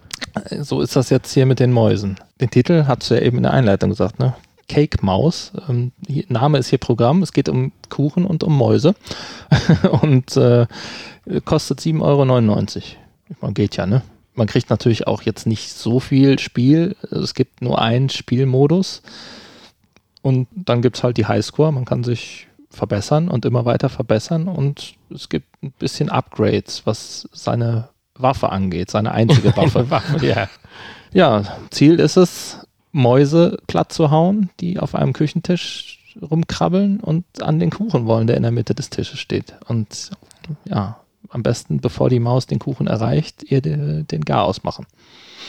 so 0.60 0.80
ist 0.80 0.94
das 0.96 1.10
jetzt 1.10 1.32
hier 1.32 1.46
mit 1.46 1.58
den 1.58 1.72
Mäusen. 1.72 2.16
Den 2.40 2.50
Titel 2.50 2.84
hast 2.86 3.10
du 3.10 3.14
ja 3.14 3.22
eben 3.22 3.38
in 3.38 3.44
der 3.44 3.52
Einleitung 3.52 3.90
gesagt, 3.90 4.18
ne? 4.18 4.34
Cake 4.68 4.98
Maus. 5.04 5.52
Ähm, 5.68 5.92
Name 6.28 6.58
ist 6.58 6.68
hier 6.68 6.78
Programm. 6.78 7.22
Es 7.22 7.32
geht 7.32 7.48
um 7.48 7.72
Kuchen 7.88 8.24
und 8.24 8.44
um 8.44 8.56
Mäuse. 8.56 8.94
und 10.02 10.36
äh, 10.36 10.66
kostet 11.44 11.80
7,99 11.80 12.02
Euro. 12.02 13.36
Man 13.40 13.54
geht 13.54 13.76
ja, 13.76 13.86
ne? 13.86 14.02
Man 14.34 14.46
kriegt 14.46 14.70
natürlich 14.70 15.06
auch 15.06 15.22
jetzt 15.22 15.46
nicht 15.46 15.72
so 15.72 16.00
viel 16.00 16.38
Spiel. 16.38 16.96
Es 17.10 17.34
gibt 17.34 17.60
nur 17.60 17.80
einen 17.80 18.08
Spielmodus. 18.08 19.02
Und 20.22 20.48
dann 20.54 20.82
gibt 20.82 20.96
es 20.96 21.02
halt 21.02 21.16
die 21.16 21.26
Highscore. 21.26 21.72
Man 21.72 21.84
kann 21.84 22.04
sich 22.04 22.46
verbessern 22.70 23.28
und 23.28 23.44
immer 23.44 23.64
weiter 23.64 23.88
verbessern. 23.88 24.48
Und 24.48 24.94
es 25.10 25.28
gibt 25.28 25.62
ein 25.62 25.72
bisschen 25.72 26.08
Upgrades, 26.08 26.86
was 26.86 27.28
seine 27.32 27.90
Waffe 28.14 28.50
angeht, 28.50 28.90
seine 28.90 29.12
einzige 29.12 29.54
Waffe. 29.56 29.90
Waffe, 29.90 30.26
ja. 30.26 30.48
Ja, 31.12 31.58
Ziel 31.70 32.00
ist 32.00 32.16
es, 32.16 32.66
Mäuse 32.92 33.58
platt 33.66 33.92
zu 33.92 34.10
hauen, 34.10 34.50
die 34.60 34.78
auf 34.78 34.94
einem 34.94 35.12
Küchentisch 35.12 35.98
rumkrabbeln 36.20 37.00
und 37.00 37.24
an 37.42 37.58
den 37.58 37.70
Kuchen 37.70 38.06
wollen, 38.06 38.26
der 38.26 38.36
in 38.36 38.42
der 38.42 38.52
Mitte 38.52 38.74
des 38.74 38.90
Tisches 38.90 39.18
steht. 39.18 39.54
Und 39.66 40.10
ja, 40.64 41.01
am 41.32 41.42
besten, 41.42 41.80
bevor 41.80 42.10
die 42.10 42.20
Maus 42.20 42.46
den 42.46 42.58
Kuchen 42.58 42.86
erreicht, 42.86 43.42
ihr 43.44 43.60
de, 43.60 44.04
den 44.04 44.24
Gar 44.24 44.44
ausmachen. 44.44 44.86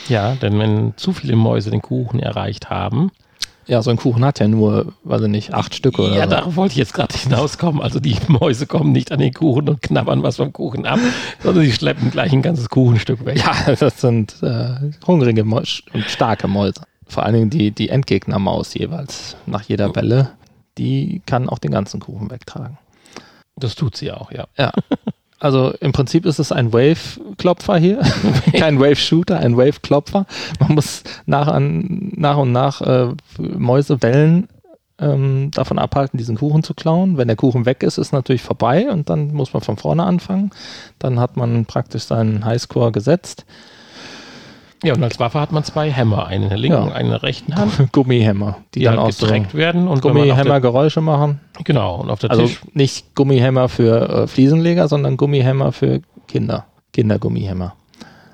Ja, 0.09 0.35
denn 0.35 0.59
wenn 0.59 0.93
zu 0.97 1.13
viele 1.13 1.35
Mäuse 1.35 1.71
den 1.71 1.81
Kuchen 1.81 2.19
erreicht 2.19 2.69
haben, 2.69 3.11
Ja, 3.65 3.81
so 3.81 3.91
ein 3.91 3.97
Kuchen 3.97 4.25
hat 4.25 4.39
ja 4.39 4.47
nur, 4.47 4.93
weiß 5.05 5.21
ich 5.21 5.27
nicht, 5.29 5.53
acht 5.53 5.73
Stück 5.73 5.97
oder 5.97 6.13
ja, 6.13 6.23
so. 6.25 6.31
darauf 6.31 6.55
wollte 6.57 6.73
ich 6.73 6.77
jetzt 6.77 6.93
gerade 6.93 7.15
hinauskommen. 7.17 7.81
Also 7.81 7.99
die 8.01 8.17
Mäuse 8.27 8.67
kommen 8.67 8.91
nicht 8.91 9.11
an 9.11 9.19
den 9.19 9.33
Kuchen 9.33 9.69
und 9.69 9.81
knabbern 9.81 10.21
was 10.23 10.35
vom 10.37 10.51
Kuchen 10.51 10.85
ab, 10.85 10.99
sondern 11.41 11.63
sie 11.63 11.71
schleppen 11.71 12.11
gleich 12.11 12.33
ein 12.33 12.41
ganzes 12.41 12.69
Kuchenstück 12.69 13.25
weg. 13.25 13.37
Ja, 13.37 13.73
das 13.79 14.01
sind 14.01 14.35
äh, 14.43 14.91
hungrige 15.07 15.45
Mäus 15.45 15.81
und 15.93 16.03
starke 16.05 16.47
Mäuse. 16.47 16.81
Vor 17.07 17.23
allen 17.23 17.35
Dingen 17.35 17.49
die, 17.49 17.71
die 17.71 17.89
Endgegnermaus 17.89 18.73
jeweils 18.73 19.37
nach 19.45 19.61
jeder 19.61 19.95
Welle, 19.95 20.31
die 20.77 21.21
kann 21.25 21.47
auch 21.47 21.59
den 21.59 21.71
ganzen 21.71 21.99
Kuchen 21.99 22.31
wegtragen. 22.31 22.77
Das 23.55 23.75
tut 23.75 23.95
sie 23.95 24.11
auch, 24.11 24.31
ja. 24.31 24.47
Ja. 24.57 24.71
Also 25.43 25.73
im 25.81 25.91
Prinzip 25.91 26.25
ist 26.25 26.39
es 26.39 26.53
ein 26.53 26.71
Wave-Klopfer 26.71 27.75
hier. 27.75 27.99
Kein 28.57 28.79
Wave-Shooter, 28.79 29.37
ein 29.37 29.57
Wave-Klopfer. 29.57 30.25
Man 30.61 30.75
muss 30.75 31.03
nach, 31.25 31.49
an, 31.49 32.13
nach 32.15 32.37
und 32.37 32.53
nach 32.53 32.79
äh, 32.79 33.09
Mäusewellen 33.37 34.47
ähm, 34.99 35.51
davon 35.51 35.79
abhalten, 35.79 36.17
diesen 36.17 36.37
Kuchen 36.37 36.63
zu 36.63 36.73
klauen. 36.73 37.17
Wenn 37.17 37.27
der 37.27 37.35
Kuchen 37.35 37.65
weg 37.65 37.83
ist, 37.83 37.97
ist 37.97 38.13
natürlich 38.13 38.41
vorbei 38.41 38.89
und 38.89 39.09
dann 39.09 39.33
muss 39.33 39.51
man 39.51 39.61
von 39.61 39.75
vorne 39.75 40.05
anfangen. 40.05 40.51
Dann 40.97 41.19
hat 41.19 41.35
man 41.35 41.65
praktisch 41.65 42.03
seinen 42.03 42.45
Highscore 42.45 42.93
gesetzt. 42.93 43.45
Ja, 44.83 44.93
und 44.93 45.03
als 45.03 45.19
Waffe 45.19 45.39
hat 45.39 45.51
man 45.51 45.63
zwei 45.63 45.89
Hämmer, 45.89 46.27
einen 46.27 46.43
in 46.43 46.49
der 46.49 46.57
linken 46.57 46.77
Ja. 46.77 46.83
und 46.83 46.91
einen 46.91 47.05
in 47.05 47.11
der 47.11 47.23
rechten 47.23 47.55
Hand, 47.55 47.71
Gummihämmer, 47.93 48.57
die, 48.75 48.79
die 48.79 48.85
dann 48.85 48.99
halt 48.99 49.17
getreckt 49.17 49.53
werden. 49.55 49.87
Und 49.87 50.01
Gummihämmer 50.01 50.59
Geräusche 50.61 51.01
machen. 51.01 51.39
genau, 51.63 52.01
und 52.01 52.09
auf 52.09 52.19
der 52.19 52.31
Also 52.31 52.43
Tisch, 52.43 52.61
nicht 52.73 53.15
Gummihämmer 53.15 53.69
für 53.69 54.09
äh, 54.23 54.27
Fliesenleger, 54.27 54.87
sondern 54.87 55.17
Gummihämmer 55.17 55.71
für 55.71 56.01
Kinder. 56.27 56.65
Kindergummihämmer. 56.91 57.73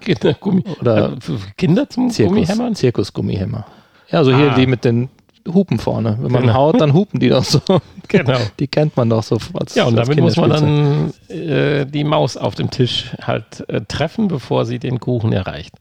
Kindergummi, 0.02 0.64
Oder 0.82 1.14
äh, 1.14 1.18
Kinder 1.58 1.90
zum 1.90 2.10
Zirkus, 2.10 2.34
Gummihämmern? 2.36 2.76
Zirkusgummihämmer. 2.76 3.66
Ja, 4.10 4.24
so 4.24 4.36
hier 4.36 4.52
Ah. 4.52 4.56
die 4.56 4.66
mit 4.66 4.86
den 4.86 5.10
Hupen 5.54 5.78
vorne. 5.80 6.18
Wenn 6.22 6.32
man 6.32 6.42
Genau. 6.44 6.54
haut, 6.54 6.80
dann 6.82 6.94
hupen 6.94 7.20
die 7.20 7.30
doch 7.30 7.44
so. 7.44 7.60
Genau. 8.08 8.40
Die 8.60 8.68
kennt 8.68 8.98
man 8.98 9.08
doch 9.10 9.22
so 9.22 9.38
als 9.54 9.76
Ja, 9.76 9.84
und 9.86 9.96
damit 9.96 10.20
muss 10.20 10.36
man 10.36 10.50
dann 10.50 11.14
äh, 11.30 11.86
die 11.86 12.04
Maus 12.04 12.38
auf 12.38 12.56
dem 12.56 12.72
Tisch 12.72 13.12
halt 13.22 13.64
äh, 13.70 13.82
treffen, 13.88 14.28
bevor 14.30 14.66
sie 14.66 14.80
den 14.80 15.00
Kuchen 15.00 15.32
erreicht. 15.32 15.76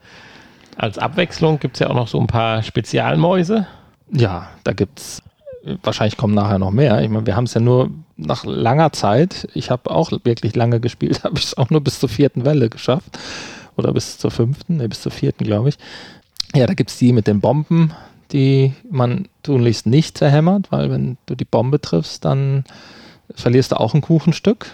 Als 0.79 0.97
Abwechslung 0.97 1.59
gibt 1.59 1.75
es 1.77 1.81
ja 1.81 1.91
auch 1.91 1.95
noch 1.95 2.07
so 2.07 2.21
ein 2.21 2.29
paar 2.29 2.63
Spezialmäuse. 2.63 3.67
Ja, 4.13 4.49
da 4.63 4.73
gibt's 4.73 5.21
wahrscheinlich 5.83 6.17
kommen 6.17 6.35
nachher 6.35 6.61
noch 6.61 6.71
mehr. 6.71 7.03
Ich 7.03 7.09
meine, 7.09 7.27
wir 7.27 7.35
haben 7.35 7.45
es 7.45 7.55
ja 7.55 7.61
nur 7.61 7.91
nach 8.17 8.45
langer 8.45 8.93
Zeit, 8.93 9.49
ich 9.55 9.71
habe 9.71 9.91
auch 9.91 10.13
wirklich 10.25 10.55
lange 10.55 10.79
gespielt, 10.79 11.25
habe 11.25 11.37
ich 11.37 11.47
es 11.47 11.59
auch 11.59 11.71
nur 11.71 11.83
bis 11.83 11.99
zur 11.99 12.09
vierten 12.09 12.45
Welle 12.45 12.71
geschafft. 12.71 13.19
Oder 13.77 13.93
bis 13.93 14.19
zur 14.19 14.31
fünften, 14.31 14.77
ne, 14.77 14.89
bis 14.89 15.03
zur 15.03 15.13
vierten, 15.13 15.45
glaube 15.45 15.69
ich. 15.69 15.79
Ja, 16.55 16.67
da 16.67 16.75
gibt's 16.75 16.97
die 16.99 17.13
mit 17.13 17.27
den 17.27 17.41
Bomben, 17.41 17.93
die 18.33 18.73
man 18.89 19.29
tunlichst 19.43 19.87
nicht 19.87 20.17
zerhämmert, 20.17 20.71
weil 20.71 20.91
wenn 20.91 21.17
du 21.27 21.35
die 21.35 21.45
Bombe 21.45 21.81
triffst, 21.81 22.25
dann 22.25 22.65
verlierst 23.35 23.73
du 23.73 23.81
auch 23.81 23.95
ein 23.95 24.01
Kuchenstück. 24.01 24.67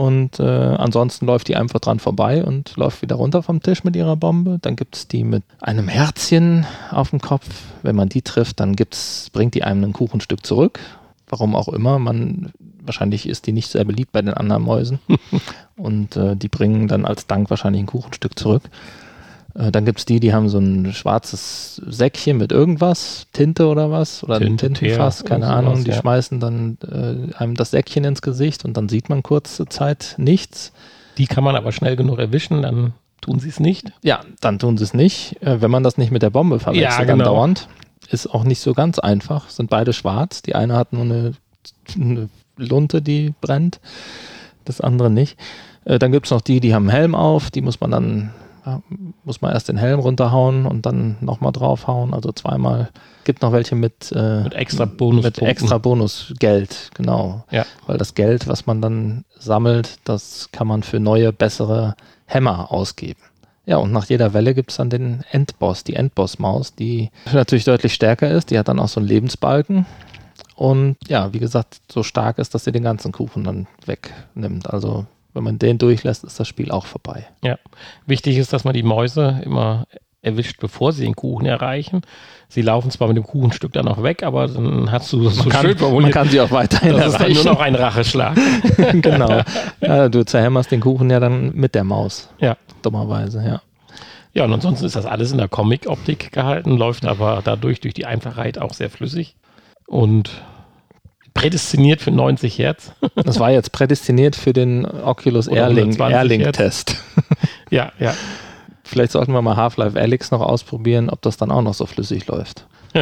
Und 0.00 0.40
äh, 0.40 0.44
ansonsten 0.44 1.26
läuft 1.26 1.48
die 1.48 1.56
einfach 1.56 1.78
dran 1.78 1.98
vorbei 1.98 2.42
und 2.42 2.74
läuft 2.76 3.02
wieder 3.02 3.16
runter 3.16 3.42
vom 3.42 3.62
Tisch 3.62 3.84
mit 3.84 3.94
ihrer 3.94 4.16
Bombe. 4.16 4.58
Dann 4.58 4.74
gibt's 4.74 5.08
die 5.08 5.24
mit 5.24 5.42
einem 5.60 5.88
Herzchen 5.88 6.64
auf 6.90 7.10
dem 7.10 7.20
Kopf. 7.20 7.44
Wenn 7.82 7.96
man 7.96 8.08
die 8.08 8.22
trifft, 8.22 8.60
dann 8.60 8.76
gibt's, 8.76 9.28
bringt 9.30 9.52
die 9.52 9.62
einem 9.62 9.84
ein 9.84 9.92
Kuchenstück 9.92 10.46
zurück. 10.46 10.80
Warum 11.28 11.54
auch 11.54 11.68
immer. 11.68 11.98
Man, 11.98 12.50
wahrscheinlich 12.80 13.28
ist 13.28 13.46
die 13.46 13.52
nicht 13.52 13.70
sehr 13.70 13.84
beliebt 13.84 14.12
bei 14.12 14.22
den 14.22 14.32
anderen 14.32 14.62
Mäusen. 14.62 15.00
und 15.76 16.16
äh, 16.16 16.34
die 16.34 16.48
bringen 16.48 16.88
dann 16.88 17.04
als 17.04 17.26
Dank 17.26 17.50
wahrscheinlich 17.50 17.82
ein 17.82 17.86
Kuchenstück 17.86 18.38
zurück. 18.38 18.70
Äh, 19.54 19.70
dann 19.72 19.84
gibt's 19.84 20.04
die, 20.04 20.20
die 20.20 20.32
haben 20.32 20.48
so 20.48 20.58
ein 20.58 20.92
schwarzes 20.92 21.80
Säckchen 21.86 22.36
mit 22.38 22.52
irgendwas, 22.52 23.26
Tinte 23.32 23.66
oder 23.66 23.90
was, 23.90 24.22
oder 24.24 24.36
ein 24.36 24.42
Tinte, 24.58 24.72
Tintenfass, 24.72 25.24
keine 25.24 25.48
Ahnung. 25.48 25.74
sowas, 25.76 25.84
Die 25.84 25.90
ja. 25.90 25.96
schmeißen 26.00 26.40
dann 26.40 26.78
äh, 26.88 27.34
einem 27.36 27.54
das 27.56 27.70
Säckchen 27.70 28.04
ins 28.04 28.22
Gesicht 28.22 28.64
und 28.64 28.76
dann 28.76 28.88
sieht 28.88 29.08
man 29.08 29.22
kurze 29.22 29.66
Zeit 29.66 30.14
nichts. 30.18 30.72
Die 31.18 31.26
kann 31.26 31.44
man 31.44 31.56
aber 31.56 31.72
schnell 31.72 31.96
genug 31.96 32.18
erwischen, 32.18 32.62
dann 32.62 32.92
tun 33.20 33.38
sie 33.40 33.48
es 33.48 33.60
nicht. 33.60 33.92
Ja, 34.02 34.20
dann 34.40 34.58
tun 34.58 34.78
sie 34.78 34.84
es 34.84 34.94
nicht. 34.94 35.42
Äh, 35.42 35.60
wenn 35.60 35.70
man 35.70 35.82
das 35.82 35.98
nicht 35.98 36.10
mit 36.10 36.22
der 36.22 36.30
Bombe 36.30 36.58
verwechselt, 36.60 36.90
Ja, 36.90 36.98
dann 36.98 37.18
genau. 37.18 37.24
dauernd. 37.34 37.68
Ist 38.10 38.26
auch 38.32 38.44
nicht 38.44 38.60
so 38.60 38.72
ganz 38.74 38.98
einfach. 38.98 39.50
Sind 39.50 39.70
beide 39.70 39.92
schwarz. 39.92 40.42
Die 40.42 40.54
eine 40.54 40.74
hat 40.76 40.92
nur 40.92 41.02
eine, 41.02 41.32
eine 41.94 42.28
Lunte, 42.56 43.02
die 43.02 43.34
brennt. 43.40 43.78
Das 44.64 44.80
andere 44.80 45.10
nicht. 45.10 45.38
Äh, 45.84 45.98
dann 45.98 46.10
gibt 46.12 46.26
es 46.26 46.30
noch 46.32 46.40
die, 46.40 46.60
die 46.60 46.74
haben 46.74 46.88
einen 46.88 46.96
Helm 46.96 47.14
auf. 47.14 47.50
Die 47.50 47.60
muss 47.60 47.80
man 47.80 47.90
dann, 47.90 48.30
ja, 48.64 48.82
muss 49.24 49.40
man 49.40 49.52
erst 49.52 49.68
den 49.68 49.76
Helm 49.76 50.00
runterhauen 50.00 50.66
und 50.66 50.86
dann 50.86 51.16
nochmal 51.20 51.52
draufhauen. 51.52 52.14
Also 52.14 52.32
zweimal. 52.32 52.90
Gibt 53.24 53.42
noch 53.42 53.52
welche 53.52 53.74
mit, 53.74 54.12
äh, 54.14 54.42
Mit 54.42 54.54
extra 54.54 54.84
Bonuspunkten. 54.84 55.44
Mit 55.46 55.50
extra 55.50 55.78
Bonusgeld, 55.78 56.90
genau. 56.94 57.44
Ja. 57.50 57.64
Weil 57.86 57.98
das 57.98 58.14
Geld, 58.14 58.48
was 58.48 58.66
man 58.66 58.80
dann 58.80 59.24
sammelt, 59.38 59.98
das 60.04 60.48
kann 60.52 60.66
man 60.66 60.82
für 60.82 61.00
neue, 61.00 61.32
bessere 61.32 61.94
Hämmer 62.26 62.70
ausgeben. 62.72 63.20
Ja, 63.66 63.76
und 63.76 63.92
nach 63.92 64.06
jeder 64.06 64.34
Welle 64.34 64.54
gibt 64.54 64.70
es 64.70 64.78
dann 64.78 64.90
den 64.90 65.22
Endboss, 65.30 65.84
die 65.84 65.94
Endboss-Maus, 65.94 66.74
die 66.74 67.10
natürlich 67.32 67.64
deutlich 67.64 67.94
stärker 67.94 68.30
ist. 68.30 68.50
Die 68.50 68.58
hat 68.58 68.68
dann 68.68 68.80
auch 68.80 68.88
so 68.88 69.00
einen 69.00 69.08
Lebensbalken. 69.08 69.86
Und 70.56 70.96
ja, 71.08 71.32
wie 71.32 71.38
gesagt, 71.38 71.80
so 71.90 72.02
stark 72.02 72.38
ist, 72.38 72.54
dass 72.54 72.64
sie 72.64 72.72
den 72.72 72.82
ganzen 72.82 73.12
Kuchen 73.12 73.44
dann 73.44 73.66
wegnimmt. 73.86 74.68
Also, 74.68 75.06
wenn 75.34 75.44
man 75.44 75.58
den 75.58 75.78
durchlässt, 75.78 76.24
ist 76.24 76.40
das 76.40 76.48
Spiel 76.48 76.70
auch 76.70 76.86
vorbei. 76.86 77.26
Ja. 77.42 77.58
Wichtig 78.06 78.36
ist, 78.36 78.52
dass 78.52 78.64
man 78.64 78.74
die 78.74 78.82
Mäuse 78.82 79.40
immer 79.44 79.86
erwischt, 80.22 80.60
bevor 80.60 80.92
sie 80.92 81.04
den 81.04 81.16
Kuchen 81.16 81.46
erreichen. 81.46 82.02
Sie 82.48 82.62
laufen 82.62 82.90
zwar 82.90 83.08
mit 83.08 83.16
dem 83.16 83.24
Kuchenstück 83.24 83.72
dann 83.72 83.88
auch 83.88 84.02
weg, 84.02 84.22
aber 84.22 84.48
dann 84.48 84.90
hast 84.90 85.12
du 85.12 85.28
so 85.28 85.48
kann, 85.48 85.62
schön 85.62 85.78
formuliert, 85.78 86.14
man 86.14 86.22
kann 86.22 86.28
sie 86.28 86.40
auch 86.40 86.50
weiterhin 86.50 86.96
das 86.96 87.14
ist 87.14 87.20
dann 87.20 87.32
nur 87.32 87.36
erreichen. 87.36 87.48
noch 87.48 87.60
ein 87.60 87.74
Racheschlag. 87.74 88.38
genau. 88.94 89.40
Ja, 89.80 90.08
du 90.08 90.24
zerhämmerst 90.24 90.70
den 90.70 90.80
Kuchen 90.80 91.10
ja 91.10 91.20
dann 91.20 91.54
mit 91.54 91.74
der 91.74 91.84
Maus. 91.84 92.28
ja. 92.38 92.56
Dummerweise, 92.82 93.44
ja. 93.44 93.60
Ja, 94.32 94.44
und 94.44 94.52
ansonsten 94.54 94.86
ist 94.86 94.96
das 94.96 95.04
alles 95.06 95.32
in 95.32 95.38
der 95.38 95.48
Comic-Optik 95.48 96.32
gehalten, 96.32 96.76
läuft 96.78 97.04
aber 97.04 97.42
dadurch 97.44 97.80
durch 97.80 97.94
die 97.94 98.06
Einfachheit 98.06 98.58
auch 98.58 98.72
sehr 98.72 98.88
flüssig 98.88 99.36
und 99.86 100.30
prädestiniert 101.34 102.00
für 102.00 102.10
90 102.10 102.58
Hertz. 102.58 102.92
Das 103.14 103.38
war 103.38 103.50
jetzt 103.50 103.72
prädestiniert 103.72 104.36
für 104.36 104.52
den 104.52 104.86
Oculus 104.86 105.48
Oder 105.48 105.62
Airlink, 105.62 106.00
120 106.00 106.14
Airlink 106.16 106.52
Test. 106.52 106.96
ja, 107.70 107.92
ja. 107.98 108.14
Vielleicht 108.82 109.12
sollten 109.12 109.32
wir 109.32 109.42
mal 109.42 109.56
Half-Life 109.56 109.98
Alyx 109.98 110.30
noch 110.30 110.40
ausprobieren, 110.40 111.10
ob 111.10 111.22
das 111.22 111.36
dann 111.36 111.50
auch 111.50 111.62
noch 111.62 111.74
so 111.74 111.86
flüssig 111.86 112.26
läuft. 112.26 112.66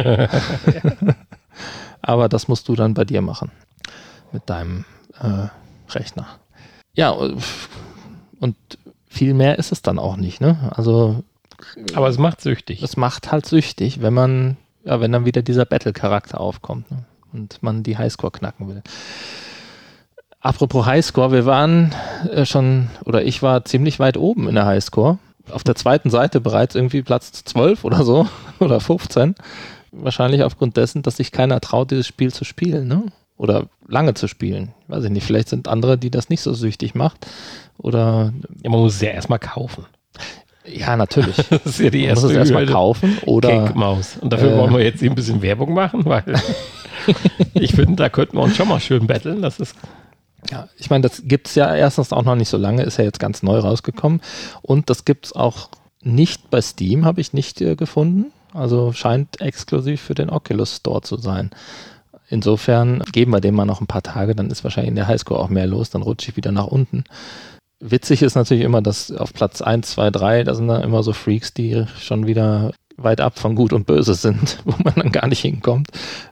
Aber 2.01 2.29
das 2.29 2.47
musst 2.47 2.67
du 2.67 2.75
dann 2.75 2.93
bei 2.93 3.05
dir 3.05 3.21
machen. 3.21 3.51
Mit 4.31 4.47
deinem 4.49 4.85
äh, 5.19 5.47
Rechner. 5.91 6.27
Ja, 6.93 7.09
und 7.11 8.55
viel 9.07 9.33
mehr 9.33 9.57
ist 9.57 9.71
es 9.71 9.81
dann 9.81 9.99
auch 9.99 10.15
nicht, 10.15 10.39
ne? 10.41 10.71
Also 10.75 11.23
Aber 11.93 12.07
es 12.07 12.17
macht 12.17 12.41
süchtig. 12.41 12.83
es 12.83 12.95
macht 12.95 13.31
halt 13.31 13.45
süchtig, 13.45 14.01
wenn 14.01 14.13
man, 14.13 14.57
ja, 14.83 15.01
wenn 15.01 15.11
dann 15.11 15.25
wieder 15.25 15.41
dieser 15.41 15.65
Battle-Charakter 15.65 16.39
aufkommt. 16.39 16.89
Ne? 16.91 17.05
Und 17.33 17.61
man 17.61 17.83
die 17.83 17.97
Highscore 17.97 18.31
knacken 18.31 18.67
will. 18.67 18.83
Apropos 20.41 20.85
Highscore, 20.85 21.31
wir 21.31 21.45
waren 21.45 21.93
äh, 22.31 22.45
schon, 22.45 22.89
oder 23.05 23.23
ich 23.23 23.43
war 23.43 23.65
ziemlich 23.65 23.99
weit 23.99 24.15
oben 24.17 24.47
in 24.47 24.55
der 24.55 24.65
Highscore. 24.65 25.19
Auf 25.51 25.63
der 25.63 25.75
zweiten 25.75 26.09
Seite 26.09 26.39
bereits 26.39 26.75
irgendwie 26.75 27.01
Platz 27.01 27.43
12 27.43 27.83
oder 27.83 28.03
so, 28.03 28.27
oder 28.59 28.79
15. 28.79 29.35
Wahrscheinlich 29.91 30.43
aufgrund 30.43 30.77
dessen, 30.77 31.01
dass 31.01 31.17
sich 31.17 31.31
keiner 31.31 31.59
traut, 31.59 31.91
dieses 31.91 32.07
Spiel 32.07 32.31
zu 32.31 32.45
spielen, 32.45 32.87
ne? 32.87 33.05
Oder 33.35 33.67
lange 33.87 34.13
zu 34.13 34.27
spielen. 34.27 34.73
Weiß 34.87 35.03
ich 35.05 35.09
nicht, 35.09 35.25
vielleicht 35.25 35.49
sind 35.49 35.67
andere, 35.67 35.97
die 35.97 36.11
das 36.11 36.29
nicht 36.29 36.41
so 36.41 36.53
süchtig 36.53 36.93
macht. 36.93 37.25
Oder. 37.77 38.33
Ja, 38.63 38.69
man 38.69 38.81
muss 38.81 38.95
es 38.95 39.01
ja 39.01 39.11
erstmal 39.11 39.39
kaufen. 39.39 39.85
Ja, 40.73 40.95
natürlich. 40.95 41.35
Das 41.49 41.65
ist 41.65 41.79
ja 41.79 41.89
die 41.89 41.99
Man 41.99 42.09
erste 42.09 42.25
muss 42.25 42.31
es 42.31 42.37
erstmal 42.37 42.65
kaufen 42.65 43.17
oder. 43.25 43.65
Kickmaus. 43.67 44.17
Und 44.21 44.31
dafür 44.31 44.53
äh, 44.53 44.57
wollen 44.57 44.73
wir 44.73 44.83
jetzt 44.83 44.99
hier 44.99 45.09
ein 45.09 45.15
bisschen 45.15 45.41
Werbung 45.41 45.73
machen, 45.73 46.05
weil 46.05 46.23
ich 47.53 47.73
finde, 47.73 47.95
da 47.95 48.09
könnten 48.09 48.37
wir 48.37 48.43
uns 48.43 48.55
schon 48.55 48.67
mal 48.67 48.79
schön 48.79 49.07
betteln. 49.07 49.41
Das 49.41 49.59
ist 49.59 49.75
Ja, 50.51 50.67
ich 50.77 50.89
meine, 50.89 51.03
das 51.03 51.23
gibt's 51.25 51.55
ja 51.55 51.73
erstens 51.75 52.13
auch 52.13 52.23
noch 52.23 52.35
nicht 52.35 52.49
so 52.49 52.57
lange, 52.57 52.83
ist 52.83 52.97
ja 52.97 53.03
jetzt 53.03 53.19
ganz 53.19 53.43
neu 53.43 53.59
rausgekommen. 53.59 54.21
Und 54.61 54.89
das 54.89 55.05
gibt's 55.05 55.33
auch 55.33 55.69
nicht 56.01 56.49
bei 56.49 56.61
Steam, 56.61 57.05
habe 57.05 57.21
ich 57.21 57.33
nicht 57.33 57.61
äh, 57.61 57.75
gefunden. 57.75 58.31
Also 58.53 58.93
scheint 58.93 59.41
exklusiv 59.41 60.01
für 60.01 60.15
den 60.15 60.29
Oculus 60.29 60.77
Store 60.77 61.01
zu 61.01 61.17
sein. 61.17 61.51
Insofern 62.29 63.03
geben 63.11 63.31
wir 63.31 63.41
dem 63.41 63.55
mal 63.55 63.65
noch 63.65 63.81
ein 63.81 63.87
paar 63.87 64.03
Tage, 64.03 64.35
dann 64.35 64.51
ist 64.51 64.63
wahrscheinlich 64.63 64.89
in 64.89 64.95
der 64.95 65.07
Highscore 65.07 65.39
auch 65.39 65.49
mehr 65.49 65.65
los, 65.65 65.89
dann 65.89 66.03
rutsche 66.03 66.29
ich 66.29 66.37
wieder 66.37 66.51
nach 66.51 66.67
unten. 66.67 67.03
Witzig 67.79 68.21
ist 68.21 68.35
natürlich 68.35 68.63
immer, 68.63 68.81
dass 68.81 69.11
auf 69.11 69.33
Platz 69.33 69.61
1, 69.61 69.91
2, 69.91 70.11
3, 70.11 70.43
da 70.43 70.53
sind 70.53 70.67
dann 70.67 70.83
immer 70.83 71.01
so 71.01 71.13
Freaks, 71.13 71.53
die 71.53 71.85
schon 71.97 72.27
wieder 72.27 72.71
weit 72.97 73.21
ab 73.21 73.39
von 73.39 73.55
Gut 73.55 73.71
und 73.71 73.87
Böse 73.87 74.13
sind, 74.15 74.59
wo 74.65 74.73
man 74.83 74.95
dann 74.95 75.11
gar 75.11 75.27
nicht 75.27 75.41
hinkommt. 75.41 75.89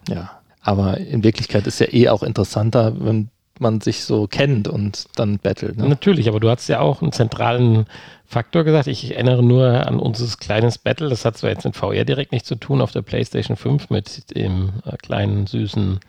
Ja, 0.10 0.32
aber 0.62 0.98
in 0.98 1.24
Wirklichkeit 1.24 1.66
ist 1.68 1.80
ja 1.80 1.88
eh 1.92 2.10
auch 2.10 2.24
interessanter, 2.24 2.94
wenn 3.00 3.30
man 3.60 3.82
sich 3.82 4.04
so 4.04 4.28
kennt 4.28 4.68
und 4.68 5.06
dann 5.16 5.40
battelt. 5.40 5.78
Ne? 5.78 5.88
Natürlich, 5.88 6.28
aber 6.28 6.40
du 6.40 6.50
hast 6.50 6.68
ja 6.68 6.80
auch 6.80 7.02
einen 7.02 7.12
zentralen 7.12 7.86
Faktor 8.26 8.64
gesagt. 8.64 8.88
Ich 8.88 9.12
erinnere 9.12 9.42
nur 9.42 9.88
an 9.88 10.00
unser 10.00 10.28
kleines 10.38 10.78
Battle. 10.78 11.10
Das 11.10 11.26
hat 11.26 11.38
zwar 11.38 11.50
jetzt 11.50 11.64
mit 11.64 11.76
VR 11.76 12.06
direkt 12.06 12.32
nichts 12.34 12.48
zu 12.48 12.56
tun 12.56 12.82
auf 12.82 12.92
der 12.92 13.02
PlayStation 13.02 13.58
5 13.58 13.90
mit 13.90 14.36
dem 14.36 14.74
äh, 14.86 14.98
kleinen 14.98 15.48
süßen 15.48 16.00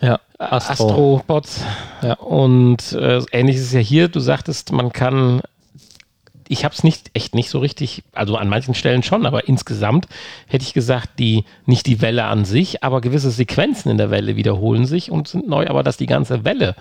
Ja, 0.00 0.20
Astro. 0.38 0.72
Astro. 0.72 0.88
Astrobots. 0.88 1.64
Ja. 2.02 2.14
Und 2.14 2.92
äh, 2.92 3.22
ähnlich 3.32 3.56
ist 3.56 3.64
es 3.64 3.72
ja 3.72 3.80
hier. 3.80 4.08
Du 4.08 4.20
sagtest, 4.20 4.72
man 4.72 4.92
kann. 4.92 5.42
Ich 6.48 6.64
habe 6.64 6.74
es 6.74 6.82
nicht 6.82 7.10
echt 7.14 7.36
nicht 7.36 7.48
so 7.48 7.60
richtig, 7.60 8.02
also 8.12 8.36
an 8.36 8.48
manchen 8.48 8.74
Stellen 8.74 9.04
schon, 9.04 9.24
aber 9.24 9.46
insgesamt 9.46 10.08
hätte 10.48 10.64
ich 10.64 10.74
gesagt, 10.74 11.20
die 11.20 11.44
nicht 11.64 11.86
die 11.86 12.00
Welle 12.00 12.24
an 12.24 12.44
sich, 12.44 12.82
aber 12.82 13.00
gewisse 13.00 13.30
Sequenzen 13.30 13.88
in 13.88 13.98
der 13.98 14.10
Welle 14.10 14.34
wiederholen 14.34 14.84
sich 14.84 15.12
und 15.12 15.28
sind 15.28 15.48
neu, 15.48 15.68
aber 15.68 15.84
dass 15.84 15.96
die 15.96 16.06
ganze 16.06 16.44
Welle 16.44 16.74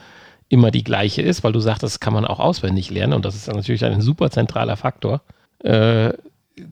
immer 0.47 0.71
die 0.71 0.83
gleiche 0.83 1.21
ist, 1.21 1.43
weil 1.43 1.53
du 1.53 1.59
sagst, 1.59 1.83
das 1.83 1.99
kann 1.99 2.13
man 2.13 2.25
auch 2.25 2.39
auswendig 2.39 2.89
lernen 2.89 3.13
und 3.13 3.25
das 3.25 3.35
ist 3.35 3.47
natürlich 3.47 3.85
ein 3.85 4.01
super 4.01 4.31
zentraler 4.31 4.75
Faktor. 4.75 5.21
Äh, 5.63 6.13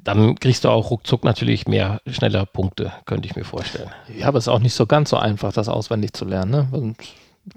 dann 0.03 0.35
kriegst 0.35 0.63
du 0.65 0.69
auch 0.69 0.91
ruckzuck 0.91 1.23
natürlich 1.23 1.67
mehr 1.67 2.01
schneller 2.07 2.45
Punkte, 2.45 2.91
könnte 3.05 3.27
ich 3.27 3.35
mir 3.35 3.43
vorstellen. 3.43 3.89
Ja, 4.17 4.27
aber 4.27 4.37
es 4.37 4.45
ist 4.45 4.53
auch 4.53 4.59
nicht 4.59 4.73
so 4.73 4.85
ganz 4.85 5.09
so 5.09 5.17
einfach, 5.17 5.53
das 5.53 5.69
auswendig 5.69 6.13
zu 6.13 6.25
lernen. 6.25 6.51
Ne? 6.51 6.67
Und 6.71 6.97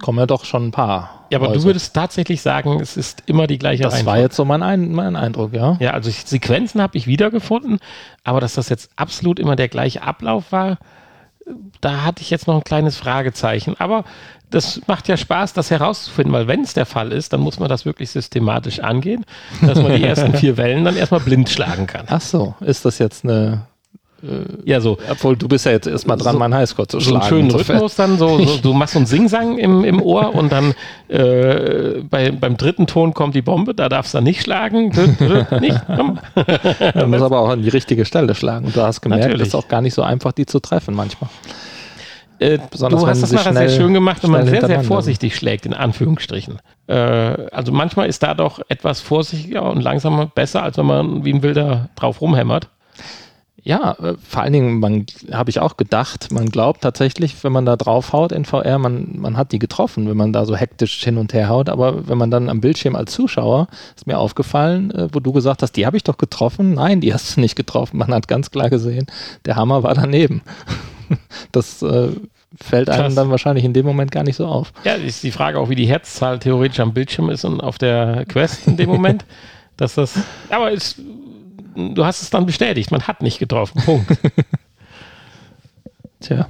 kommen 0.00 0.18
ja 0.18 0.26
doch 0.26 0.44
schon 0.44 0.68
ein 0.68 0.70
paar. 0.70 1.26
Ja, 1.30 1.38
aber 1.38 1.48
du 1.48 1.54
Häuser. 1.54 1.64
würdest 1.66 1.94
tatsächlich 1.94 2.42
sagen, 2.42 2.80
es 2.80 2.96
ist 2.96 3.24
immer 3.26 3.46
die 3.46 3.58
gleiche 3.58 3.82
Das 3.82 3.92
war 3.92 3.98
Reihenfolge. 3.98 4.22
jetzt 4.22 4.36
so 4.36 4.44
mein, 4.44 4.62
Ein 4.62 4.92
mein 4.92 5.16
Eindruck, 5.16 5.52
ja. 5.52 5.76
Ja, 5.80 5.90
also 5.92 6.10
Sequenzen 6.10 6.80
habe 6.80 6.96
ich 6.96 7.06
wiedergefunden, 7.06 7.78
aber 8.22 8.40
dass 8.40 8.54
das 8.54 8.68
jetzt 8.68 8.90
absolut 8.96 9.38
immer 9.40 9.56
der 9.56 9.68
gleiche 9.68 10.02
Ablauf 10.02 10.52
war, 10.52 10.78
da 11.80 12.04
hatte 12.04 12.22
ich 12.22 12.30
jetzt 12.30 12.46
noch 12.46 12.56
ein 12.56 12.64
kleines 12.64 12.96
Fragezeichen. 12.96 13.74
Aber 13.78 14.04
das 14.50 14.80
macht 14.86 15.08
ja 15.08 15.16
Spaß, 15.16 15.52
das 15.52 15.70
herauszufinden, 15.70 16.32
weil 16.32 16.48
wenn 16.48 16.62
es 16.62 16.74
der 16.74 16.86
Fall 16.86 17.12
ist, 17.12 17.32
dann 17.32 17.40
muss 17.40 17.58
man 17.58 17.68
das 17.68 17.84
wirklich 17.84 18.10
systematisch 18.10 18.80
angehen, 18.80 19.24
dass 19.62 19.80
man 19.80 19.94
die 19.94 20.04
ersten 20.04 20.34
vier 20.36 20.56
Wellen 20.56 20.84
dann 20.84 20.96
erstmal 20.96 21.20
blind 21.20 21.48
schlagen 21.48 21.86
kann. 21.86 22.06
Ach 22.08 22.20
so, 22.20 22.54
ist 22.60 22.84
das 22.84 22.98
jetzt 22.98 23.24
eine. 23.24 23.62
Ja, 24.64 24.80
so. 24.80 24.98
Obwohl 25.10 25.36
du 25.36 25.48
bist 25.48 25.64
ja 25.66 25.72
jetzt 25.72 25.86
erstmal 25.86 26.16
dran, 26.18 26.34
So- 26.34 26.38
meinen 26.38 26.54
Highscore 26.54 26.86
zu 26.88 27.00
So 27.00 27.10
einen 27.10 27.20
schlagen. 27.22 27.28
schönen 27.28 27.50
Insofern- 27.50 27.76
Rhythmus 27.76 27.94
dann, 27.96 28.18
so, 28.18 28.38
so, 28.44 28.56
du 28.58 28.72
machst 28.74 28.92
so 28.94 28.98
einen 28.98 29.06
Singsang 29.06 29.56
im, 29.58 29.84
im 29.84 30.02
Ohr 30.02 30.34
und 30.34 30.52
dann 30.52 30.74
äh, 31.08 32.02
bei, 32.02 32.30
beim 32.30 32.56
dritten 32.56 32.86
Ton 32.86 33.14
kommt 33.14 33.34
die 33.34 33.42
Bombe, 33.42 33.74
da 33.74 33.88
darfst 33.88 34.12
du 34.14 34.18
dann 34.18 34.24
nicht 34.24 34.42
schlagen. 34.42 34.92
Dü- 34.92 35.16
dü- 35.18 35.60
nicht, 35.60 35.80
komm. 35.96 36.18
Du 36.94 37.06
musst 37.06 37.22
aber 37.22 37.40
auch 37.40 37.48
an 37.50 37.62
die 37.62 37.68
richtige 37.70 38.04
Stelle 38.04 38.34
schlagen. 38.34 38.66
Und 38.66 38.76
du 38.76 38.82
hast 38.82 39.00
gemerkt, 39.00 39.24
Natürlich. 39.24 39.42
es 39.42 39.48
ist 39.48 39.54
auch 39.54 39.68
gar 39.68 39.80
nicht 39.80 39.94
so 39.94 40.02
einfach, 40.02 40.32
die 40.32 40.46
zu 40.46 40.60
treffen 40.60 40.94
manchmal. 40.94 41.30
Äh, 42.38 42.58
Besonders 42.70 43.00
du 43.02 43.06
hast 43.06 43.22
das 43.22 43.32
nachher 43.32 43.52
sehr 43.54 43.68
schön 43.68 43.92
gemacht, 43.92 44.22
wenn 44.22 44.30
man 44.30 44.46
sehr, 44.46 44.64
sehr 44.66 44.82
vorsichtig 44.82 45.36
schlägt, 45.36 45.66
in 45.66 45.74
Anführungsstrichen. 45.74 46.58
Äh, 46.86 46.94
also 46.94 47.70
manchmal 47.70 48.08
ist 48.08 48.22
da 48.22 48.32
doch 48.34 48.60
etwas 48.68 49.00
vorsichtiger 49.02 49.62
und 49.70 49.82
langsamer 49.82 50.26
besser, 50.26 50.62
als 50.62 50.78
wenn 50.78 50.86
man 50.86 51.24
wie 51.24 51.32
ein 51.34 51.42
Wilder 51.42 51.90
drauf 51.96 52.20
rumhämmert. 52.22 52.68
Ja, 53.62 53.92
äh, 53.92 54.14
vor 54.26 54.42
allen 54.42 54.52
Dingen, 54.52 54.80
man 54.80 55.06
habe 55.32 55.50
ich 55.50 55.60
auch 55.60 55.76
gedacht, 55.76 56.32
man 56.32 56.48
glaubt 56.48 56.80
tatsächlich, 56.80 57.42
wenn 57.44 57.52
man 57.52 57.66
da 57.66 57.76
draufhaut 57.76 58.32
in 58.32 58.44
VR, 58.44 58.78
man, 58.78 59.18
man 59.18 59.36
hat 59.36 59.52
die 59.52 59.58
getroffen, 59.58 60.08
wenn 60.08 60.16
man 60.16 60.32
da 60.32 60.46
so 60.46 60.56
hektisch 60.56 61.02
hin 61.02 61.18
und 61.18 61.34
her 61.34 61.48
haut. 61.48 61.68
Aber 61.68 62.08
wenn 62.08 62.18
man 62.18 62.30
dann 62.30 62.48
am 62.48 62.60
Bildschirm 62.60 62.96
als 62.96 63.12
Zuschauer, 63.12 63.68
ist 63.96 64.06
mir 64.06 64.18
aufgefallen, 64.18 64.90
äh, 64.92 65.08
wo 65.12 65.20
du 65.20 65.32
gesagt 65.32 65.62
hast, 65.62 65.72
die 65.72 65.86
habe 65.86 65.96
ich 65.96 66.04
doch 66.04 66.18
getroffen. 66.18 66.74
Nein, 66.74 67.00
die 67.00 67.12
hast 67.12 67.36
du 67.36 67.40
nicht 67.40 67.56
getroffen. 67.56 67.98
Man 67.98 68.14
hat 68.14 68.28
ganz 68.28 68.50
klar 68.50 68.70
gesehen, 68.70 69.06
der 69.44 69.56
Hammer 69.56 69.82
war 69.82 69.94
daneben. 69.94 70.42
Das 71.50 71.82
äh, 71.82 72.10
fällt 72.56 72.88
einem 72.88 73.06
Krass. 73.06 73.14
dann 73.16 73.30
wahrscheinlich 73.30 73.64
in 73.64 73.72
dem 73.72 73.84
Moment 73.84 74.12
gar 74.12 74.22
nicht 74.22 74.36
so 74.36 74.46
auf. 74.46 74.72
Ja, 74.84 74.94
ist 74.94 75.24
die 75.24 75.32
Frage 75.32 75.58
auch, 75.58 75.68
wie 75.68 75.74
die 75.74 75.86
Herzzahl 75.86 76.38
theoretisch 76.38 76.78
am 76.78 76.94
Bildschirm 76.94 77.30
ist 77.30 77.44
und 77.44 77.60
auf 77.60 77.78
der 77.78 78.26
Quest 78.26 78.68
in 78.68 78.76
dem 78.76 78.88
Moment. 78.88 79.24
dass 79.80 79.94
das, 79.94 80.14
aber 80.50 80.72
es, 80.72 81.00
du 81.74 82.04
hast 82.04 82.22
es 82.22 82.30
dann 82.30 82.46
bestätigt, 82.46 82.90
man 82.90 83.02
hat 83.02 83.22
nicht 83.22 83.38
getroffen. 83.38 83.80
Punkt. 83.84 84.10
Tja. 86.20 86.48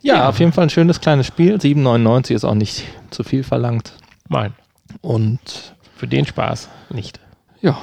Ja, 0.00 0.14
Ja. 0.16 0.28
auf 0.28 0.38
jeden 0.38 0.52
Fall 0.52 0.64
ein 0.64 0.70
schönes 0.70 1.00
kleines 1.00 1.26
Spiel. 1.26 1.56
7,99 1.56 2.34
ist 2.34 2.44
auch 2.44 2.54
nicht 2.54 2.84
zu 3.10 3.24
viel 3.24 3.42
verlangt. 3.42 3.92
Nein, 4.28 4.54
Und 5.02 5.74
für 5.96 6.06
den 6.06 6.26
Spaß 6.26 6.68
nicht. 6.90 7.20
Ja, 7.60 7.78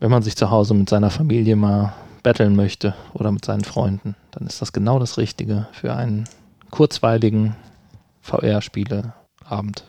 wenn 0.00 0.10
man 0.10 0.22
sich 0.22 0.36
zu 0.36 0.50
Hause 0.50 0.74
mit 0.74 0.88
seiner 0.88 1.10
Familie 1.10 1.56
mal 1.56 1.92
betteln 2.22 2.56
möchte 2.56 2.94
oder 3.14 3.32
mit 3.32 3.44
seinen 3.44 3.64
Freunden, 3.64 4.14
dann 4.30 4.46
ist 4.46 4.62
das 4.62 4.72
genau 4.72 4.98
das 4.98 5.18
Richtige 5.18 5.66
für 5.72 5.94
einen 5.94 6.24
kurzweiligen 6.70 7.56
VR-Spieleabend. 8.20 9.84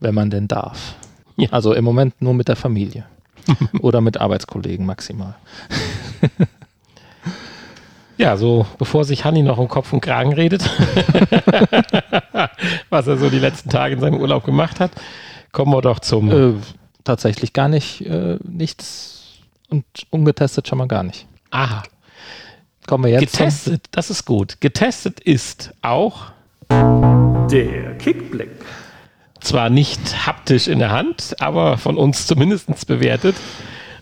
Wenn 0.00 0.14
man 0.14 0.30
denn 0.30 0.48
darf. 0.48 0.94
Ja. 1.36 1.48
Also 1.50 1.72
im 1.72 1.84
Moment 1.84 2.20
nur 2.20 2.34
mit 2.34 2.48
der 2.48 2.56
Familie. 2.56 3.06
oder 3.80 4.00
mit 4.00 4.20
Arbeitskollegen 4.20 4.86
maximal. 4.86 5.34
Ja, 8.18 8.38
so 8.38 8.64
bevor 8.78 9.04
sich 9.04 9.26
Hanni 9.26 9.42
noch 9.42 9.58
um 9.58 9.68
Kopf 9.68 9.92
und 9.92 10.00
Kragen 10.00 10.32
redet, 10.32 10.62
was 12.88 13.06
er 13.06 13.18
so 13.18 13.28
die 13.28 13.38
letzten 13.38 13.68
Tage 13.68 13.92
in 13.94 14.00
seinem 14.00 14.18
Urlaub 14.18 14.42
gemacht 14.44 14.80
hat, 14.80 14.90
kommen 15.52 15.70
wir 15.72 15.82
doch 15.82 15.98
zum. 16.00 16.30
Äh, 16.30 16.54
tatsächlich 17.04 17.52
gar 17.52 17.68
nicht, 17.68 18.00
äh, 18.06 18.38
nichts 18.42 19.34
und 19.68 19.84
ungetestet 20.08 20.66
schon 20.66 20.78
mal 20.78 20.88
gar 20.88 21.02
nicht. 21.02 21.26
Aha, 21.50 21.82
Kommen 22.86 23.04
wir 23.04 23.10
jetzt 23.20 23.34
zum- 23.36 23.44
getestet, 23.44 23.84
das 23.90 24.08
ist 24.08 24.24
gut. 24.24 24.62
Getestet 24.62 25.20
ist 25.20 25.74
auch 25.82 26.32
Der 26.70 27.98
Kickblick. 27.98 28.48
Zwar 29.40 29.70
nicht 29.70 30.26
haptisch 30.26 30.68
in 30.68 30.78
der 30.78 30.90
Hand, 30.90 31.36
aber 31.40 31.78
von 31.78 31.96
uns 31.96 32.26
zumindest 32.26 32.86
bewertet. 32.86 33.36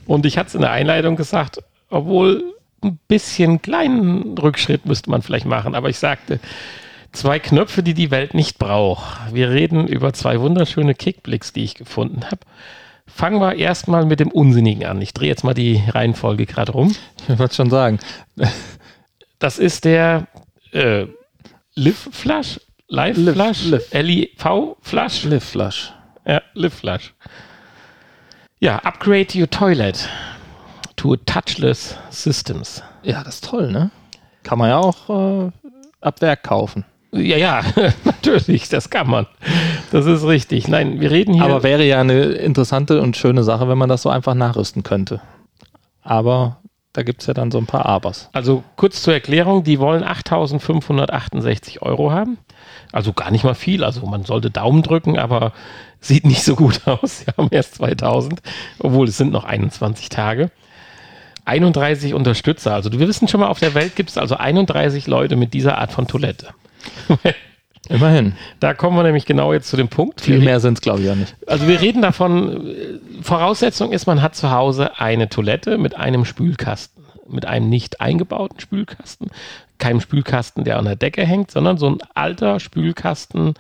Und 0.06 0.26
ich 0.26 0.38
hatte 0.38 0.48
es 0.48 0.54
in 0.54 0.60
der 0.60 0.72
Einleitung 0.72 1.16
gesagt, 1.16 1.62
obwohl 1.90 2.54
ein 2.82 2.98
bisschen 3.08 3.62
kleinen 3.62 4.36
Rückschritt 4.36 4.86
müsste 4.86 5.10
man 5.10 5.22
vielleicht 5.22 5.46
machen, 5.46 5.74
aber 5.74 5.88
ich 5.88 5.98
sagte, 5.98 6.40
zwei 7.12 7.38
Knöpfe, 7.38 7.82
die 7.82 7.94
die 7.94 8.10
Welt 8.10 8.34
nicht 8.34 8.58
braucht. 8.58 9.32
Wir 9.32 9.50
reden 9.50 9.86
über 9.86 10.12
zwei 10.12 10.40
wunderschöne 10.40 10.94
Kickblicks, 10.94 11.52
die 11.52 11.64
ich 11.64 11.74
gefunden 11.74 12.24
habe. 12.26 12.40
Fangen 13.06 13.40
wir 13.40 13.54
erstmal 13.54 14.04
mit 14.04 14.20
dem 14.20 14.30
Unsinnigen 14.30 14.84
an. 14.86 15.00
Ich 15.00 15.14
drehe 15.14 15.28
jetzt 15.28 15.44
mal 15.44 15.54
die 15.54 15.82
Reihenfolge 15.88 16.46
gerade 16.46 16.72
rum. 16.72 16.94
Ich 17.28 17.38
wollte 17.38 17.54
schon 17.54 17.70
sagen. 17.70 17.98
Das 19.38 19.58
ist 19.58 19.84
der 19.84 20.26
äh, 20.72 21.06
Live 21.74 22.08
Flash, 22.12 22.60
Live 22.94 23.16
Liv- 23.16 23.34
Flash, 23.34 23.64
Liv. 23.64 23.82
L-I-V 23.90 24.76
Flash. 24.80 25.24
Live 25.24 25.44
Flush. 25.44 25.92
Ja, 26.26 26.40
Live 26.54 26.74
Flash. 26.74 27.12
Ja, 28.60 28.76
upgrade 28.78 29.26
your 29.38 29.50
toilet 29.50 30.08
to 30.96 31.16
touchless 31.16 31.96
systems. 32.10 32.82
Ja, 33.02 33.24
das 33.24 33.36
ist 33.36 33.44
toll, 33.46 33.70
ne? 33.72 33.90
Kann 34.44 34.58
man 34.58 34.70
ja 34.70 34.78
auch 34.78 35.08
äh, 35.10 35.50
ab 36.00 36.20
Werk 36.20 36.44
kaufen. 36.44 36.84
Ja, 37.10 37.36
ja, 37.36 37.62
natürlich, 38.04 38.68
das 38.68 38.90
kann 38.90 39.08
man. 39.10 39.26
Das 39.90 40.06
ist 40.06 40.24
richtig. 40.24 40.68
Nein, 40.68 41.00
wir 41.00 41.10
reden 41.10 41.34
hier. 41.34 41.44
Aber 41.44 41.62
wäre 41.64 41.84
ja 41.84 42.00
eine 42.00 42.22
interessante 42.22 43.00
und 43.00 43.16
schöne 43.16 43.42
Sache, 43.42 43.68
wenn 43.68 43.78
man 43.78 43.88
das 43.88 44.02
so 44.02 44.08
einfach 44.08 44.34
nachrüsten 44.34 44.82
könnte. 44.84 45.20
Aber 46.02 46.58
da 46.94 47.02
gibt 47.02 47.20
es 47.20 47.26
ja 47.26 47.34
dann 47.34 47.50
so 47.50 47.58
ein 47.58 47.66
paar 47.66 47.86
Abers. 47.86 48.30
Also 48.32 48.62
kurz 48.76 49.02
zur 49.02 49.12
Erklärung, 49.14 49.64
die 49.64 49.80
wollen 49.80 50.04
8.568 50.04 51.82
Euro 51.82 52.12
haben. 52.12 52.38
Also 52.92 53.12
gar 53.12 53.32
nicht 53.32 53.42
mal 53.42 53.56
viel. 53.56 53.82
Also 53.82 54.06
man 54.06 54.24
sollte 54.24 54.50
Daumen 54.50 54.82
drücken, 54.82 55.18
aber 55.18 55.52
sieht 56.00 56.24
nicht 56.24 56.44
so 56.44 56.54
gut 56.54 56.82
aus. 56.86 57.20
Sie 57.20 57.26
haben 57.36 57.48
erst 57.50 57.74
2000, 57.74 58.40
obwohl 58.78 59.08
es 59.08 59.16
sind 59.16 59.32
noch 59.32 59.44
21 59.44 60.08
Tage. 60.08 60.52
31 61.44 62.14
Unterstützer. 62.14 62.74
Also 62.74 62.92
wir 62.92 63.08
wissen 63.08 63.26
schon 63.26 63.40
mal, 63.40 63.48
auf 63.48 63.58
der 63.58 63.74
Welt 63.74 63.96
gibt 63.96 64.10
es 64.10 64.16
also 64.16 64.36
31 64.36 65.08
Leute 65.08 65.34
mit 65.34 65.52
dieser 65.52 65.78
Art 65.78 65.90
von 65.90 66.06
Toilette. 66.06 66.54
Immerhin. 67.88 68.34
Da 68.60 68.74
kommen 68.74 68.96
wir 68.96 69.02
nämlich 69.02 69.26
genau 69.26 69.52
jetzt 69.52 69.68
zu 69.68 69.76
dem 69.76 69.88
Punkt. 69.88 70.20
Viel 70.20 70.38
mehr 70.40 70.60
sind 70.60 70.74
es, 70.74 70.80
glaube 70.80 71.00
ich, 71.00 71.06
ja 71.06 71.14
nicht. 71.14 71.34
Also 71.46 71.66
wir 71.68 71.80
reden 71.80 72.02
davon, 72.02 72.66
äh, 72.68 72.72
Voraussetzung 73.22 73.92
ist, 73.92 74.06
man 74.06 74.22
hat 74.22 74.34
zu 74.34 74.50
Hause 74.50 74.98
eine 74.98 75.28
Toilette 75.28 75.78
mit 75.78 75.96
einem 75.96 76.24
Spülkasten, 76.24 77.04
mit 77.28 77.46
einem 77.46 77.68
nicht 77.68 78.00
eingebauten 78.00 78.60
Spülkasten, 78.60 79.30
keinem 79.78 80.00
Spülkasten, 80.00 80.64
der 80.64 80.78
an 80.78 80.84
der 80.84 80.96
Decke 80.96 81.24
hängt, 81.24 81.50
sondern 81.50 81.78
so 81.78 81.88
ein 81.88 81.98
alter 82.14 82.60
Spülkasten, 82.60 83.54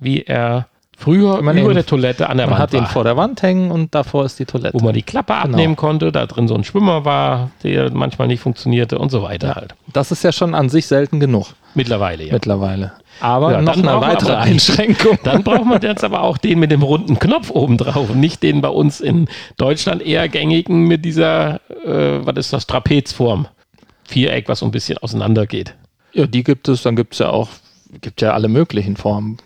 wie 0.00 0.22
er 0.22 0.66
früher 0.96 1.40
Man 1.42 1.56
über 1.58 1.74
der 1.74 1.86
Toilette 1.86 2.28
an 2.28 2.38
der 2.38 2.46
Man 2.46 2.54
Wand 2.54 2.62
hat 2.62 2.72
den 2.72 2.80
war. 2.80 2.88
vor 2.88 3.04
der 3.04 3.16
Wand 3.16 3.40
hängen 3.42 3.70
und 3.70 3.94
davor 3.94 4.24
ist 4.24 4.38
die 4.40 4.46
Toilette. 4.46 4.76
wo 4.78 4.82
man 4.84 4.94
die 4.94 5.02
Klappe 5.02 5.32
Genau. 5.32 5.44
abnehmen 5.44 5.76
konnte, 5.76 6.10
da 6.10 6.26
drin 6.26 6.48
so 6.48 6.54
ein 6.56 6.64
Schwimmer 6.64 7.04
war, 7.04 7.50
der 7.62 7.92
manchmal 7.92 8.26
nicht 8.26 8.40
funktionierte 8.40 8.98
und 8.98 9.10
so 9.10 9.22
weiter 9.22 9.54
halt. 9.54 9.74
Das 9.92 10.10
ist 10.10 10.24
ja 10.24 10.32
schon 10.32 10.54
an 10.56 10.68
sich 10.68 10.86
selten 10.88 11.20
genug 11.20 11.54
Mittlerweile, 11.78 12.24
ja. 12.24 12.32
mittlerweile. 12.32 12.92
Aber 13.20 13.52
Ja, 13.52 13.62
noch 13.62 13.76
eine 13.76 14.00
weitere 14.00 14.34
Einschränkung. 14.34 15.16
Dann 15.24 15.44
braucht 15.44 15.64
man 15.64 15.80
jetzt 15.80 16.02
aber 16.02 16.22
auch 16.22 16.36
den 16.36 16.58
mit 16.58 16.70
dem 16.72 16.82
runden 16.82 17.18
Knopf 17.18 17.50
oben 17.50 17.78
drauf 17.78 18.10
und 18.10 18.18
nicht 18.18 18.42
den 18.42 18.60
bei 18.60 18.68
uns 18.68 19.00
in 19.00 19.28
Deutschland 19.56 20.02
eher 20.02 20.28
gängigen 20.28 20.82
mit 20.88 21.04
dieser, 21.04 21.60
äh, 21.86 22.18
was 22.26 22.36
ist 22.36 22.52
das, 22.52 22.66
Trapezform. 22.66 23.46
Viereck, 24.04 24.48
was 24.48 24.58
so 24.60 24.66
ein 24.66 24.72
bisschen 24.72 24.98
auseinander 24.98 25.46
geht. 25.46 25.74
Ja, 26.12 26.26
die 26.26 26.42
gibt 26.42 26.66
es. 26.68 26.82
Dann 26.82 26.96
gibt 26.96 27.12
es 27.12 27.20
ja 27.20 27.28
auch, 27.28 27.48
gibt 28.00 28.20
ja 28.22 28.32
alle 28.32 28.48
möglichen 28.48 28.96
Formen. 28.96 29.38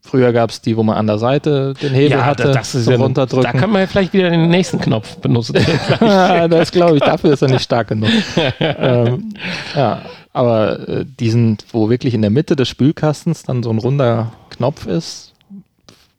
Früher 0.00 0.32
gab 0.32 0.50
es 0.50 0.60
die, 0.62 0.76
wo 0.76 0.84
man 0.84 0.96
an 0.96 1.08
der 1.08 1.18
Seite 1.18 1.74
den 1.82 1.92
Hebel 1.92 2.24
hatte, 2.24 2.44
da- 2.44 2.52
das 2.52 2.76
ist 2.76 2.84
zum 2.84 2.92
ja, 2.92 2.98
da 2.98 3.04
Runterdrücken. 3.04 3.58
kann 3.60 3.70
man 3.70 3.80
ja 3.82 3.86
vielleicht 3.88 4.12
wieder 4.12 4.30
den 4.30 4.48
nächsten 4.48 4.78
Knopf 4.80 5.16
benutzen. 5.16 5.56
Ja, 6.00 6.46
das 6.46 6.70
glaube 6.70 6.94
ich, 6.96 7.02
dafür 7.02 7.32
ist 7.32 7.42
er 7.42 7.48
nicht 7.48 7.62
stark 7.64 7.88
genug. 7.88 8.08
ähm, 8.60 9.34
ja, 9.74 10.02
aber 10.36 10.86
äh, 10.86 11.06
diesen, 11.06 11.56
wo 11.72 11.88
wirklich 11.88 12.12
in 12.12 12.20
der 12.20 12.30
Mitte 12.30 12.56
des 12.56 12.68
Spülkastens 12.68 13.42
dann 13.42 13.62
so 13.62 13.70
ein 13.70 13.78
runder 13.78 14.32
Knopf 14.50 14.86
ist 14.86 15.32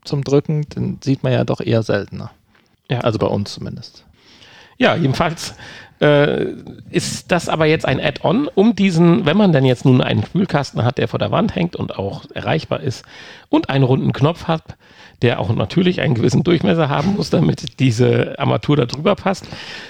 zum 0.03 0.23
Drücken, 0.23 0.67
den 0.69 0.97
sieht 1.03 1.21
man 1.21 1.33
ja 1.33 1.43
doch 1.43 1.61
eher 1.61 1.83
seltener. 1.83 2.31
Ja. 2.89 3.01
Also 3.01 3.19
bei 3.19 3.27
uns 3.27 3.53
zumindest. 3.53 4.05
Ja, 4.79 4.95
jedenfalls 4.95 5.53
äh, 5.99 6.45
ist 6.89 7.31
das 7.31 7.49
aber 7.49 7.65
jetzt 7.65 7.85
ein 7.85 7.99
Add-on, 7.99 8.47
um 8.53 8.75
diesen, 8.75 9.25
wenn 9.25 9.37
man 9.37 9.51
denn 9.51 9.65
jetzt 9.65 9.85
nun 9.85 10.01
einen 10.01 10.23
Spülkasten 10.23 10.83
hat, 10.83 10.97
der 10.97 11.07
vor 11.07 11.19
der 11.19 11.31
Wand 11.31 11.55
hängt 11.55 11.75
und 11.75 11.97
auch 11.97 12.25
erreichbar 12.33 12.81
ist 12.81 13.03
und 13.49 13.69
einen 13.69 13.83
runden 13.83 14.13
Knopf 14.13 14.45
hat, 14.47 14.77
der 15.21 15.39
auch 15.39 15.53
natürlich 15.53 16.01
einen 16.01 16.13
gewissen 16.13 16.43
Durchmesser 16.43 16.89
haben 16.89 17.15
muss, 17.15 17.29
damit 17.29 17.79
diese 17.79 18.35
Armatur 18.37 18.77
da 18.77 18.85
drüber 18.85 19.15
passt, 19.15 19.47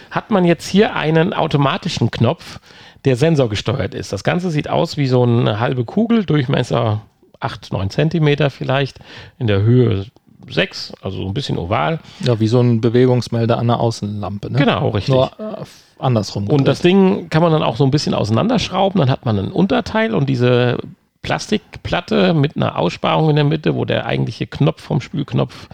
hat 0.10 0.32
man 0.32 0.46
jetzt 0.46 0.68
hier 0.68 0.96
einen 0.96 1.34
automatischen 1.34 2.12
Knopf, 2.12 2.60
der 3.04 3.16
sensorgesteuert 3.16 3.94
ist. 3.94 4.14
Das 4.14 4.24
Ganze 4.24 4.50
sieht 4.50 4.70
aus 4.70 4.98
wie 4.98 5.08
so 5.08 5.24
eine 5.24 5.60
halbe 5.60 5.84
Kugel, 5.86 6.26
Durchmesser 6.26 7.02
8, 7.40 7.74
9 7.74 7.90
Zentimeter 7.90 8.50
vielleicht, 8.50 9.00
in 9.38 9.48
der 9.48 9.62
Höhe 9.62 10.06
6, 10.48 10.94
also 11.02 11.18
so 11.18 11.28
ein 11.28 11.34
bisschen 11.34 11.58
oval. 11.58 12.00
Ja, 12.22 12.40
wie 12.40 12.48
so 12.48 12.60
ein 12.60 12.82
Bewegungsmelder 12.82 13.58
an 13.58 13.68
der 13.68 13.80
Außenlampe. 13.80 14.52
Ne? 14.52 14.60
Genau, 14.60 14.90
richtig. 14.90 15.14
Nur 15.14 15.32
äh, 15.40 15.66
andersrum. 16.00 16.48
Und 16.48 16.68
das 16.68 16.82
Ding 16.82 17.30
kann 17.30 17.42
man 17.42 17.52
dann 17.52 17.64
auch 17.64 17.76
so 17.76 17.84
ein 17.84 17.92
bisschen 17.92 18.14
auseinanderschrauben. 18.14 19.00
Dann 19.00 19.10
hat 19.10 19.26
man 19.26 19.40
ein 19.40 19.52
Unterteil 19.52 20.14
und 20.14 20.28
diese 20.30 20.78
Plastikplatte 21.22 22.34
mit 22.34 22.56
einer 22.56 22.78
Aussparung 22.78 23.30
in 23.30 23.36
der 23.36 23.46
Mitte, 23.46 23.76
wo 23.76 23.86
der 23.86 24.06
eigentliche 24.06 24.48
Knopf 24.48 24.82
vom 24.82 25.02
Spülknopf 25.02 25.68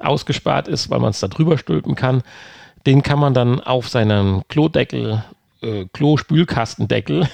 ausgespart 0.00 0.68
ist, 0.68 0.90
weil 0.90 1.00
man 1.00 1.10
es 1.10 1.20
da 1.20 1.28
drüber 1.28 1.58
stülpen 1.58 1.94
kann. 1.94 2.22
Den 2.86 3.02
kann 3.02 3.18
man 3.18 3.34
dann 3.34 3.60
auf 3.60 3.88
seinen 3.88 4.42
Klodeckel, 4.48 5.24
äh, 5.62 5.86
Klo-Spülkastendeckel 5.92 7.28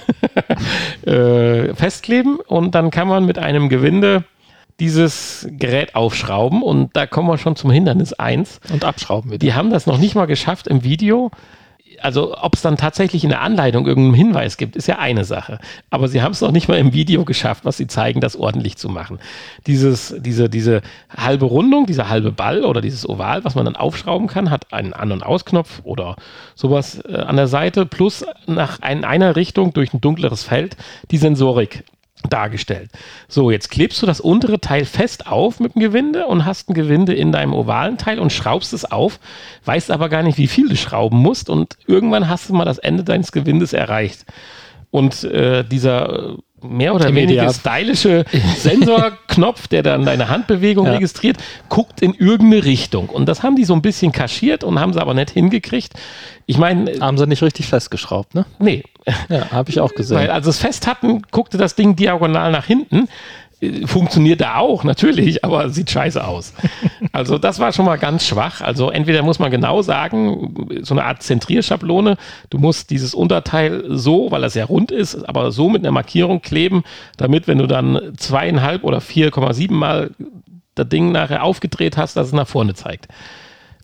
äh, 1.05 1.73
festkleben 1.75 2.37
und 2.47 2.75
dann 2.75 2.91
kann 2.91 3.07
man 3.07 3.25
mit 3.25 3.37
einem 3.37 3.69
Gewinde 3.69 4.23
dieses 4.79 5.47
Gerät 5.49 5.95
aufschrauben 5.95 6.61
und 6.61 6.95
da 6.95 7.07
kommen 7.07 7.27
wir 7.27 7.37
schon 7.37 7.55
zum 7.55 7.71
Hindernis 7.71 8.13
1. 8.13 8.59
und 8.71 8.85
abschrauben 8.85 9.31
wir 9.31 9.37
Die 9.39 9.53
haben 9.53 9.69
das 9.69 9.87
noch 9.87 9.97
nicht 9.97 10.15
mal 10.15 10.25
geschafft 10.25 10.67
im 10.67 10.83
Video. 10.83 11.31
Also 11.99 12.37
ob 12.37 12.53
es 12.53 12.61
dann 12.61 12.77
tatsächlich 12.77 13.23
in 13.23 13.31
der 13.31 13.41
Anleitung 13.41 13.87
irgendeinen 13.87 14.13
Hinweis 14.13 14.57
gibt, 14.57 14.75
ist 14.75 14.87
ja 14.87 14.99
eine 14.99 15.25
Sache. 15.25 15.57
Aber 15.89 16.07
sie 16.07 16.21
haben 16.21 16.31
es 16.31 16.41
noch 16.41 16.51
nicht 16.51 16.67
mal 16.67 16.77
im 16.77 16.93
Video 16.93 17.25
geschafft, 17.25 17.65
was 17.65 17.77
sie 17.77 17.87
zeigen, 17.87 18.21
das 18.21 18.35
ordentlich 18.35 18.77
zu 18.77 18.87
machen. 18.87 19.17
Dieses, 19.65 20.13
diese, 20.19 20.47
diese 20.47 20.83
halbe 21.09 21.45
Rundung, 21.45 21.87
dieser 21.87 22.07
halbe 22.07 22.31
Ball 22.31 22.63
oder 22.65 22.81
dieses 22.81 23.09
Oval, 23.09 23.43
was 23.45 23.55
man 23.55 23.65
dann 23.65 23.75
aufschrauben 23.75 24.27
kann, 24.27 24.51
hat 24.51 24.71
einen 24.73 24.93
An- 24.93 25.11
und 25.11 25.23
Ausknopf 25.23 25.81
oder 25.85 26.17
sowas 26.53 27.01
äh, 27.07 27.15
an 27.15 27.35
der 27.35 27.47
Seite, 27.47 27.87
plus 27.87 28.23
nach 28.45 28.79
in 28.87 29.03
einer 29.03 29.35
Richtung 29.35 29.73
durch 29.73 29.91
ein 29.91 30.01
dunkleres 30.01 30.43
Feld 30.43 30.77
die 31.09 31.17
Sensorik 31.17 31.83
dargestellt. 32.29 32.89
So, 33.27 33.51
jetzt 33.51 33.69
klebst 33.69 34.01
du 34.01 34.05
das 34.05 34.19
untere 34.21 34.59
Teil 34.59 34.85
fest 34.85 35.27
auf 35.27 35.59
mit 35.59 35.75
dem 35.75 35.81
Gewinde 35.81 36.27
und 36.27 36.45
hast 36.45 36.69
ein 36.69 36.73
Gewinde 36.73 37.13
in 37.13 37.31
deinem 37.31 37.53
ovalen 37.53 37.97
Teil 37.97 38.19
und 38.19 38.31
schraubst 38.31 38.73
es 38.73 38.85
auf, 38.85 39.19
weißt 39.65 39.91
aber 39.91 40.09
gar 40.09 40.23
nicht, 40.23 40.37
wie 40.37 40.47
viel 40.47 40.69
du 40.69 40.75
schrauben 40.75 41.17
musst 41.17 41.49
und 41.49 41.77
irgendwann 41.87 42.29
hast 42.29 42.49
du 42.49 42.53
mal 42.53 42.65
das 42.65 42.77
Ende 42.77 43.03
deines 43.03 43.31
Gewindes 43.31 43.73
erreicht. 43.73 44.25
Und 44.89 45.23
äh, 45.25 45.63
dieser 45.63 46.29
äh, 46.29 46.37
mehr 46.61 46.95
oder 46.95 47.13
weniger 47.13 47.51
stylische 47.53 48.25
Sensorknopf, 48.57 49.67
der 49.67 49.83
dann 49.83 50.05
deine 50.05 50.29
Handbewegung 50.29 50.85
Ja. 50.87 50.93
registriert, 50.93 51.37
guckt 51.69 52.01
in 52.01 52.13
irgendeine 52.13 52.63
Richtung. 52.65 53.09
Und 53.09 53.27
das 53.27 53.43
haben 53.43 53.55
die 53.55 53.65
so 53.65 53.73
ein 53.73 53.81
bisschen 53.81 54.11
kaschiert 54.11 54.63
und 54.63 54.79
haben 54.79 54.93
sie 54.93 55.01
aber 55.01 55.13
nicht 55.13 55.31
hingekriegt. 55.31 55.93
Ich 56.45 56.57
meine, 56.57 56.99
Haben 57.01 57.17
sie 57.17 57.27
nicht 57.27 57.43
richtig 57.43 57.67
festgeschraubt, 57.67 58.33
ne? 58.33 58.45
nee, 58.59 58.83
Ja, 59.29 59.51
habe 59.51 59.69
ich 59.69 59.79
auch 59.81 59.93
gesehen. 59.95 60.17
weil 60.17 60.31
als 60.31 60.45
sie 60.45 60.51
es 60.51 60.59
fest 60.59 60.87
hatten, 60.87 61.21
guckte 61.31 61.57
das 61.57 61.75
Ding 61.75 61.95
diagonal 61.95 62.51
nach 62.51 62.65
hinten. 62.65 63.07
Funktioniert 63.85 64.41
da 64.41 64.57
auch, 64.57 64.83
natürlich, 64.83 65.43
aber 65.43 65.69
sieht 65.69 65.89
scheiße 65.89 66.25
aus. 66.25 66.53
Also 67.11 67.39
das 67.39 67.59
war 67.59 67.73
schon 67.73 67.85
mal 67.85 67.97
ganz 67.97 68.27
schwach. 68.27 68.61
Also 68.61 68.91
entweder 68.91 69.23
muss 69.23 69.39
man 69.39 69.49
genau 69.49 69.81
sagen, 69.81 70.69
so 70.81 70.93
eine 70.93 71.05
Art 71.05 71.23
Zentrierschablone, 71.23 72.17
du 72.51 72.57
musst 72.59 72.91
dieses 72.91 73.15
Unterteil 73.15 73.83
so, 73.89 74.29
weil 74.29 74.41
das 74.41 74.53
ja 74.53 74.65
rund 74.65 74.91
ist, 74.91 75.27
aber 75.27 75.51
so 75.51 75.69
mit 75.69 75.81
einer 75.81 75.91
Markierung 75.91 76.41
kleben, 76.41 76.83
damit 77.17 77.47
wenn 77.47 77.57
du 77.57 77.65
dann 77.65 78.13
zweieinhalb 78.17 78.83
oder 78.83 78.99
4,7 78.99 79.73
Mal 79.73 80.11
das 80.75 80.89
Ding 80.89 81.11
nachher 81.11 81.43
aufgedreht 81.43 81.97
hast, 81.97 82.15
dass 82.15 82.27
es 82.27 82.33
nach 82.33 82.47
vorne 82.47 82.75
zeigt. 82.75 83.07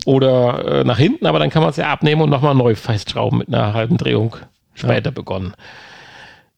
Oder 0.05 0.81
äh, 0.81 0.83
nach 0.83 0.97
hinten, 0.97 1.25
aber 1.25 1.39
dann 1.39 1.49
kann 1.49 1.63
man 1.63 1.71
es 1.71 1.77
ja 1.77 1.91
abnehmen 1.91 2.21
und 2.21 2.29
nochmal 2.29 2.55
neu 2.55 2.75
festschrauben 2.75 3.39
mit 3.39 3.47
einer 3.47 3.73
halben 3.73 3.97
Drehung 3.97 4.35
später 4.75 5.11
begonnen. 5.11 5.53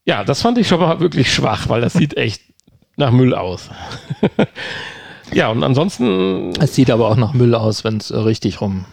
Ja, 0.04 0.24
das 0.24 0.42
fand 0.42 0.58
ich 0.58 0.68
schon 0.68 0.80
mal 0.80 1.00
wirklich 1.00 1.32
schwach, 1.32 1.68
weil 1.68 1.80
das 1.80 1.92
sieht 1.92 2.16
echt 2.16 2.42
nach 2.96 3.10
Müll 3.10 3.34
aus. 3.34 3.70
ja, 5.32 5.48
und 5.48 5.62
ansonsten, 5.62 6.52
es 6.60 6.74
sieht 6.74 6.90
aber 6.90 7.08
auch 7.08 7.16
nach 7.16 7.32
Müll 7.34 7.54
aus, 7.54 7.84
wenn 7.84 7.98
es 7.98 8.10
äh, 8.10 8.16
richtig 8.16 8.60
rum, 8.60 8.84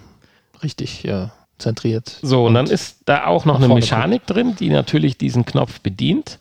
richtig 0.61 1.05
äh, 1.05 1.27
zentriert. 1.57 2.17
so, 2.21 2.45
und 2.45 2.53
dann 2.55 2.67
ist 2.67 2.97
da 3.05 3.25
auch 3.25 3.45
noch 3.45 3.55
eine 3.55 3.67
Mechanik 3.73 4.25
drin, 4.25 4.55
die 4.59 4.69
natürlich 4.69 5.17
diesen 5.17 5.45
Knopf 5.45 5.79
bedient, 5.79 6.39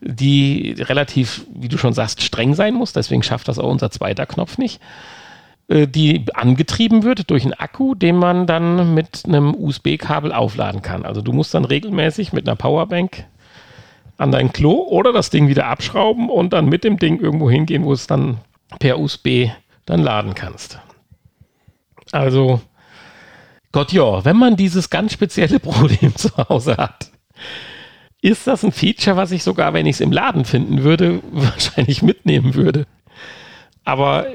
die 0.00 0.74
relativ, 0.78 1.46
wie 1.54 1.68
du 1.68 1.78
schon 1.78 1.92
sagst, 1.92 2.22
streng 2.22 2.54
sein 2.54 2.74
muss. 2.74 2.92
Deswegen 2.92 3.22
schafft 3.22 3.48
das 3.48 3.58
auch 3.58 3.70
unser 3.70 3.90
zweiter 3.90 4.26
Knopf 4.26 4.58
nicht. 4.58 4.80
Äh, 5.68 5.86
Die 5.86 6.24
angetrieben 6.34 7.04
wird 7.04 7.30
durch 7.30 7.44
einen 7.44 7.54
Akku, 7.54 7.94
den 7.94 8.16
man 8.16 8.46
dann 8.46 8.94
mit 8.94 9.22
einem 9.26 9.54
USB-Kabel 9.54 10.32
aufladen 10.32 10.82
kann. 10.82 11.04
Also 11.04 11.22
du 11.22 11.32
musst 11.32 11.54
dann 11.54 11.64
regelmäßig 11.64 12.32
mit 12.32 12.48
einer 12.48 12.56
Powerbank 12.56 13.24
an 14.16 14.30
dein 14.30 14.52
Klo 14.52 14.72
oder 14.72 15.12
das 15.12 15.30
Ding 15.30 15.48
wieder 15.48 15.66
abschrauben 15.66 16.30
und 16.30 16.52
dann 16.52 16.66
mit 16.66 16.84
dem 16.84 16.98
Ding 16.98 17.20
irgendwo 17.20 17.50
hingehen, 17.50 17.84
wo 17.84 17.92
es 17.92 18.06
dann 18.06 18.38
per 18.78 18.98
USB 18.98 19.48
dann 19.86 20.00
laden 20.00 20.34
kannst. 20.34 20.78
Also, 22.12 22.60
Gott 23.72 23.92
ja, 23.92 24.24
wenn 24.24 24.36
man 24.36 24.56
dieses 24.56 24.90
ganz 24.90 25.12
spezielle 25.12 25.58
Problem 25.60 26.14
zu 26.14 26.30
Hause 26.36 26.76
hat, 26.76 27.10
ist 28.20 28.46
das 28.46 28.62
ein 28.62 28.72
Feature, 28.72 29.16
was 29.16 29.32
ich 29.32 29.42
sogar, 29.42 29.74
wenn 29.74 29.86
ich 29.86 29.96
es 29.96 30.00
im 30.00 30.12
Laden 30.12 30.44
finden 30.44 30.84
würde, 30.84 31.20
wahrscheinlich 31.32 32.02
mitnehmen 32.02 32.54
würde. 32.54 32.86
Aber 33.84 34.26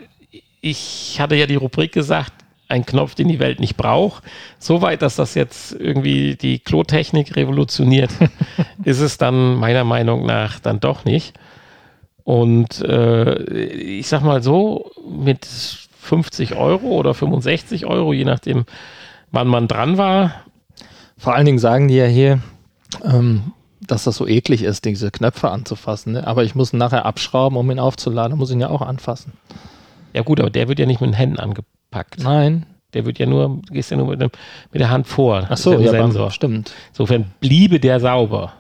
ich 0.60 1.18
hatte 1.20 1.36
ja 1.36 1.46
die 1.46 1.56
Rubrik 1.56 1.94
gesagt, 1.94 2.34
ein 2.70 2.86
Knopf, 2.86 3.15
den 3.15 3.28
die 3.28 3.39
Welt 3.39 3.59
nicht 3.59 3.78
braucht. 3.78 4.24
Soweit, 4.59 5.01
dass 5.01 5.15
das 5.15 5.36
jetzt 5.36 5.74
irgendwie 5.74 6.36
die 6.36 6.59
Klotechnik 6.59 7.36
revolutioniert, 7.36 8.11
ist 8.84 8.99
es 8.99 9.18
dann 9.18 9.55
meiner 9.55 9.84
Meinung 9.84 10.26
nach 10.26 10.59
dann 10.59 10.80
doch 10.80 11.05
nicht. 11.05 11.34
Und 12.24 12.82
äh, 12.82 13.41
ich 13.43 14.07
sag 14.07 14.22
mal 14.22 14.43
so, 14.43 14.91
mit 15.09 15.45
50 15.45 16.55
Euro 16.55 16.88
oder 16.88 17.13
65 17.13 17.86
Euro, 17.86 18.13
je 18.13 18.26
nachdem, 18.26 18.65
wann 19.32 19.47
man 19.47 19.68
dran 19.68 19.97
war, 19.97 20.43
Vor 21.18 21.34
allen 21.34 21.45
Dingen 21.45 21.59
sagen 21.59 21.88
die 21.88 21.95
ja 21.95 22.05
hier, 22.05 22.39
ähm, 23.03 23.53
dass 23.82 24.03
das 24.03 24.18
so 24.18 24.28
eklig 24.28 24.63
ist, 24.63 24.86
diese 24.86 25.09
Knöpfe 25.11 25.49
anzufassen. 25.49 26.13
Ne? 26.13 26.28
Aber 26.28 26.43
ich 26.43 26.53
muss 26.53 26.74
ihn 26.74 26.78
nachher 26.78 27.05
abschrauben, 27.05 27.57
um 27.57 27.72
ihn 27.72 27.80
aufzuladen. 27.80 28.38
Muss 28.38 28.51
ihn 28.51 28.59
ja 28.59 28.70
auch 28.70 28.82
anfassen. 28.82 29.34
Ja 30.13 30.22
gut, 30.22 30.39
aber 30.39 30.49
der 30.49 30.68
wird 30.68 30.80
ja 30.80 30.86
nicht 30.86 31.01
mit 31.01 31.11
den 31.11 31.15
Händen 31.15 31.39
angepackt. 31.92 32.24
Nein. 32.24 32.66
Der 32.94 33.06
wird 33.06 33.20
ja 33.20 33.26
nur, 33.26 33.60
du 33.68 33.74
gehst 33.74 33.92
ja 33.92 33.98
nur 33.98 34.08
mit, 34.08 34.22
dem, 34.22 34.30
mit 34.72 34.80
der 34.80 34.90
Hand 34.90 35.08
vor. 35.08 35.46
Ach 35.50 35.58
so, 35.58 35.74
ja, 35.78 35.92
Sensor. 35.92 36.32
stimmt. 36.32 36.74
Insofern 36.90 37.26
bliebe 37.42 37.80
der 37.80 38.00
sauber. 38.00 38.54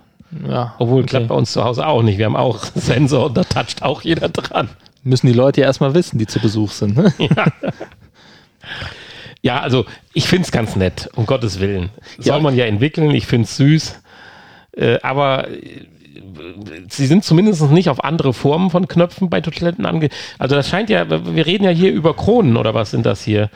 Ja, 0.47 0.75
Obwohl, 0.79 0.99
okay. 0.99 1.09
klappt 1.11 1.27
bei 1.29 1.35
uns 1.35 1.53
zu 1.53 1.63
Hause 1.63 1.87
auch 1.87 2.03
nicht. 2.03 2.17
Wir 2.17 2.25
haben 2.25 2.35
auch 2.35 2.63
Sensor 2.75 3.27
und 3.27 3.37
da 3.37 3.43
toucht 3.45 3.83
auch 3.83 4.01
jeder 4.01 4.27
dran. 4.29 4.69
Müssen 5.03 5.27
die 5.27 5.33
Leute 5.33 5.61
ja 5.61 5.67
erstmal 5.67 5.93
wissen, 5.93 6.17
die 6.19 6.27
zu 6.27 6.39
Besuch 6.39 6.71
sind. 6.71 6.97
Ne? 6.97 7.13
Ja, 9.43 9.61
also 9.61 9.85
ich 10.13 10.27
finde 10.27 10.43
es 10.45 10.51
ganz 10.51 10.75
nett, 10.75 11.09
um 11.15 11.25
Gottes 11.25 11.59
Willen. 11.59 11.89
Soll 12.17 12.35
Ja. 12.37 12.41
man 12.41 12.55
ja 12.55 12.65
entwickeln, 12.65 13.11
ich 13.11 13.27
finde 13.27 13.45
es 13.45 13.55
süß. 13.55 14.01
Äh, 14.75 14.97
aber 15.03 15.47
sie 16.89 17.05
sind 17.05 17.23
zumindest 17.23 17.61
nicht 17.71 17.89
auf 17.89 18.03
andere 18.03 18.33
Formen 18.33 18.69
von 18.69 18.87
Knöpfen 18.87 19.29
bei 19.29 19.41
Toiletten 19.41 19.85
ange... 19.85 20.09
Also 20.39 20.55
das 20.55 20.69
scheint 20.69 20.89
ja, 20.89 21.09
wir 21.09 21.45
reden 21.45 21.63
ja 21.63 21.69
hier 21.69 21.91
über 21.91 22.15
Kronen 22.15 22.57
oder 22.57 22.73
was 22.73 22.91
sind 22.91 23.05
das 23.05 23.23
hier? 23.23 23.49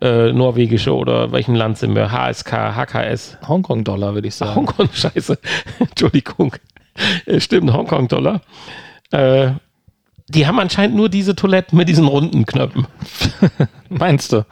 Äh, 0.00 0.32
norwegische 0.32 0.94
oder 0.94 1.30
welchem 1.30 1.54
Land 1.54 1.78
sind 1.78 1.94
wir? 1.94 2.10
HSK, 2.10 2.74
HKS, 2.76 3.38
Hongkong-Dollar, 3.46 4.14
würde 4.14 4.28
ich 4.28 4.34
sagen. 4.34 4.56
Hongkong, 4.56 4.88
scheiße. 4.92 5.38
Entschuldigung. 5.78 6.56
Äh, 7.26 7.40
Stimmt, 7.40 7.72
Hongkong-Dollar. 7.72 8.40
Äh, 9.12 9.52
die 10.28 10.46
haben 10.46 10.58
anscheinend 10.58 10.96
nur 10.96 11.08
diese 11.08 11.36
Toiletten 11.36 11.76
mit 11.78 11.88
diesen 11.88 12.06
runden 12.08 12.46
Knöpfen. 12.46 12.86
Meinst 13.88 14.32
du? 14.32 14.44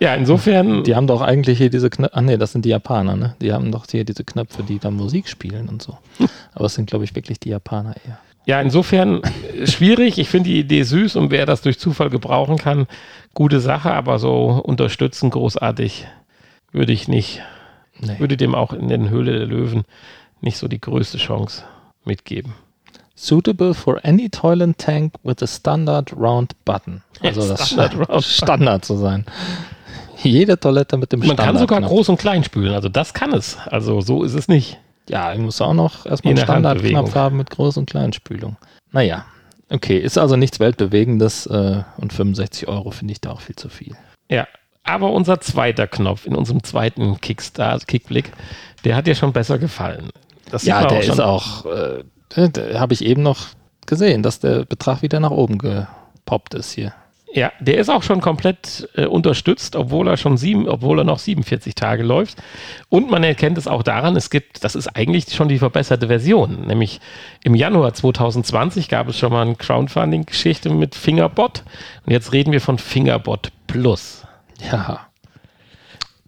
Ja, 0.00 0.14
insofern. 0.14 0.84
Die 0.84 0.94
haben 0.94 1.06
doch 1.06 1.20
eigentlich 1.20 1.58
hier 1.58 1.70
diese 1.70 1.90
Knöpfe. 1.90 2.16
Ah, 2.16 2.22
nee, 2.22 2.36
das 2.36 2.52
sind 2.52 2.64
die 2.64 2.70
Japaner, 2.70 3.16
ne? 3.16 3.34
Die 3.40 3.52
haben 3.52 3.72
doch 3.72 3.86
hier 3.90 4.04
diese 4.04 4.24
Knöpfe, 4.24 4.62
die 4.62 4.78
dann 4.78 4.94
Musik 4.94 5.28
spielen 5.28 5.68
und 5.68 5.82
so. 5.82 5.98
Aber 6.54 6.66
es 6.66 6.74
sind, 6.74 6.88
glaube 6.88 7.04
ich, 7.04 7.14
wirklich 7.14 7.40
die 7.40 7.50
Japaner 7.50 7.94
eher. 8.06 8.18
Ja, 8.46 8.62
insofern 8.62 9.22
äh, 9.22 9.66
schwierig. 9.66 10.18
Ich 10.18 10.30
finde 10.30 10.48
die 10.48 10.58
Idee 10.58 10.82
süß 10.82 11.16
und 11.16 11.30
wer 11.30 11.44
das 11.44 11.60
durch 11.60 11.78
Zufall 11.78 12.08
gebrauchen 12.08 12.56
kann, 12.56 12.86
gute 13.34 13.60
Sache, 13.60 13.92
aber 13.92 14.18
so 14.18 14.62
unterstützen 14.64 15.28
großartig 15.28 16.06
würde 16.72 16.92
ich 16.92 17.08
nicht. 17.08 17.42
Nee. 18.00 18.18
Würde 18.18 18.36
dem 18.36 18.54
auch 18.54 18.72
in 18.72 18.88
den 18.88 19.10
Höhle 19.10 19.32
der 19.36 19.46
Löwen 19.46 19.84
nicht 20.40 20.56
so 20.56 20.68
die 20.68 20.80
größte 20.80 21.18
Chance 21.18 21.64
mitgeben. 22.04 22.54
Suitable 23.14 23.74
for 23.74 24.00
any 24.04 24.28
toilet 24.30 24.78
tank 24.78 25.14
with 25.24 25.42
a 25.42 25.46
standard 25.46 26.16
round 26.16 26.54
button. 26.64 27.02
Also 27.20 27.46
das 27.46 27.68
Standard 27.68 28.24
Standard, 28.24 28.84
zu 28.84 28.96
sein. 28.96 29.26
Jede 30.22 30.58
Toilette 30.58 30.96
mit 30.96 31.12
dem 31.12 31.20
Man 31.20 31.28
Standard. 31.28 31.46
kann 31.46 31.58
sogar 31.58 31.80
groß 31.80 32.08
und 32.08 32.18
klein 32.18 32.42
spülen, 32.44 32.74
also 32.74 32.88
das 32.88 33.14
kann 33.14 33.32
es. 33.32 33.56
Also 33.66 34.00
so 34.00 34.22
ist 34.24 34.34
es 34.34 34.48
nicht. 34.48 34.78
Ja, 35.08 35.32
ich 35.32 35.38
muss 35.38 35.60
auch 35.60 35.74
noch 35.74 36.04
erstmal 36.06 36.32
einen 36.34 36.42
Standardknopf 36.44 37.14
haben 37.14 37.36
mit 37.38 37.50
Groß- 37.50 37.78
und 37.78 37.88
Kleinspülung. 37.88 38.56
Naja, 38.92 39.24
okay, 39.70 39.96
ist 39.98 40.18
also 40.18 40.36
nichts 40.36 40.60
Weltbewegendes 40.60 41.46
äh, 41.46 41.82
und 41.96 42.12
65 42.12 42.68
Euro 42.68 42.90
finde 42.90 43.12
ich 43.12 43.20
da 43.20 43.30
auch 43.30 43.40
viel 43.40 43.56
zu 43.56 43.68
viel. 43.68 43.96
Ja, 44.30 44.46
aber 44.84 45.12
unser 45.12 45.40
zweiter 45.40 45.86
Knopf 45.86 46.26
in 46.26 46.34
unserem 46.34 46.62
zweiten 46.62 47.20
Kickstart, 47.20 47.86
Kickblick, 47.88 48.32
der 48.84 48.96
hat 48.96 49.06
dir 49.06 49.14
schon 49.14 49.32
besser 49.32 49.58
gefallen. 49.58 50.10
Das 50.50 50.64
Ja, 50.64 50.80
man 50.80 50.88
der 50.88 51.02
schon. 51.02 51.12
ist 51.14 51.20
auch, 51.20 51.64
äh, 51.66 52.02
habe 52.74 52.92
ich 52.92 53.04
eben 53.04 53.22
noch 53.22 53.46
gesehen, 53.86 54.22
dass 54.22 54.40
der 54.40 54.64
Betrag 54.64 55.00
wieder 55.02 55.20
nach 55.20 55.30
oben 55.30 55.58
gepoppt 55.58 56.54
ist 56.54 56.72
hier. 56.72 56.92
Ja, 57.34 57.52
der 57.60 57.76
ist 57.76 57.90
auch 57.90 58.02
schon 58.02 58.20
komplett 58.22 58.88
äh, 58.94 59.04
unterstützt, 59.04 59.76
obwohl 59.76 60.08
er 60.08 60.16
schon 60.16 60.38
sieben, 60.38 60.66
obwohl 60.66 60.98
er 60.98 61.04
noch 61.04 61.18
47 61.18 61.74
Tage 61.74 62.02
läuft. 62.02 62.38
Und 62.88 63.10
man 63.10 63.22
erkennt 63.22 63.58
es 63.58 63.68
auch 63.68 63.82
daran, 63.82 64.16
es 64.16 64.30
gibt, 64.30 64.64
das 64.64 64.74
ist 64.74 64.88
eigentlich 64.96 65.34
schon 65.34 65.48
die 65.48 65.58
verbesserte 65.58 66.06
Version. 66.06 66.66
Nämlich 66.66 67.00
im 67.44 67.54
Januar 67.54 67.92
2020 67.92 68.88
gab 68.88 69.08
es 69.08 69.18
schon 69.18 69.32
mal 69.32 69.42
eine 69.42 69.56
Crowdfunding-Geschichte 69.56 70.70
mit 70.70 70.94
Fingerbot. 70.94 71.64
Und 72.06 72.12
jetzt 72.12 72.32
reden 72.32 72.52
wir 72.52 72.62
von 72.62 72.78
Fingerbot 72.78 73.52
Plus. 73.66 74.26
Ja, 74.72 75.06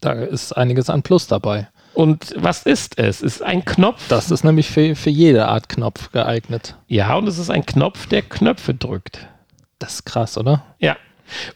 da 0.00 0.12
ist 0.12 0.52
einiges 0.52 0.90
an 0.90 1.02
Plus 1.02 1.26
dabei. 1.26 1.68
Und 1.94 2.34
was 2.36 2.64
ist 2.64 2.98
es? 2.98 3.20
Es 3.20 3.22
ist 3.22 3.42
ein 3.42 3.64
Knopf. 3.64 4.06
Das 4.08 4.30
ist 4.30 4.44
nämlich 4.44 4.68
für, 4.68 4.94
für 4.94 5.10
jede 5.10 5.48
Art 5.48 5.68
Knopf 5.68 6.12
geeignet. 6.12 6.76
ja, 6.88 7.14
und 7.14 7.26
es 7.26 7.38
ist 7.38 7.50
ein 7.50 7.66
Knopf, 7.66 8.06
der 8.06 8.22
Knöpfe 8.22 8.74
drückt. 8.74 9.26
Das 9.80 9.94
ist 9.94 10.04
krass, 10.04 10.38
oder? 10.38 10.62
Ja. 10.78 10.96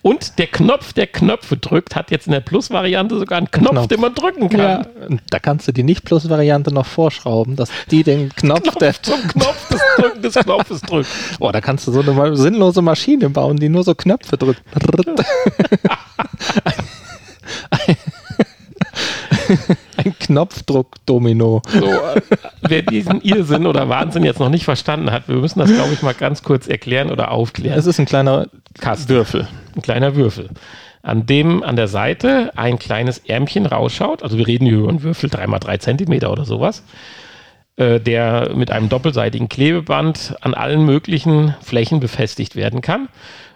Und 0.02 0.38
der 0.38 0.46
Knopf, 0.46 0.92
der 0.92 1.06
Knöpfe 1.08 1.56
drückt, 1.56 1.96
hat 1.96 2.10
jetzt 2.12 2.26
in 2.26 2.32
der 2.32 2.40
Plus-Variante 2.40 3.18
sogar 3.18 3.38
einen 3.38 3.50
Knopf, 3.50 3.70
Knopf. 3.72 3.86
den 3.88 4.00
man 4.00 4.14
drücken 4.14 4.48
kann. 4.48 4.86
und 5.08 5.20
da 5.30 5.38
kannst 5.40 5.66
du 5.68 5.72
die 5.72 5.82
Nicht-Plus-Variante 5.82 6.72
noch 6.72 6.86
vorschrauben, 6.86 7.56
dass 7.56 7.70
die 7.90 8.02
den 8.04 8.28
Knopf, 8.36 8.76
der. 8.76 8.94
zum 9.02 9.20
Knopf 9.28 9.68
des 9.68 9.80
Drücken 9.96 10.22
des 10.22 10.34
Knopfes 10.34 10.80
drückt. 10.80 11.08
Boah, 11.38 11.52
da 11.52 11.60
kannst 11.60 11.86
du 11.86 11.92
so 11.92 12.00
eine 12.00 12.36
sinnlose 12.36 12.82
Maschine 12.82 13.30
bauen, 13.30 13.56
die 13.56 13.68
nur 13.68 13.82
so 13.84 13.94
Knöpfe 13.94 14.36
drückt. 14.38 14.62
Ein 19.96 20.18
Knopfdruck-Domino. 20.18 21.62
So, 21.72 21.86
äh, 21.86 22.20
wer 22.68 22.82
diesen 22.82 23.20
Irrsinn 23.22 23.66
oder 23.66 23.88
Wahnsinn 23.88 24.24
jetzt 24.24 24.40
noch 24.40 24.48
nicht 24.48 24.64
verstanden 24.64 25.10
hat, 25.10 25.28
wir 25.28 25.36
müssen 25.36 25.58
das, 25.58 25.72
glaube 25.72 25.92
ich, 25.92 26.02
mal 26.02 26.14
ganz 26.14 26.42
kurz 26.42 26.66
erklären 26.66 27.10
oder 27.10 27.30
aufklären. 27.30 27.78
Es 27.78 27.86
ist 27.86 27.98
ein 27.98 28.06
kleiner 28.06 28.48
Kasten. 28.80 29.08
Würfel. 29.08 29.48
ein 29.76 29.82
kleiner 29.82 30.16
Würfel, 30.16 30.50
an 31.02 31.26
dem 31.26 31.62
an 31.62 31.76
der 31.76 31.88
Seite 31.88 32.52
ein 32.56 32.78
kleines 32.78 33.18
Ärmchen 33.18 33.66
rausschaut. 33.66 34.22
Also 34.22 34.38
wir 34.38 34.46
reden 34.46 34.66
hier 34.66 34.78
über 34.78 34.88
einen 34.88 35.02
Würfel 35.02 35.30
3x3 35.30 35.78
Zentimeter 35.78 36.30
oder 36.32 36.44
sowas, 36.44 36.84
äh, 37.76 38.00
der 38.00 38.50
mit 38.54 38.70
einem 38.70 38.88
doppelseitigen 38.88 39.48
Klebeband 39.48 40.36
an 40.40 40.54
allen 40.54 40.84
möglichen 40.84 41.54
Flächen 41.62 42.00
befestigt 42.00 42.56
werden 42.56 42.80
kann. 42.80 43.08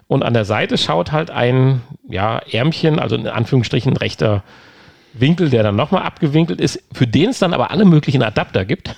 Und 0.07 0.23
an 0.23 0.33
der 0.33 0.45
Seite 0.45 0.77
schaut 0.77 1.11
halt 1.11 1.29
ein 1.29 1.81
ja, 2.07 2.39
Ärmchen, 2.39 2.97
also 2.97 3.15
in 3.15 3.27
Anführungsstrichen 3.27 3.95
rechter 3.95 4.43
Winkel, 5.13 5.49
der 5.49 5.63
dann 5.63 5.75
nochmal 5.75 6.03
abgewinkelt 6.03 6.61
ist, 6.61 6.81
für 6.93 7.07
den 7.07 7.29
es 7.29 7.39
dann 7.39 7.53
aber 7.53 7.71
alle 7.71 7.85
möglichen 7.85 8.23
Adapter 8.23 8.65
gibt. 8.65 8.95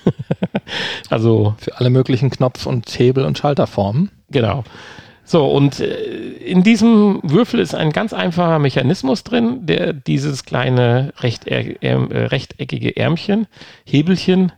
also 1.09 1.55
Für 1.57 1.77
alle 1.77 1.89
möglichen 1.89 2.29
Knopf- 2.29 2.65
und 2.65 2.87
Hebel- 2.87 3.25
und 3.25 3.37
Schalterformen. 3.37 4.11
Genau. 4.29 4.63
So, 5.23 5.47
und 5.47 5.79
äh, 5.79 5.93
in 5.93 6.63
diesem 6.63 7.19
Würfel 7.23 7.59
ist 7.59 7.73
ein 7.73 7.91
ganz 7.91 8.11
einfacher 8.11 8.59
Mechanismus 8.59 9.23
drin, 9.23 9.65
der 9.65 9.93
dieses 9.93 10.43
kleine 10.43 11.13
ähm, 11.45 12.11
äh, 12.11 12.17
rechteckige 12.25 12.97
Ärmchen, 12.97 13.47
Hebelchen, 13.85 14.51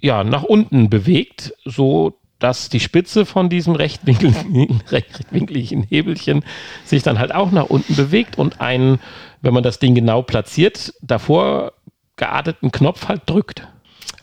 ja, 0.00 0.24
nach 0.24 0.42
unten 0.42 0.88
bewegt, 0.88 1.52
so 1.64 2.18
dass 2.38 2.70
die 2.70 2.80
Spitze 2.80 3.26
von 3.26 3.48
diesem 3.48 3.74
rechtwinkeligen, 3.74 4.82
rechtwinkligen 4.90 5.82
Hebelchen 5.84 6.44
sich 6.84 7.02
dann 7.02 7.18
halt 7.18 7.34
auch 7.34 7.52
nach 7.52 7.66
unten 7.66 7.94
bewegt 7.94 8.38
und 8.38 8.60
einen, 8.60 8.98
wenn 9.42 9.54
man 9.54 9.62
das 9.62 9.78
Ding 9.78 9.94
genau 9.94 10.22
platziert, 10.22 10.92
davor 11.00 11.72
gearteten 12.16 12.70
Knopf 12.70 13.08
halt 13.08 13.22
drückt. 13.26 13.66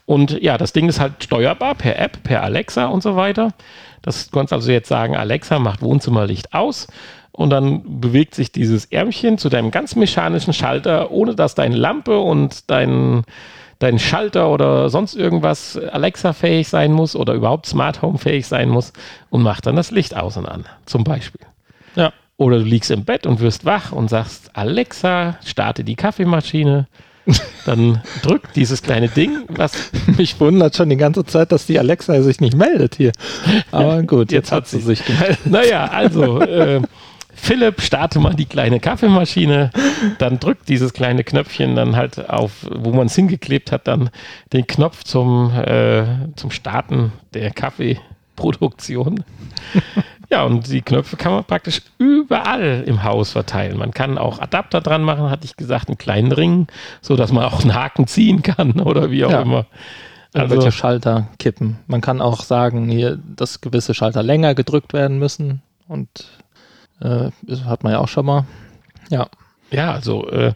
Und 0.05 0.41
ja, 0.41 0.57
das 0.57 0.71
Ding 0.71 0.87
ist 0.87 0.99
halt 0.99 1.23
steuerbar 1.23 1.75
per 1.75 1.99
App, 1.99 2.23
per 2.23 2.41
Alexa 2.43 2.85
und 2.85 3.03
so 3.03 3.15
weiter. 3.15 3.49
Das, 4.01 4.31
kannst 4.31 4.53
also 4.53 4.71
jetzt 4.71 4.87
sagen, 4.87 5.17
Alexa 5.17 5.59
macht 5.59 5.81
Wohnzimmerlicht 5.81 6.53
aus 6.53 6.87
und 7.33 7.49
dann 7.49 7.99
bewegt 7.99 8.33
sich 8.33 8.51
dieses 8.51 8.85
Ärmchen 8.85 9.37
zu 9.37 9.49
deinem 9.49 9.69
ganz 9.69 9.95
mechanischen 9.95 10.53
Schalter, 10.53 11.11
ohne 11.11 11.35
dass 11.35 11.55
deine 11.55 11.75
Lampe 11.75 12.19
und 12.19 12.69
dein, 12.69 13.23
dein 13.79 13.99
Schalter 13.99 14.49
oder 14.49 14.89
sonst 14.89 15.13
irgendwas 15.13 15.77
Alexa-fähig 15.77 16.69
sein 16.69 16.93
muss 16.93 17.15
oder 17.15 17.33
überhaupt 17.33 17.65
Smart 17.65 18.01
Home-fähig 18.01 18.47
sein 18.47 18.69
muss 18.69 18.93
und 19.29 19.41
macht 19.43 19.65
dann 19.65 19.75
das 19.75 19.91
Licht 19.91 20.15
aus 20.15 20.37
und 20.37 20.45
an, 20.45 20.65
zum 20.85 21.03
Beispiel. 21.03 21.41
Oder 22.37 22.59
du 22.59 22.65
liegst 22.65 22.91
im 22.91 23.03
Bett 23.03 23.25
und 23.25 23.39
wirst 23.39 23.65
wach 23.65 23.91
und 23.91 24.09
sagst, 24.09 24.51
Alexa, 24.53 25.37
starte 25.43 25.83
die 25.83 25.95
Kaffeemaschine. 25.95 26.87
Dann 27.65 28.01
drückt 28.21 28.55
dieses 28.55 28.81
kleine 28.83 29.09
Ding, 29.09 29.39
was 29.49 29.91
Mich 30.17 30.39
wundert 30.39 30.75
schon 30.75 30.89
die 30.89 30.97
ganze 30.97 31.25
Zeit, 31.25 31.51
dass 31.51 31.65
die 31.65 31.79
Alexa 31.79 32.21
sich 32.21 32.39
nicht 32.39 32.55
meldet 32.55 32.95
hier. 32.95 33.11
Aber 33.71 34.03
gut, 34.03 34.31
jetzt, 34.31 34.49
Jetzt 34.49 34.51
hat 34.51 34.67
sie. 34.67 34.79
sich 34.79 35.03
gemeldet. 35.03 35.39
Naja, 35.45 35.85
also 35.85 36.39
äh, 36.41 36.81
Philipp, 37.33 37.81
starte 37.81 38.19
mal 38.19 38.33
die 38.33 38.45
kleine 38.45 38.79
Kaffeemaschine, 38.79 39.71
dann 40.17 40.39
drückt 40.39 40.69
dieses 40.69 40.93
kleine 40.93 41.23
Knöpfchen 41.23 41.75
dann 41.75 41.95
halt 41.95 42.29
auf, 42.29 42.65
wo 42.71 42.91
man 42.93 43.07
es 43.07 43.15
hingeklebt 43.15 43.71
hat, 43.71 43.87
dann 43.87 44.09
den 44.53 44.65
Knopf 44.65 45.03
zum, 45.03 45.51
äh, 45.51 46.03
zum 46.35 46.49
Starten 46.51 47.13
der 47.33 47.51
Kaffeeproduktion. 47.51 49.23
Ja, 50.29 50.43
und 50.43 50.67
die 50.69 50.81
Knöpfe 50.81 51.15
kann 51.15 51.31
man 51.31 51.45
praktisch 51.45 51.81
überall 51.99 52.83
im 52.85 53.03
Haus 53.03 53.31
verteilen. 53.31 53.77
Man 53.77 53.91
kann 53.91 54.17
auch 54.17 54.39
Adapter 54.39 54.81
dran 54.81 55.03
machen, 55.03 55.29
hatte 55.29 55.45
ich 55.45 55.55
gesagt, 55.55 55.87
einen 55.87 55.97
kleinen 55.97 56.33
Ring, 56.33 56.67
so 57.01 57.15
dass 57.15 57.31
man 57.31 57.45
auch 57.45 57.61
einen 57.61 57.73
Haken 57.73 58.07
ziehen 58.07 58.41
kann 58.43 58.71
oder 58.81 59.09
wie 59.09 59.23
auch 59.25 59.31
Ja. 59.31 59.41
immer. 59.41 59.65
Also, 60.33 60.69
Schalter 60.69 61.29
kippen. 61.39 61.79
Man 61.87 62.01
kann 62.01 62.21
auch 62.21 62.43
sagen, 62.43 62.89
hier, 62.89 63.17
dass 63.35 63.61
gewisse 63.61 63.93
Schalter 63.93 64.21
länger 64.21 64.53
gedrückt 64.53 64.91
werden 64.93 65.17
müssen. 65.17 65.61
Und 65.87 66.09
äh, 66.99 67.29
das 67.43 67.63
hat 67.63 67.83
man 67.83 67.93
ja 67.93 67.99
auch 67.99 68.09
schon 68.09 68.25
mal. 68.25 68.43
Ja. 69.09 69.27
ja, 69.71 69.93
also 69.93 70.27
äh, 70.29 70.53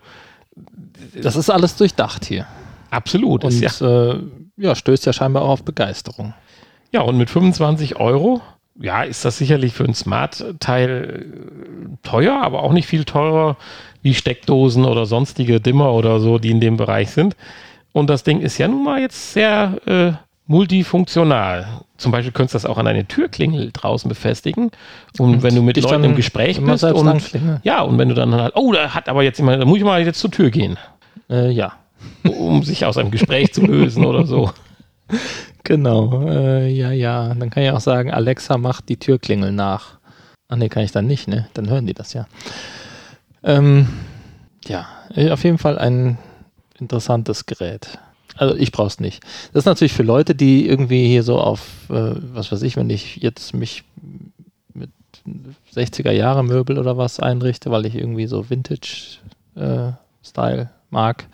Das 1.20 1.36
ist 1.38 1.50
alles 1.50 1.78
durchdacht 1.78 2.26
hier. 2.26 2.46
Absolut. 2.92 3.46
Und 3.46 3.54
ja, 3.60 3.72
äh, 4.12 4.20
ja, 4.58 4.76
stößt 4.76 5.06
ja 5.06 5.14
scheinbar 5.14 5.44
auch 5.44 5.50
auf 5.50 5.64
Begeisterung. 5.64 6.34
ja, 6.92 7.02
und 7.02 7.18
mit 7.18 7.30
25 7.30 7.96
Euro, 7.96 8.42
ja, 8.82 9.04
ist 9.04 9.24
das 9.26 9.38
sicherlich 9.38 9.74
für 9.74 9.86
ein 9.86 9.94
Smart-Teil 9.94 11.26
äh, 11.32 12.08
teuer, 12.08 12.42
aber 12.42 12.64
auch 12.64 12.74
nicht 12.74 12.88
viel 12.88 13.04
teurer 13.06 13.58
wie 14.02 14.14
Steckdosen 14.14 14.86
oder 14.86 15.06
sonstige 15.06 15.62
Dimmer 15.62 15.94
oder 15.94 16.20
so, 16.20 16.40
die 16.40 16.52
in 16.52 16.60
dem 16.60 16.78
Bereich 16.78 17.12
sind. 17.12 17.36
Und 17.94 18.10
das 18.10 18.24
Ding 18.24 18.42
ist 18.42 18.58
ja 18.58 18.68
nun 18.68 18.84
mal 18.84 19.00
jetzt 19.02 19.34
sehr 19.34 19.78
äh, 19.86 20.12
multifunktional. 20.48 21.68
Zum 21.98 22.12
Beispiel 22.12 22.32
könntest 22.32 22.56
du 22.56 22.58
das 22.58 22.66
auch 22.66 22.78
an 22.78 22.88
eine 22.88 23.06
Türklingel 23.08 23.70
draußen 23.72 24.10
befestigen. 24.10 24.72
Und 25.20 25.44
wenn 25.44 25.56
du 25.56 25.62
mit 25.62 25.78
Leuten 25.82 26.04
im 26.04 26.16
Gespräch 26.16 26.60
bist 26.62 26.84
und 26.84 27.32
ja, 27.64 27.82
und 27.82 27.98
wenn 27.98 28.10
du 28.10 28.16
dann 28.16 28.34
halt, 28.34 28.56
oh, 28.56 28.72
da 28.72 28.94
hat 28.94 29.08
aber 29.08 29.24
jetzt 29.24 29.38
jemand, 29.38 29.62
da 29.62 29.66
muss 29.66 29.78
ich 29.78 29.84
mal 29.84 30.04
jetzt 30.04 30.20
zur 30.20 30.32
Tür 30.32 30.50
gehen, 30.50 30.78
Äh, 31.30 31.52
ja, 31.52 31.74
um 32.24 32.64
sich 32.64 32.86
aus 32.86 32.98
einem 32.98 33.12
Gespräch 33.12 33.54
zu 33.54 33.62
lösen 33.66 34.06
oder 34.06 34.26
so. 34.26 34.52
genau. 35.64 36.28
Äh, 36.28 36.70
ja, 36.70 36.92
ja. 36.92 37.34
Dann 37.34 37.50
kann 37.50 37.64
ich 37.64 37.72
auch 37.72 37.82
sagen, 37.82 38.12
Alexa 38.12 38.58
macht 38.58 38.90
die 38.90 38.98
Türklingel 38.98 39.52
nach. 39.52 40.00
Ach 40.48 40.58
nee, 40.58 40.70
kann 40.70 40.84
ich 40.84 40.92
dann 40.92 41.08
nicht, 41.08 41.28
ne? 41.28 41.48
Dann 41.54 41.70
hören 41.70 41.86
die 41.86 41.94
das 41.94 42.14
ja. 42.14 42.28
Ähm, 43.44 43.88
ja, 44.66 44.88
äh, 45.16 45.32
auf 45.32 45.44
jeden 45.44 45.58
Fall 45.58 45.80
ein 45.80 46.18
interessantes 46.80 47.46
Gerät. 47.46 48.00
Also 48.36 48.56
ich 48.56 48.72
brauche 48.72 48.88
es 48.88 49.00
nicht. 49.00 49.24
Das 49.54 49.62
ist 49.62 49.68
natürlich 49.68 49.94
für 49.94 50.04
Leute, 50.04 50.36
die 50.36 50.68
irgendwie 50.68 51.08
hier 51.08 51.24
so 51.24 51.40
auf, 51.40 51.90
äh, 51.90 52.16
was 52.34 52.52
weiß 52.52 52.62
ich, 52.64 52.76
wenn 52.76 52.90
ich 52.90 53.16
jetzt 53.18 53.54
mich 53.54 53.84
mit 54.74 54.90
60er 55.76 56.12
Jahre 56.12 56.44
Möbel 56.44 56.80
oder 56.80 56.98
was 56.98 57.20
einrichte, 57.20 57.70
weil 57.72 57.86
ich 57.86 57.96
irgendwie 57.96 58.28
so 58.28 58.50
Vintage-Style 58.50 60.70
mag, 60.90 61.28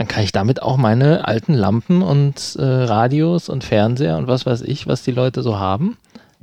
dann 0.00 0.08
kann 0.08 0.24
ich 0.24 0.32
damit 0.32 0.62
auch 0.62 0.78
meine 0.78 1.28
alten 1.28 1.52
Lampen 1.52 2.00
und 2.00 2.56
äh, 2.58 2.64
Radios 2.64 3.50
und 3.50 3.64
Fernseher 3.64 4.16
und 4.16 4.28
was 4.28 4.46
weiß 4.46 4.62
ich, 4.62 4.86
was 4.86 5.02
die 5.02 5.10
Leute 5.10 5.42
so 5.42 5.58
haben, 5.58 5.98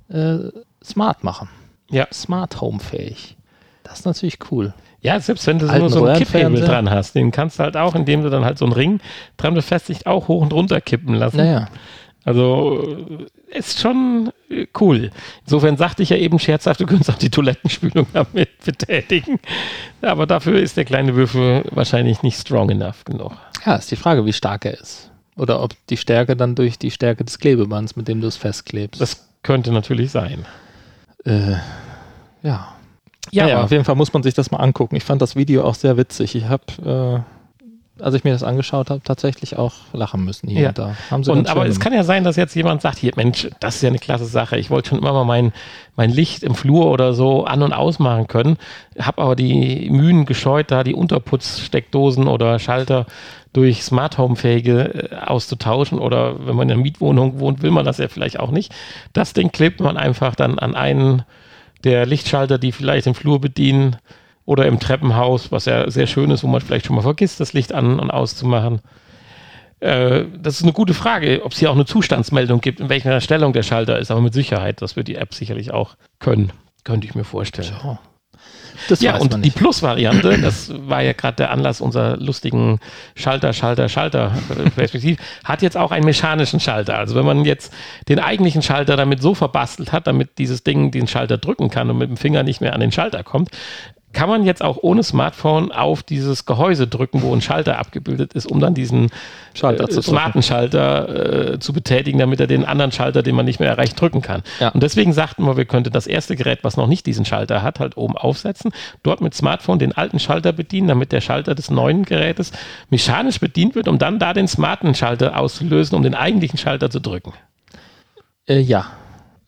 äh, 0.09 0.37
smart 0.83 1.23
machen. 1.23 1.49
Ja. 1.89 2.05
Smart 2.13 2.61
Home 2.61 2.79
fähig. 2.79 3.35
Das 3.83 4.01
ist 4.01 4.05
natürlich 4.05 4.37
cool. 4.51 4.75
Ja, 5.01 5.19
selbst 5.19 5.47
wenn 5.47 5.57
du 5.57 5.65
so 5.65 5.89
so 5.89 6.05
einen 6.05 6.19
Kipphebel 6.19 6.61
dran 6.61 6.91
hast, 6.91 7.15
den 7.15 7.31
kannst 7.31 7.57
du 7.57 7.63
halt 7.63 7.75
auch, 7.77 7.95
indem 7.95 8.21
du 8.21 8.29
dann 8.29 8.45
halt 8.45 8.59
so 8.59 8.65
einen 8.65 8.73
Ring 8.73 8.99
dran 9.37 9.55
befestigt, 9.55 10.05
auch 10.05 10.27
hoch 10.27 10.43
und 10.43 10.53
runter 10.53 10.79
kippen 10.79 11.15
lassen. 11.15 11.37
Naja, 11.37 11.67
Also 12.28 12.84
äh, 13.51 13.57
ist 13.57 13.80
schon 13.80 14.32
äh, 14.49 14.67
cool. 14.82 15.11
Insofern 15.45 15.78
sagte 15.78 16.03
ich 16.03 16.09
ja 16.09 16.17
eben 16.17 16.38
scherzhaft, 16.39 16.82
du 16.82 16.86
könntest 16.86 17.09
auch 17.09 17.17
die 17.17 17.30
Toilettenspülung 17.30 18.05
damit 18.13 18.49
betätigen. 18.65 19.39
Aber 20.01 20.25
dafür 20.28 20.59
ist 20.59 20.75
der 20.75 20.84
kleine 20.84 21.15
Würfel 21.15 21.63
wahrscheinlich 21.71 22.23
nicht 22.23 22.38
strong 22.38 22.69
enough 22.69 23.05
genug. 23.05 23.32
ja, 23.65 23.75
ist 23.78 23.89
die 23.91 23.95
Frage, 23.95 24.25
wie 24.25 24.34
stark 24.34 24.65
er 24.65 24.73
ist. 24.78 25.09
Oder 25.38 25.63
ob 25.63 25.73
die 25.89 25.95
Stärke 25.95 26.36
dann 26.36 26.55
durch 26.55 26.78
die 26.78 26.91
Stärke 26.91 27.23
des 27.23 27.39
Klebebands, 27.39 27.95
mit 27.95 28.09
dem 28.09 28.19
du 28.19 28.28
es 28.28 28.36
festklebst. 28.36 28.99
Das 28.99 29.30
könnte 29.43 29.71
natürlich 29.71 30.11
sein. 30.11 30.45
äh, 31.23 31.53
ja. 32.43 32.73
Ja, 33.32 33.43
Naja, 33.43 33.55
aber- 33.55 33.63
auf 33.65 33.71
jeden 33.71 33.86
Fall 33.86 33.95
muss 33.95 34.11
man 34.11 34.23
sich 34.23 34.34
das 34.34 34.51
mal 34.51 34.57
angucken. 34.57 34.95
Ich 34.97 35.03
fand 35.05 35.21
das 35.21 35.36
Video 35.38 35.63
auch 35.63 35.75
sehr 35.75 35.95
witzig. 35.95 36.36
Ich 36.36 36.45
habe, 36.49 37.23
äh, 37.23 37.36
als 38.01 38.15
ich 38.15 38.23
mir 38.23 38.31
das 38.31 38.43
angeschaut 38.43 38.89
habe, 38.89 39.01
tatsächlich 39.03 39.57
auch 39.57 39.73
lachen 39.93 40.23
müssen 40.23 40.47
hier 40.49 40.61
Ja. 40.61 40.67
und 40.69 40.77
da. 40.77 40.95
Haben 41.11 41.23
sie 41.23 41.31
Und, 41.31 41.47
aber 41.49 41.65
es 41.65 41.79
kann 41.79 41.93
ja 41.93 42.03
sein, 42.03 42.23
dass 42.23 42.35
jetzt 42.35 42.55
jemand 42.55 42.81
sagt, 42.81 42.97
hier, 42.97 43.11
Mensch, 43.15 43.47
das 43.59 43.75
ist 43.75 43.81
ja 43.81 43.89
eine 43.89 43.99
klasse 43.99 44.25
Sache. 44.25 44.57
Ich 44.57 44.69
wollte 44.69 44.89
schon 44.89 44.99
immer 44.99 45.13
mal 45.13 45.23
mein, 45.25 45.53
mein 45.95 46.09
Licht 46.11 46.43
im 46.43 46.55
Flur 46.55 46.87
oder 46.91 47.13
so 47.13 47.45
an- 47.45 47.63
und 47.63 47.73
ausmachen 47.73 48.27
können, 48.27 48.57
habe 48.99 49.21
aber 49.21 49.35
die 49.35 49.89
Mühen 49.89 50.25
gescheut, 50.25 50.71
da 50.71 50.83
die 50.83 50.93
Unterputzsteckdosen 50.95 52.27
oder 52.27 52.59
Schalter 52.59 53.05
durch 53.53 53.83
Smart 53.83 54.17
Home-fähige 54.17 55.09
äh, 55.11 55.15
auszutauschen 55.25 55.99
oder 55.99 56.45
wenn 56.45 56.55
man 56.55 56.67
in 56.69 56.73
einer 56.73 56.81
Mietwohnung 56.83 57.39
wohnt, 57.39 57.61
will 57.61 57.71
man 57.71 57.85
das 57.85 57.97
ja 57.97 58.07
vielleicht 58.07 58.39
auch 58.39 58.51
nicht. 58.51 58.71
Das 59.13 59.33
Ding 59.33 59.51
klebt 59.51 59.79
man 59.79 59.97
einfach 59.97 60.35
dann 60.35 60.59
an 60.59 60.75
einen 60.75 61.23
der 61.83 62.05
Lichtschalter, 62.05 62.57
die 62.57 62.71
vielleicht 62.71 63.05
den 63.05 63.13
Flur 63.13 63.39
bedienen 63.39 63.95
oder 64.47 64.65
im 64.65 64.79
Treppenhaus, 64.79 65.51
was 65.51 65.65
ja 65.65 65.91
sehr 65.91 66.07
schön 66.07 66.31
ist, 66.31 66.41
wo 66.41 66.47
man 66.47 66.61
vielleicht 66.61 66.85
schon 66.85 66.95
mal 66.95 67.01
vergisst, 67.01 67.41
das 67.41 67.51
Licht 67.51 67.73
an- 67.73 67.99
und 67.99 68.09
auszumachen. 68.09 68.79
Äh, 69.81 70.23
das 70.39 70.55
ist 70.55 70.63
eine 70.63 70.71
gute 70.71 70.93
Frage, 70.93 71.41
ob 71.43 71.51
es 71.51 71.59
hier 71.59 71.69
auch 71.69 71.75
eine 71.75 71.85
Zustandsmeldung 71.85 72.61
gibt, 72.61 72.79
in 72.79 72.87
welcher 72.87 73.19
Stellung 73.19 73.51
der 73.51 73.63
Schalter 73.63 73.99
ist, 73.99 74.09
aber 74.09 74.21
mit 74.21 74.33
Sicherheit, 74.33 74.81
das 74.81 74.95
wird 74.95 75.09
die 75.09 75.15
App 75.15 75.33
sicherlich 75.33 75.71
auch 75.71 75.97
können, 76.19 76.53
könnte 76.85 77.05
ich 77.05 77.13
mir 77.13 77.25
vorstellen. 77.25 77.73
Oh. 77.83 77.97
Das 78.87 79.01
Ja, 79.01 79.17
und 79.17 79.43
die. 79.43 79.49
Plus-Variante, 79.49 80.39
das 80.39 80.71
war 80.87 81.01
ja 81.01 81.13
gerade 81.13 81.37
der 81.37 81.51
Anlass 81.51 81.81
unserer 81.81 82.15
lustigen 82.15 82.79
Schalter, 83.15 83.51
Schalter, 83.51 83.89
Schalter 83.89 84.31
äh, 84.49 84.69
Perspektiv, 84.69 85.17
hat 85.43 85.61
jetzt 85.61 85.75
auch 85.75 85.91
einen 85.91 86.05
mechanischen 86.05 86.59
Schalter. 86.59 86.97
Also 86.97 87.15
wenn 87.15 87.25
man 87.25 87.43
jetzt 87.43 87.73
den 88.07 88.19
eigentlichen 88.19 88.61
Schalter 88.61 88.95
damit 88.95 89.21
so 89.21 89.33
verbastelt 89.33 89.91
hat, 89.91 90.07
damit 90.07 90.37
dieses 90.37 90.63
Ding 90.63 90.91
den 90.91 91.07
Schalter 91.07 91.37
drücken 91.37 91.69
kann 91.69 91.89
und 91.89 91.97
mit 91.97 92.09
dem 92.09 92.17
Finger 92.17 92.43
nicht 92.43 92.61
mehr 92.61 92.73
an 92.73 92.79
den 92.79 92.91
Schalter 92.91 93.23
kommt, 93.23 93.49
kann 94.13 94.29
man 94.29 94.43
jetzt 94.43 94.63
auch 94.63 94.77
ohne 94.81 95.03
Smartphone 95.03 95.71
auf 95.71 96.01
dieses 96.01 96.45
Gehäuse 96.45 96.87
drücken, 96.87 97.21
wo 97.21 97.33
ein 97.33 97.41
Schalter 97.41 97.77
abgebildet 97.77 98.33
ist, 98.33 98.49
um 98.49 98.59
dann 98.59 98.73
diesen 98.73 99.09
Schalter 99.53 99.89
äh, 99.89 100.01
smarten 100.01 100.41
Schalter 100.41 101.53
äh, 101.53 101.59
zu 101.59 101.73
betätigen, 101.73 102.17
damit 102.17 102.39
er 102.39 102.47
den 102.47 102.65
anderen 102.65 102.91
Schalter, 102.91 103.21
den 103.21 103.35
man 103.35 103.45
nicht 103.45 103.59
mehr 103.59 103.69
erreicht, 103.69 103.99
drücken 103.99 104.21
kann. 104.21 104.43
Ja. 104.59 104.69
Und 104.69 104.81
deswegen 104.81 105.11
sagten 105.13 105.45
wir, 105.45 105.57
wir 105.57 105.65
könnten 105.65 105.91
das 105.91 106.07
erste 106.07 106.35
Gerät, 106.35 106.59
was 106.63 106.77
noch 106.77 106.87
nicht 106.87 107.05
diesen 107.05 107.25
Schalter 107.25 107.61
hat, 107.61 107.79
halt 107.79 107.97
oben 107.97 108.17
aufsetzen, 108.17 108.71
dort 109.03 109.21
mit 109.21 109.33
Smartphone 109.33 109.77
den 109.77 109.91
alten 109.91 110.19
Schalter 110.19 110.53
bedienen, 110.53 110.87
damit 110.87 111.11
der 111.11 111.21
Schalter 111.21 111.53
des 111.53 111.69
neuen 111.69 112.03
Gerätes 112.03 112.51
mechanisch 112.89 113.39
bedient 113.39 113.75
wird, 113.75 113.87
um 113.87 113.99
dann 113.99 114.19
da 114.19 114.33
den 114.33 114.47
smarten 114.47 114.95
Schalter 114.95 115.37
auszulösen, 115.37 115.95
um 115.95 116.03
den 116.03 116.15
eigentlichen 116.15 116.57
Schalter 116.57 116.89
zu 116.89 117.01
drücken. 117.01 117.33
Äh, 118.47 118.59
ja. 118.59 118.87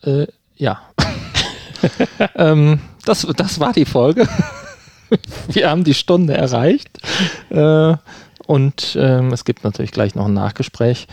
Äh, 0.03 0.27
ja. 0.57 0.81
ähm, 2.35 2.81
das, 3.09 3.27
das 3.35 3.59
war 3.59 3.73
die 3.73 3.85
Folge. 3.85 4.27
Wir 5.47 5.69
haben 5.69 5.83
die 5.83 5.95
Stunde 5.95 6.35
erreicht. 6.35 6.99
Äh, 7.49 7.95
und 8.45 8.97
ähm, 8.99 9.33
es 9.33 9.45
gibt 9.45 9.63
natürlich 9.63 9.91
gleich 9.91 10.13
noch 10.13 10.27
ein 10.27 10.33
Nachgespräch. 10.33 11.07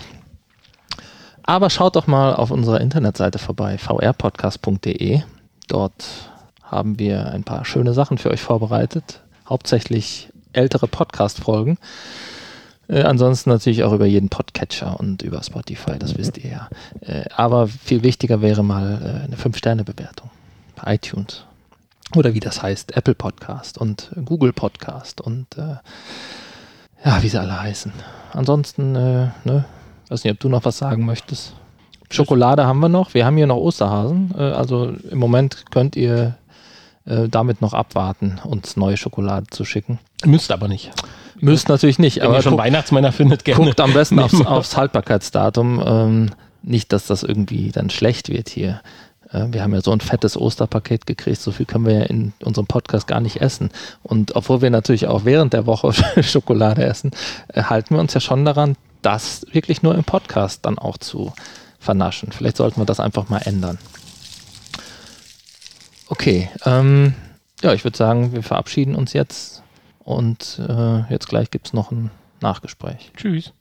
Aber 1.42 1.70
schaut 1.70 1.96
doch 1.96 2.06
mal 2.06 2.34
auf 2.34 2.50
unserer 2.50 2.80
Internetseite 2.80 3.38
vorbei, 3.38 3.78
vrpodcast.de. 3.78 5.22
Dort 5.68 6.04
haben 6.62 6.98
wir 6.98 7.30
ein 7.30 7.44
paar 7.44 7.64
schöne 7.64 7.94
Sachen 7.94 8.18
für 8.18 8.30
euch 8.30 8.42
vorbereitet. 8.42 9.20
Hauptsächlich 9.48 10.28
ältere 10.52 10.88
Podcast-Folgen. 10.88 11.78
Äh, 12.88 13.02
ansonsten 13.02 13.48
natürlich 13.48 13.84
auch 13.84 13.92
über 13.92 14.06
jeden 14.06 14.28
Podcatcher 14.28 15.00
und 15.00 15.22
über 15.22 15.42
Spotify, 15.42 15.98
das 15.98 16.18
wisst 16.18 16.36
ihr 16.38 16.50
ja. 16.50 16.68
Äh, 17.00 17.24
aber 17.34 17.68
viel 17.68 18.02
wichtiger 18.02 18.42
wäre 18.42 18.62
mal 18.62 19.00
äh, 19.02 19.24
eine 19.24 19.36
5-Sterne-Bewertung 19.36 20.30
bei 20.76 20.94
iTunes. 20.94 21.46
Oder 22.14 22.34
wie 22.34 22.40
das 22.40 22.62
heißt, 22.62 22.96
Apple 22.96 23.14
Podcast 23.14 23.78
und 23.78 24.10
Google 24.24 24.52
Podcast 24.52 25.20
und 25.20 25.46
äh, 25.58 25.76
ja, 27.04 27.22
wie 27.22 27.28
sie 27.28 27.40
alle 27.40 27.60
heißen. 27.60 27.92
Ansonsten, 28.32 28.94
äh, 28.94 29.28
ne, 29.44 29.64
weiß 30.08 30.24
nicht, 30.24 30.32
ob 30.32 30.40
du 30.40 30.48
noch 30.48 30.64
was 30.64 30.78
sagen 30.78 31.04
möchtest. 31.04 31.54
Schokolade 32.10 32.64
haben 32.66 32.78
wir 32.80 32.88
noch. 32.88 33.12
Wir 33.14 33.26
haben 33.26 33.36
hier 33.36 33.48
noch 33.48 33.56
Osterhasen. 33.56 34.32
Äh, 34.38 34.42
also 34.42 34.92
im 35.10 35.18
Moment 35.18 35.64
könnt 35.72 35.96
ihr 35.96 36.36
äh, 37.06 37.28
damit 37.28 37.60
noch 37.60 37.74
abwarten, 37.74 38.40
uns 38.44 38.76
neue 38.76 38.96
Schokolade 38.96 39.46
zu 39.50 39.64
schicken. 39.64 39.98
Müsst 40.24 40.52
aber 40.52 40.68
nicht. 40.68 40.92
Müsst 41.40 41.68
natürlich 41.68 41.98
nicht, 41.98 42.18
Wenn 42.18 42.26
aber 42.26 42.36
ihr 42.36 42.42
schon 42.42 42.52
guckt- 42.52 42.62
Weihnachtsmänner 42.64 43.12
findet, 43.12 43.44
gerne. 43.44 43.64
Guckt 43.64 43.80
am 43.80 43.92
besten 43.92 44.18
aufs, 44.20 44.40
aufs 44.46 44.76
Haltbarkeitsdatum. 44.76 45.82
Ähm, 45.84 46.30
nicht, 46.62 46.92
dass 46.92 47.06
das 47.06 47.22
irgendwie 47.24 47.70
dann 47.72 47.90
schlecht 47.90 48.28
wird 48.28 48.48
hier. 48.48 48.80
Wir 49.32 49.62
haben 49.62 49.74
ja 49.74 49.80
so 49.80 49.90
ein 49.90 50.00
fettes 50.00 50.36
Osterpaket 50.36 51.06
gekriegt, 51.06 51.40
so 51.40 51.50
viel 51.50 51.66
können 51.66 51.84
wir 51.84 51.94
ja 51.94 52.02
in 52.04 52.32
unserem 52.44 52.66
Podcast 52.66 53.06
gar 53.06 53.20
nicht 53.20 53.40
essen. 53.40 53.70
Und 54.02 54.36
obwohl 54.36 54.62
wir 54.62 54.70
natürlich 54.70 55.08
auch 55.08 55.24
während 55.24 55.52
der 55.52 55.66
Woche 55.66 55.92
Schokolade 56.22 56.84
essen, 56.84 57.10
äh, 57.48 57.64
halten 57.64 57.94
wir 57.94 58.00
uns 58.00 58.14
ja 58.14 58.20
schon 58.20 58.44
daran, 58.44 58.76
das 59.02 59.46
wirklich 59.52 59.82
nur 59.82 59.94
im 59.94 60.04
Podcast 60.04 60.64
dann 60.64 60.78
auch 60.78 60.98
zu 60.98 61.32
vernaschen. 61.78 62.32
Vielleicht 62.32 62.56
sollten 62.56 62.80
wir 62.80 62.86
das 62.86 63.00
einfach 63.00 63.28
mal 63.28 63.38
ändern. 63.38 63.78
Okay, 66.08 66.48
ähm, 66.64 67.14
ja, 67.62 67.72
ich 67.72 67.84
würde 67.84 67.96
sagen, 67.96 68.32
wir 68.32 68.42
verabschieden 68.42 68.94
uns 68.94 69.12
jetzt 69.12 69.62
und 70.00 70.60
äh, 70.68 71.10
jetzt 71.10 71.28
gleich 71.28 71.50
gibt 71.50 71.68
es 71.68 71.72
noch 71.72 71.90
ein 71.90 72.10
Nachgespräch. 72.40 73.12
Tschüss. 73.16 73.52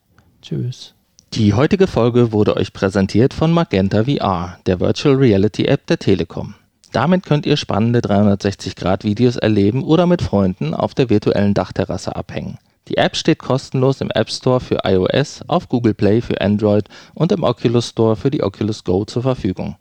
Tschüss. 0.41 0.94
Die 1.35 1.53
heutige 1.53 1.87
Folge 1.87 2.31
wurde 2.31 2.55
euch 2.55 2.71
präsentiert 2.71 3.33
von 3.33 3.51
Magenta 3.51 4.05
VR, 4.05 4.57
der 4.67 4.79
Virtual 4.79 5.15
Reality 5.15 5.65
App 5.65 5.85
der 5.85 5.99
Telekom. 5.99 6.55
Damit 6.93 7.25
könnt 7.25 7.45
ihr 7.45 7.57
spannende 7.57 7.99
360-Grad-Videos 7.99 9.35
erleben 9.35 9.83
oder 9.83 10.05
mit 10.05 10.21
Freunden 10.21 10.73
auf 10.73 10.93
der 10.93 11.09
virtuellen 11.09 11.53
Dachterrasse 11.53 12.15
abhängen. 12.15 12.57
Die 12.87 12.95
App 12.95 13.17
steht 13.17 13.39
kostenlos 13.39 13.99
im 13.99 14.11
App 14.11 14.31
Store 14.31 14.61
für 14.61 14.79
iOS, 14.85 15.41
auf 15.47 15.67
Google 15.67 15.93
Play 15.93 16.21
für 16.21 16.39
Android 16.39 16.87
und 17.13 17.33
im 17.33 17.43
Oculus 17.43 17.89
Store 17.89 18.15
für 18.15 18.31
die 18.31 18.41
Oculus 18.41 18.85
Go 18.85 19.03
zur 19.03 19.23
Verfügung. 19.23 19.75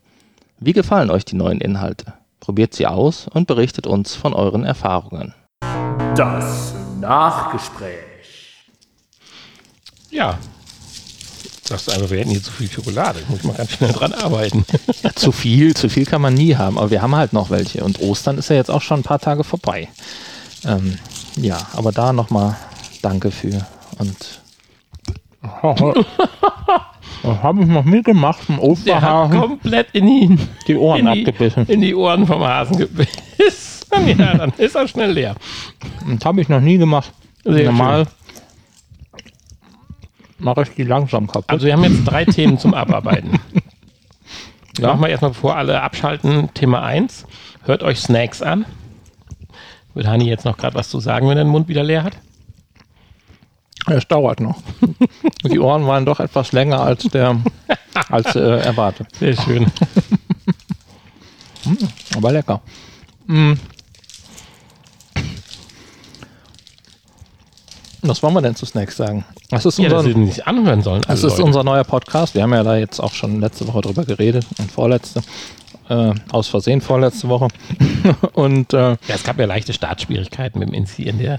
Wie 0.58 0.72
gefallen 0.72 1.08
euch 1.08 1.24
die 1.24 1.36
neuen 1.36 1.60
Inhalte? 1.60 2.14
Probiert 2.40 2.74
sie 2.74 2.88
aus 2.88 3.28
und 3.32 3.46
berichtet 3.46 3.86
uns 3.86 4.16
von 4.16 4.34
euren 4.34 4.64
Erfahrungen. 4.64 5.34
Das 6.16 6.74
Nachgespräch. 7.00 8.00
Ja. 10.10 10.36
Das 11.68 11.82
ist 11.82 11.94
einfach, 11.94 12.10
wir 12.10 12.18
hätten 12.18 12.30
hier 12.30 12.42
zu 12.42 12.52
viel 12.52 12.70
Schokolade. 12.70 13.20
Ich 13.20 13.28
muss 13.28 13.42
mal 13.42 13.54
ganz 13.56 13.72
schnell 13.72 13.92
dran 13.92 14.12
arbeiten. 14.12 14.64
Ja, 15.02 15.14
zu 15.14 15.32
viel, 15.32 15.74
zu 15.74 15.88
viel 15.88 16.06
kann 16.06 16.22
man 16.22 16.34
nie 16.34 16.56
haben, 16.56 16.78
aber 16.78 16.90
wir 16.90 17.02
haben 17.02 17.14
halt 17.14 17.32
noch 17.32 17.50
welche. 17.50 17.84
Und 17.84 18.00
Ostern 18.00 18.38
ist 18.38 18.48
ja 18.48 18.56
jetzt 18.56 18.70
auch 18.70 18.80
schon 18.80 19.00
ein 19.00 19.02
paar 19.02 19.18
Tage 19.18 19.44
vorbei. 19.44 19.88
Ähm, 20.64 20.98
ja, 21.36 21.58
aber 21.74 21.92
da 21.92 22.12
nochmal 22.12 22.56
Danke 23.02 23.30
für. 23.30 23.66
Und 23.98 24.16
das 27.22 27.42
habe 27.42 27.62
ich 27.62 27.66
noch 27.68 27.84
nie 27.84 28.02
gemacht, 28.02 28.40
im 28.48 28.56
Der 28.56 28.62
hat 28.64 28.70
Osterhasen 28.70 29.40
komplett 29.40 29.88
in 29.92 30.06
die, 30.06 30.38
die 30.66 30.76
Ohren 30.76 31.00
in 31.06 31.12
die, 31.12 31.26
abgebissen. 31.26 31.66
in 31.66 31.82
die 31.82 31.94
Ohren 31.94 32.26
vom 32.26 32.42
Hasen 32.42 32.78
gebissen. 32.78 33.22
Ja, 34.18 34.36
dann 34.36 34.52
ist 34.56 34.74
er 34.74 34.88
schnell 34.88 35.12
leer. 35.12 35.36
Das 36.16 36.24
habe 36.24 36.40
ich 36.40 36.48
noch 36.48 36.60
nie 36.60 36.78
gemacht. 36.78 37.12
Sehr 37.44 37.66
Normal 37.66 38.08
mache 40.44 40.62
ich 40.62 40.70
die 40.70 40.84
langsam 40.84 41.26
kaputt. 41.26 41.48
Also 41.48 41.66
wir 41.66 41.72
haben 41.72 41.84
jetzt 41.84 42.04
drei 42.04 42.24
Themen 42.24 42.58
zum 42.58 42.74
Abarbeiten. 42.74 43.40
Ja. 44.76 44.88
Machen 44.88 45.02
wir 45.02 45.08
erstmal, 45.08 45.30
bevor 45.30 45.54
alle 45.54 45.82
abschalten, 45.82 46.52
Thema 46.52 46.82
1. 46.82 47.26
Hört 47.62 47.84
euch 47.84 48.00
Snacks 48.00 48.42
an. 48.42 48.64
Wird 49.94 50.08
Hani 50.08 50.28
jetzt 50.28 50.44
noch 50.44 50.56
gerade 50.56 50.74
was 50.74 50.88
zu 50.88 50.98
sagen, 50.98 51.28
wenn 51.28 51.38
er 51.38 51.44
den 51.44 51.52
Mund 51.52 51.68
wieder 51.68 51.84
leer 51.84 52.02
hat? 52.02 52.18
Es 53.86 54.08
dauert 54.08 54.40
noch. 54.40 54.60
die 55.44 55.60
Ohren 55.60 55.86
waren 55.86 56.04
doch 56.04 56.18
etwas 56.18 56.50
länger 56.50 56.80
als 56.80 57.04
der 57.04 57.40
als 58.10 58.34
äh, 58.34 58.40
erwartet. 58.40 59.14
Sehr 59.14 59.36
schön. 59.36 59.70
Aber 62.16 62.32
lecker. 62.32 62.60
Was 68.06 68.22
wollen 68.22 68.34
wir 68.34 68.42
denn 68.42 68.54
zu 68.54 68.66
Snacks 68.66 68.96
sagen? 68.96 69.24
Das 69.48 69.64
ist 69.64 69.78
Ja, 69.78 69.88
dass 69.88 70.04
unser, 70.04 70.12
sie 70.12 70.18
nicht 70.18 70.46
anhören 70.46 70.82
sollen. 70.82 71.02
das 71.08 71.24
ist 71.24 71.32
Leute. 71.32 71.44
unser 71.44 71.64
neuer 71.64 71.84
Podcast. 71.84 72.34
Wir 72.34 72.42
haben 72.42 72.52
ja 72.52 72.62
da 72.62 72.76
jetzt 72.76 73.00
auch 73.00 73.12
schon 73.12 73.40
letzte 73.40 73.66
Woche 73.66 73.80
drüber 73.80 74.04
geredet 74.04 74.46
und 74.58 74.70
vorletzte. 74.70 75.22
Äh, 75.88 76.12
aus 76.30 76.48
Versehen 76.48 76.80
vorletzte 76.80 77.28
Woche. 77.28 77.48
und 78.34 78.72
äh, 78.74 78.90
Ja, 78.90 78.96
es 79.08 79.24
gab 79.24 79.38
ja 79.38 79.46
leichte 79.46 79.72
Startschwierigkeiten 79.72 80.58
mit 80.58 80.68
dem 80.68 80.74
Inziehen 80.74 81.18
der 81.18 81.38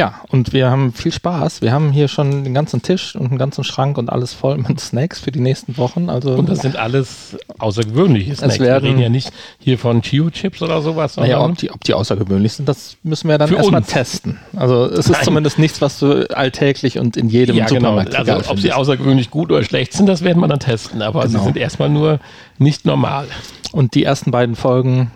ja, 0.00 0.14
und 0.30 0.54
wir 0.54 0.70
haben 0.70 0.94
viel 0.94 1.12
Spaß. 1.12 1.60
Wir 1.60 1.72
haben 1.72 1.92
hier 1.92 2.08
schon 2.08 2.42
den 2.44 2.54
ganzen 2.54 2.80
Tisch 2.80 3.14
und 3.14 3.26
einen 3.26 3.36
ganzen 3.38 3.64
Schrank 3.64 3.98
und 3.98 4.08
alles 4.08 4.32
voll 4.32 4.56
mit 4.56 4.80
Snacks 4.80 5.20
für 5.20 5.30
die 5.30 5.40
nächsten 5.40 5.76
Wochen. 5.76 6.08
Also 6.08 6.32
Und 6.36 6.48
das 6.48 6.60
sind 6.60 6.76
alles 6.76 7.36
außergewöhnliche 7.58 8.34
Snacks. 8.34 8.58
Wir 8.58 8.66
werden- 8.66 8.86
reden 8.88 8.98
ja 8.98 9.10
nicht 9.10 9.30
hier 9.58 9.78
von 9.78 10.00
Chio-Chips 10.00 10.62
oder 10.62 10.80
sowas, 10.80 11.18
naja, 11.18 11.44
ob 11.44 11.58
die, 11.58 11.70
ob 11.70 11.84
die 11.84 11.92
außergewöhnlich 11.92 12.54
sind, 12.54 12.66
das 12.66 12.96
müssen 13.02 13.28
wir 13.28 13.36
dann 13.36 13.52
erstmal 13.52 13.82
testen. 13.82 14.38
Also 14.56 14.86
es 14.86 15.00
ist 15.00 15.10
Nein. 15.10 15.24
zumindest 15.24 15.58
nichts, 15.58 15.82
was 15.82 15.98
du 15.98 16.26
alltäglich 16.34 16.98
und 16.98 17.18
in 17.18 17.28
jedem 17.28 17.56
ja, 17.56 17.66
genau. 17.66 17.90
Supermarkt 18.00 18.16
Also 18.16 18.50
ob 18.50 18.58
sie 18.58 18.72
außergewöhnlich 18.72 19.30
gut 19.30 19.52
oder 19.52 19.62
schlecht 19.64 19.92
sind, 19.92 20.06
das 20.06 20.24
werden 20.24 20.40
wir 20.40 20.48
dann 20.48 20.60
testen. 20.60 21.02
Aber 21.02 21.24
Genau. 21.26 21.38
sie 21.40 21.44
sind 21.44 21.56
erstmal 21.58 21.90
nur 21.90 22.20
nicht 22.58 22.86
normal. 22.86 23.26
Und 23.72 23.94
die 23.94 24.04
ersten 24.04 24.30
beiden 24.30 24.56
Folgen 24.56 25.10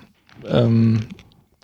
ähm, 0.46 1.00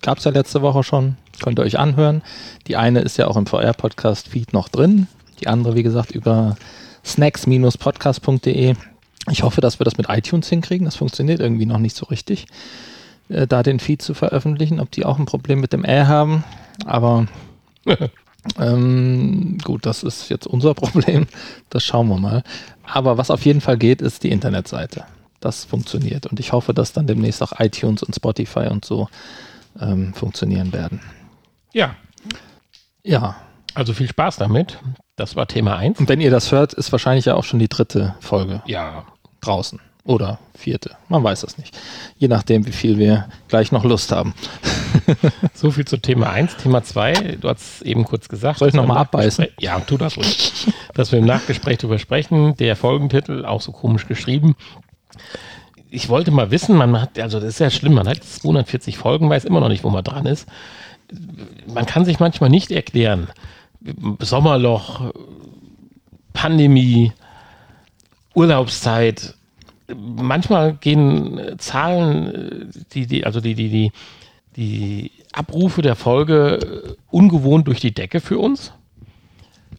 gab 0.01 0.17
es 0.17 0.23
ja 0.23 0.31
letzte 0.31 0.63
Woche 0.63 0.81
schon. 0.83 1.17
Könnt 1.41 1.59
ihr 1.59 1.63
euch 1.63 1.79
anhören. 1.79 2.21
Die 2.67 2.75
eine 2.75 2.99
ist 2.99 3.17
ja 3.17 3.27
auch 3.27 3.35
im 3.35 3.47
VR-Podcast-Feed 3.47 4.53
noch 4.53 4.69
drin. 4.69 5.07
Die 5.39 5.47
andere, 5.47 5.75
wie 5.75 5.83
gesagt, 5.83 6.11
über 6.11 6.55
snacks-podcast.de. 7.03 8.75
Ich 9.29 9.43
hoffe, 9.43 9.61
dass 9.61 9.79
wir 9.79 9.83
das 9.83 9.97
mit 9.97 10.07
iTunes 10.09 10.49
hinkriegen. 10.49 10.85
Das 10.85 10.95
funktioniert 10.95 11.39
irgendwie 11.39 11.65
noch 11.65 11.79
nicht 11.79 11.95
so 11.95 12.05
richtig, 12.05 12.45
äh, 13.29 13.47
da 13.47 13.63
den 13.63 13.79
Feed 13.79 14.01
zu 14.01 14.13
veröffentlichen. 14.13 14.79
Ob 14.79 14.91
die 14.91 15.03
auch 15.03 15.17
ein 15.17 15.25
Problem 15.25 15.59
mit 15.59 15.73
dem 15.73 15.83
Ä 15.83 16.05
haben. 16.05 16.43
Aber 16.85 17.25
ähm, 18.59 19.57
gut, 19.63 19.85
das 19.87 20.03
ist 20.03 20.29
jetzt 20.29 20.45
unser 20.45 20.75
Problem. 20.75 21.27
Das 21.71 21.83
schauen 21.83 22.07
wir 22.07 22.19
mal. 22.19 22.43
Aber 22.83 23.17
was 23.17 23.31
auf 23.31 23.45
jeden 23.45 23.61
Fall 23.61 23.77
geht, 23.77 24.01
ist 24.01 24.23
die 24.23 24.31
Internetseite. 24.31 25.05
Das 25.39 25.65
funktioniert. 25.65 26.27
Und 26.27 26.39
ich 26.39 26.51
hoffe, 26.51 26.75
dass 26.75 26.93
dann 26.93 27.07
demnächst 27.07 27.41
auch 27.41 27.59
iTunes 27.59 28.03
und 28.03 28.15
Spotify 28.15 28.67
und 28.67 28.85
so 28.85 29.09
ähm, 29.79 30.13
funktionieren 30.13 30.71
werden. 30.71 30.99
Ja, 31.73 31.95
Ja, 33.03 33.35
also 33.73 33.93
viel 33.93 34.07
Spaß 34.09 34.37
damit. 34.37 34.77
Das 35.15 35.35
war 35.35 35.47
Thema 35.47 35.77
1. 35.77 35.99
und 35.99 36.09
wenn 36.09 36.21
ihr 36.21 36.31
das 36.31 36.51
hört, 36.51 36.73
ist 36.73 36.91
wahrscheinlich 36.91 37.25
ja 37.25 37.35
auch 37.35 37.43
schon 37.43 37.59
die 37.59 37.69
dritte 37.69 38.15
Folge 38.19 38.61
Ja, 38.65 39.05
draußen. 39.41 39.79
Oder 40.03 40.39
vierte. 40.55 40.95
Man 41.09 41.23
weiß 41.23 41.43
es 41.43 41.59
nicht. 41.59 41.77
Je 42.17 42.27
nachdem, 42.27 42.65
wie 42.65 42.71
viel 42.71 42.97
wir 42.97 43.27
gleich 43.47 43.71
noch 43.71 43.83
Lust 43.83 44.11
haben. 44.11 44.33
so 45.53 45.69
viel 45.69 45.85
zu 45.85 45.97
Thema 45.97 46.31
1. 46.31 46.57
Thema 46.57 46.83
2, 46.83 47.37
du 47.39 47.47
hast 47.47 47.83
eben 47.83 48.03
kurz 48.03 48.27
gesagt. 48.27 48.59
Soll 48.59 48.69
ich 48.69 48.73
dass 48.73 48.79
wir 48.79 48.81
noch 48.81 48.87
mal 48.87 48.95
im 48.95 49.01
abbeißen? 49.01 49.45
Ja, 49.59 49.79
tu 49.79 49.97
das 49.97 50.17
ruhig. 50.17 50.67
dass 50.95 51.11
wir 51.11 51.19
im 51.19 51.25
Nachgespräch 51.25 51.77
drüber 51.77 51.99
sprechen. 51.99 52.55
Der 52.55 52.75
Folgentitel, 52.75 53.45
auch 53.45 53.61
so 53.61 53.71
komisch 53.71 54.07
geschrieben. 54.07 54.55
Ich 55.91 56.09
wollte 56.09 56.31
mal 56.31 56.49
wissen, 56.49 56.75
man 56.75 56.99
hat, 56.99 57.19
also 57.19 57.39
das 57.39 57.49
ist 57.49 57.59
ja 57.59 57.69
schlimm, 57.69 57.93
man 57.93 58.07
hat 58.07 58.23
240 58.23 58.97
Folgen, 58.97 59.29
weiß 59.29 59.45
immer 59.45 59.59
noch 59.59 59.69
nicht, 59.69 59.83
wo 59.83 59.91
man 59.91 60.03
dran 60.03 60.25
ist. 60.25 60.47
Man 61.67 61.85
kann 61.85 62.05
sich 62.05 62.19
manchmal 62.19 62.49
nicht 62.49 62.71
erklären. 62.71 63.29
Sommerloch, 64.19 65.11
Pandemie, 66.33 67.11
Urlaubszeit. 68.33 69.35
Manchmal 69.95 70.73
gehen 70.73 71.57
Zahlen, 71.57 72.71
die, 72.93 73.07
die, 73.07 73.25
also 73.25 73.41
die, 73.41 73.55
die, 73.55 73.69
die, 73.69 73.91
die 74.55 75.11
Abrufe 75.33 75.81
der 75.81 75.95
Folge 75.95 76.95
ungewohnt 77.09 77.67
durch 77.67 77.79
die 77.79 77.93
Decke 77.93 78.21
für 78.21 78.37
uns. 78.37 78.73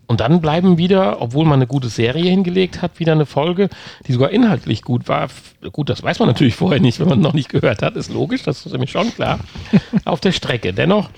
Und 0.07 0.21
dann 0.21 0.41
bleiben 0.41 0.79
wieder, 0.79 1.23
obwohl 1.23 1.45
man 1.45 1.55
eine 1.55 1.67
gute 1.67 1.89
Serie 1.89 2.29
hingelegt 2.29 2.83
hat, 2.83 2.99
wieder 2.99 3.13
eine 3.13 3.25
Folge, 3.25 3.69
die 4.07 4.13
sogar 4.13 4.31
inhaltlich 4.31 4.83
gut 4.83 5.09
war. 5.09 5.29
Gut, 5.71 5.89
das 5.89 6.03
weiß 6.03 6.19
man 6.19 6.29
natürlich 6.29 6.55
vorher 6.55 6.81
nicht, 6.81 7.01
wenn 7.01 7.09
man 7.09 7.21
noch 7.21 7.33
nicht 7.33 7.49
gehört 7.49 7.83
hat, 7.83 7.97
ist 7.97 8.13
logisch, 8.13 8.43
das 8.43 8.67
ist 8.67 8.73
nämlich 8.73 8.91
schon 8.91 9.13
klar. 9.15 9.39
auf 10.05 10.21
der 10.21 10.33
Strecke. 10.33 10.73
Dennoch 10.73 11.09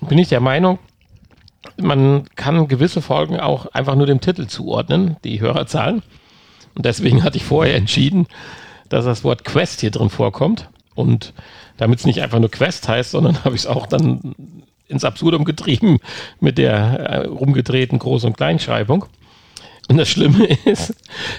bin 0.00 0.18
ich 0.18 0.28
der 0.28 0.40
Meinung, 0.40 0.78
man 1.76 2.24
kann 2.36 2.68
gewisse 2.68 3.02
Folgen 3.02 3.38
auch 3.38 3.66
einfach 3.66 3.94
nur 3.94 4.06
dem 4.06 4.20
Titel 4.20 4.46
zuordnen, 4.46 5.16
die 5.24 5.40
Hörerzahlen. 5.40 6.02
Und 6.74 6.86
deswegen 6.86 7.22
hatte 7.22 7.36
ich 7.36 7.44
vorher 7.44 7.76
entschieden, 7.76 8.26
dass 8.88 9.04
das 9.04 9.24
Wort 9.24 9.44
Quest 9.44 9.80
hier 9.80 9.90
drin 9.90 10.10
vorkommt. 10.10 10.68
Und 10.94 11.32
damit 11.76 12.00
es 12.00 12.06
nicht 12.06 12.22
einfach 12.22 12.38
nur 12.38 12.50
Quest 12.50 12.88
heißt, 12.88 13.10
sondern 13.10 13.44
habe 13.44 13.54
ich 13.54 13.62
es 13.62 13.66
auch 13.66 13.86
dann 13.86 14.34
ins 14.90 15.04
Absurdum 15.04 15.44
getrieben 15.44 15.98
mit 16.40 16.58
der 16.58 16.74
äh, 16.74 17.26
rumgedrehten 17.26 17.98
Groß- 17.98 18.26
und 18.26 18.36
Kleinschreibung. 18.36 19.06
Und 19.90 19.96
das 19.96 20.08
Schlimme 20.08 20.46
ist, 20.64 20.94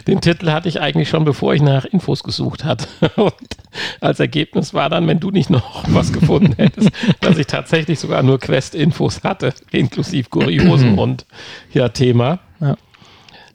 den 0.08 0.20
Titel 0.20 0.52
hatte 0.52 0.68
ich 0.68 0.82
eigentlich 0.82 1.08
schon, 1.08 1.24
bevor 1.24 1.54
ich 1.54 1.62
nach 1.62 1.86
Infos 1.86 2.22
gesucht 2.22 2.66
hatte. 2.66 2.86
Und 3.16 3.34
als 4.02 4.20
Ergebnis 4.20 4.74
war 4.74 4.90
dann, 4.90 5.08
wenn 5.08 5.22
du 5.22 5.32
nicht 5.32 5.50
noch 5.50 5.86
was 5.88 6.12
gefunden 6.12 6.56
hättest, 6.58 6.90
dass 7.22 7.38
ich 7.38 7.48
tatsächlich 7.48 7.98
sogar 7.98 8.24
nur 8.24 8.40
Quest-Infos 8.40 9.24
hatte, 9.24 9.54
inklusive 9.72 10.28
Kuriosen 10.28 11.00
und 11.00 11.26
ja, 11.72 11.88
Thema. 11.88 12.40
Ja. 12.60 12.76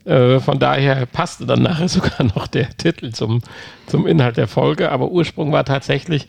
Äh, 0.07 0.41
von 0.41 0.59
daher 0.59 1.05
passte 1.05 1.45
dann 1.45 1.63
nachher 1.63 1.89
sogar 1.91 2.23
noch 2.35 2.47
der 2.47 2.71
Titel 2.79 3.11
zum, 3.13 3.43
zum 3.87 4.07
Inhalt 4.07 4.39
der 4.39 4.49
Folge. 4.49 4.91
Aber 4.91 5.11
Ursprung 5.11 5.53
war 5.53 5.67
tatsächlich, 5.67 6.27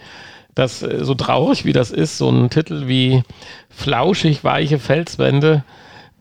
dass 0.58 0.82
äh, 0.82 1.06
so 1.06 1.14
traurig 1.14 1.66
wie 1.66 1.74
das 1.74 1.92
ist, 1.92 2.18
so 2.18 2.30
ein 2.30 2.50
Titel 2.50 2.88
wie 2.88 3.24
Flauschig, 3.70 4.44
weiche 4.44 4.80
Felswände 4.80 5.64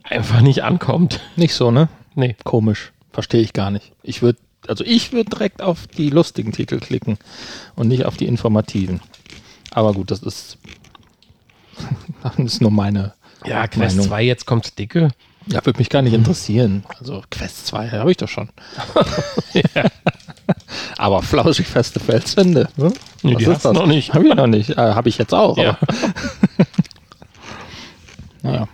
einfach 0.03 0.43
nicht 0.43 0.62
ankommt. 0.62 1.20
Nicht 1.37 1.55
so, 1.55 1.70
ne? 1.70 1.89
Nee. 2.14 2.37
Komisch. 2.45 2.93
Verstehe 3.12 3.41
ich 3.41 3.55
gar 3.55 3.70
nicht. 3.70 3.93
Ich 4.03 4.20
würde, 4.20 4.39
also 4.68 4.84
ich 4.84 5.12
würde 5.12 5.30
direkt 5.30 5.62
auf 5.62 5.87
die 5.87 6.11
lustigen 6.11 6.53
Titel 6.53 6.80
klicken 6.80 7.18
und 7.76 7.89
nicht 7.89 8.05
auf 8.05 8.18
die 8.18 8.26
informativen. 8.26 9.01
Aber 9.70 9.95
gut, 9.95 10.11
das 10.11 10.22
ist, 10.22 10.59
das 12.22 12.39
ist 12.39 12.61
nur 12.61 12.70
meine. 12.70 13.14
Ja, 13.45 13.66
Quest 13.66 13.97
Meinung. 13.97 14.09
2, 14.09 14.22
jetzt 14.22 14.45
kommt's 14.45 14.74
dicke. 14.74 15.09
Ja, 15.47 15.64
würde 15.64 15.78
mich 15.78 15.89
gar 15.89 16.03
nicht 16.03 16.12
interessieren. 16.12 16.84
Also 16.99 17.22
Quest 17.30 17.66
2 17.68 17.91
habe 17.91 18.11
ich 18.11 18.16
doch 18.18 18.28
schon. 18.28 18.51
Aber 20.99 21.22
flauschig 21.22 21.66
feste 21.66 22.01
Felswände. 22.01 22.68
Ne? 22.76 22.92
Nee, 23.22 23.34
die 23.34 23.47
hast 23.47 23.64
du 23.64 23.72
noch 23.72 23.86
nicht. 23.86 24.14
Habe 24.14 24.28
ich 24.28 24.34
noch 24.34 24.47
nicht. 24.47 24.70
Äh, 24.70 24.76
habe 24.76 25.09
ich 25.09 25.18
jetzt 25.18 25.34
auch. 25.34 25.57
Ja. 25.59 25.78
Naja. 28.42 28.68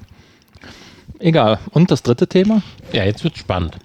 Egal. 1.18 1.58
Und 1.70 1.90
das 1.90 2.02
dritte 2.02 2.26
Thema? 2.26 2.62
Ja, 2.92 3.04
jetzt 3.04 3.24
wird's 3.24 3.38
spannend. 3.38 3.78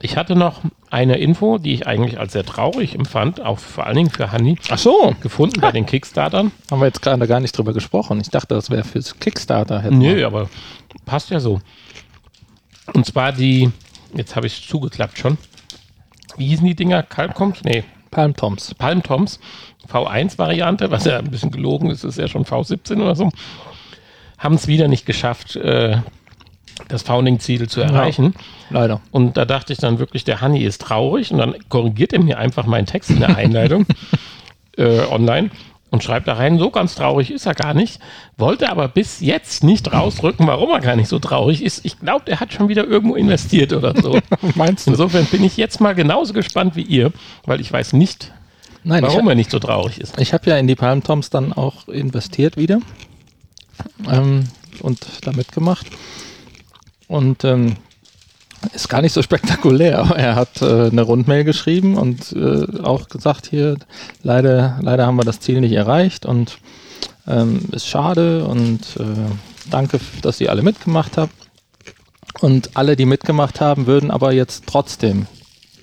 Ich 0.00 0.16
hatte 0.16 0.36
noch 0.36 0.60
eine 0.90 1.16
Info, 1.16 1.58
die 1.58 1.72
ich 1.72 1.86
eigentlich 1.86 2.20
als 2.20 2.34
sehr 2.34 2.44
traurig 2.44 2.94
empfand, 2.94 3.40
auch 3.40 3.58
vor 3.58 3.86
allen 3.86 3.96
Dingen 3.96 4.10
für 4.10 4.30
Hanni, 4.32 4.58
Ach 4.68 4.78
so. 4.78 5.16
gefunden 5.22 5.60
bei 5.60 5.72
den 5.72 5.86
Kickstartern. 5.86 6.52
Haben 6.70 6.80
wir 6.80 6.86
jetzt 6.86 7.00
gerade 7.00 7.26
gar 7.26 7.40
nicht 7.40 7.56
drüber 7.56 7.72
gesprochen. 7.72 8.20
Ich 8.20 8.28
dachte, 8.30 8.54
das 8.54 8.70
wäre 8.70 8.84
fürs 8.84 9.18
Kickstarter. 9.18 9.80
hätten 9.80 10.00
wir. 10.00 10.14
Nö, 10.14 10.26
aber 10.26 10.50
passt 11.06 11.30
ja 11.30 11.40
so. 11.40 11.60
Und 12.92 13.06
zwar 13.06 13.32
die, 13.32 13.70
jetzt 14.14 14.36
habe 14.36 14.46
ich 14.46 14.60
es 14.60 14.68
zugeklappt 14.68 15.18
schon. 15.18 15.38
Wie 16.36 16.46
hießen 16.48 16.66
die 16.66 16.74
Dinger? 16.74 17.02
Kalbkoms? 17.02 17.62
Nee, 17.64 17.84
Palm 18.10 18.34
Toms. 18.34 18.74
Palm 18.74 19.02
Toms 19.02 19.40
V1-Variante, 19.92 20.90
was 20.90 21.04
ja 21.04 21.18
ein 21.18 21.30
bisschen 21.30 21.50
gelogen 21.50 21.90
ist, 21.90 22.04
ist 22.04 22.18
ja 22.18 22.28
schon 22.28 22.44
V17 22.44 23.00
oder 23.00 23.14
so. 23.14 23.30
Haben 24.38 24.54
es 24.54 24.66
wieder 24.66 24.88
nicht 24.88 25.06
geschafft, 25.06 25.56
äh, 25.56 25.98
das 26.88 27.02
Founding-Ziel 27.02 27.68
zu 27.68 27.80
erreichen. 27.80 28.34
Leider. 28.70 29.00
Und 29.10 29.36
da 29.36 29.44
dachte 29.44 29.72
ich 29.72 29.78
dann 29.78 29.98
wirklich, 29.98 30.24
der 30.24 30.40
Honey 30.40 30.64
ist 30.64 30.80
traurig 30.80 31.32
und 31.32 31.38
dann 31.38 31.54
korrigiert 31.68 32.12
er 32.12 32.20
mir 32.20 32.38
einfach 32.38 32.66
meinen 32.66 32.86
Text 32.86 33.10
in 33.10 33.20
der 33.20 33.36
Einleitung 33.36 33.86
äh, 34.76 35.00
online 35.10 35.50
und 35.94 36.02
schreibt 36.02 36.26
da 36.26 36.34
rein, 36.34 36.58
so 36.58 36.70
ganz 36.70 36.96
traurig 36.96 37.30
ist 37.30 37.46
er 37.46 37.54
gar 37.54 37.72
nicht, 37.72 38.00
wollte 38.36 38.68
aber 38.68 38.88
bis 38.88 39.20
jetzt 39.20 39.62
nicht 39.62 39.92
rausrücken, 39.92 40.44
warum 40.46 40.70
er 40.70 40.80
gar 40.80 40.96
nicht 40.96 41.08
so 41.08 41.20
traurig 41.20 41.62
ist. 41.62 41.84
Ich 41.84 42.00
glaube, 42.00 42.30
er 42.30 42.40
hat 42.40 42.52
schon 42.52 42.68
wieder 42.68 42.84
irgendwo 42.84 43.14
investiert 43.14 43.72
oder 43.72 43.94
so. 44.00 44.18
Meinst 44.56 44.88
du? 44.88 44.90
Insofern 44.90 45.24
bin 45.26 45.44
ich 45.44 45.56
jetzt 45.56 45.80
mal 45.80 45.94
genauso 45.94 46.32
gespannt 46.32 46.74
wie 46.74 46.82
ihr, 46.82 47.12
weil 47.46 47.60
ich 47.60 47.72
weiß 47.72 47.92
nicht, 47.92 48.32
Nein, 48.82 49.04
warum 49.04 49.26
ich, 49.26 49.28
er 49.28 49.34
nicht 49.36 49.52
so 49.52 49.60
traurig 49.60 50.00
ist. 50.00 50.20
ich 50.20 50.34
habe 50.34 50.50
ja 50.50 50.56
in 50.56 50.66
die 50.66 50.74
Palm 50.74 51.04
Toms 51.04 51.30
dann 51.30 51.52
auch 51.52 51.86
investiert 51.86 52.56
wieder 52.56 52.80
ähm, 54.10 54.48
und 54.80 55.06
da 55.22 55.30
mitgemacht. 55.30 55.86
Und 57.06 57.44
ähm, 57.44 57.76
ist 58.72 58.88
gar 58.88 59.02
nicht 59.02 59.12
so 59.12 59.22
spektakulär. 59.22 60.12
Er 60.16 60.36
hat 60.36 60.62
äh, 60.62 60.86
eine 60.86 61.02
Rundmail 61.02 61.44
geschrieben 61.44 61.96
und 61.96 62.32
äh, 62.32 62.82
auch 62.82 63.08
gesagt, 63.08 63.46
hier, 63.46 63.76
leider, 64.22 64.78
leider 64.80 65.06
haben 65.06 65.16
wir 65.16 65.24
das 65.24 65.40
Ziel 65.40 65.60
nicht 65.60 65.72
erreicht 65.72 66.26
und 66.26 66.58
ähm, 67.26 67.60
ist 67.72 67.88
schade 67.88 68.44
und 68.46 68.80
äh, 68.98 69.04
danke, 69.70 70.00
dass 70.22 70.40
ihr 70.40 70.50
alle 70.50 70.62
mitgemacht 70.62 71.16
habt. 71.16 71.32
Und 72.40 72.76
alle, 72.76 72.96
die 72.96 73.06
mitgemacht 73.06 73.60
haben, 73.60 73.86
würden 73.86 74.10
aber 74.10 74.32
jetzt 74.32 74.64
trotzdem 74.66 75.26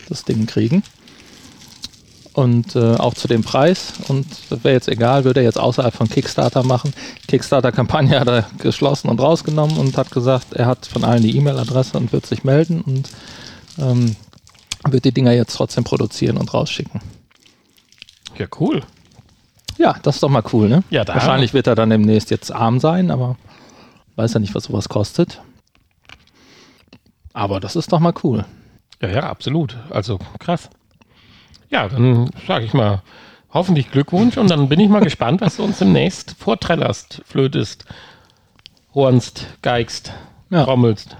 das 0.10 0.26
Ding 0.26 0.46
kriegen. 0.46 0.84
Und 2.34 2.78
äh, 2.78 2.96
auch 2.96 3.14
zu 3.14 3.28
dem 3.28 3.44
Preis. 3.44 3.94
Und 4.08 4.26
das 4.50 4.64
wäre 4.64 4.74
jetzt 4.74 4.88
egal, 4.88 5.26
würde 5.26 5.42
er 5.42 5.46
jetzt 5.46 5.60
außerhalb 5.60 5.94
von 5.94 6.08
Kickstarter 6.08 6.64
machen. 6.64 6.94
Kickstarter-Kampagne 7.28 8.18
hat 8.20 8.28
er 8.30 8.46
geschlossen 8.60 9.10
und 9.10 9.20
rausgenommen 9.20 9.78
und 9.78 9.98
hat 9.98 10.12
gesagt, 10.12 10.54
er 10.54 10.66
hat 10.66 10.86
von 10.86 11.04
allen 11.04 11.24
die 11.24 11.36
E-Mail-Adresse 11.38 11.98
und 11.98 12.14
wird 12.14 12.26
sich 12.26 12.44
melden 12.46 12.82
und 12.82 13.10
ähm, 13.78 14.16
wird 14.88 15.04
die 15.06 15.12
Dinger 15.12 15.34
jetzt 15.34 15.56
trotzdem 15.56 15.84
produzieren 15.84 16.38
und 16.38 16.54
rausschicken. 16.54 17.02
Ja, 18.38 18.48
cool. 18.62 18.82
Ja, 19.78 19.96
das 20.04 20.16
ist 20.16 20.24
doch 20.24 20.30
mal 20.30 20.44
cool, 20.54 20.70
ne? 20.70 20.84
Ja, 20.90 21.04
da- 21.04 21.16
Wahrscheinlich 21.16 21.54
wird 21.54 21.68
er 21.68 21.76
dann 21.76 21.90
demnächst 21.90 22.32
jetzt 22.32 22.52
arm 22.52 22.80
sein, 22.80 23.12
aber 23.12 23.36
weiß 24.16 24.34
ja 24.36 24.40
nicht, 24.40 24.56
was 24.56 24.66
sowas 24.66 24.88
kostet. 24.88 25.42
Aber 27.34 27.60
das 27.60 27.76
ist 27.76 27.92
doch 27.92 28.00
mal 28.00 28.14
cool. 28.24 28.46
Ja, 29.02 29.10
ja, 29.10 29.24
absolut. 29.30 29.76
Also 29.90 30.20
krass. 30.40 30.70
Ja, 31.72 31.88
dann 31.88 32.30
sage 32.48 32.66
ich 32.66 32.74
mal, 32.74 33.02
hoffentlich 33.54 33.92
Glückwunsch 33.92 34.38
und 34.38 34.50
dann 34.50 34.70
bin 34.70 34.80
ich 34.80 34.90
mal 34.90 35.00
gespannt, 35.04 35.42
was 35.42 35.58
du 35.58 35.64
uns 35.64 35.80
demnächst 35.80 36.36
vortrellerst, 36.38 37.22
flötest, 37.26 37.86
hornst, 38.94 39.48
geigst, 39.62 40.14
Ja. 40.50 40.64
trommelst. 40.66 41.16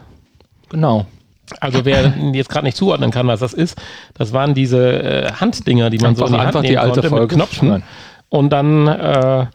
Genau. 0.70 1.06
Also 1.60 1.84
wer 1.84 2.14
jetzt 2.34 2.50
gerade 2.50 2.66
nicht 2.66 2.78
zuordnen 2.78 3.12
kann, 3.12 3.28
was 3.28 3.42
das 3.42 3.54
ist, 3.54 3.78
das 4.14 4.32
waren 4.32 4.54
diese 4.54 5.04
äh, 5.04 5.32
Handdinger, 5.34 5.90
die 5.90 5.98
man 5.98 6.16
so 6.16 6.26
in 6.26 6.32
die 6.34 6.38
Hand 6.38 6.48
einfach 6.48 6.62
nehmen 6.62 6.72
die 6.72 6.78
alte 6.78 7.02
konnte 7.02 7.10
Folge. 7.10 7.36
mit 7.36 7.46
Knöpfen 7.46 7.68
Nein. 7.70 7.84
und 8.30 8.50
dann 8.52 8.88
äh, 8.88 9.48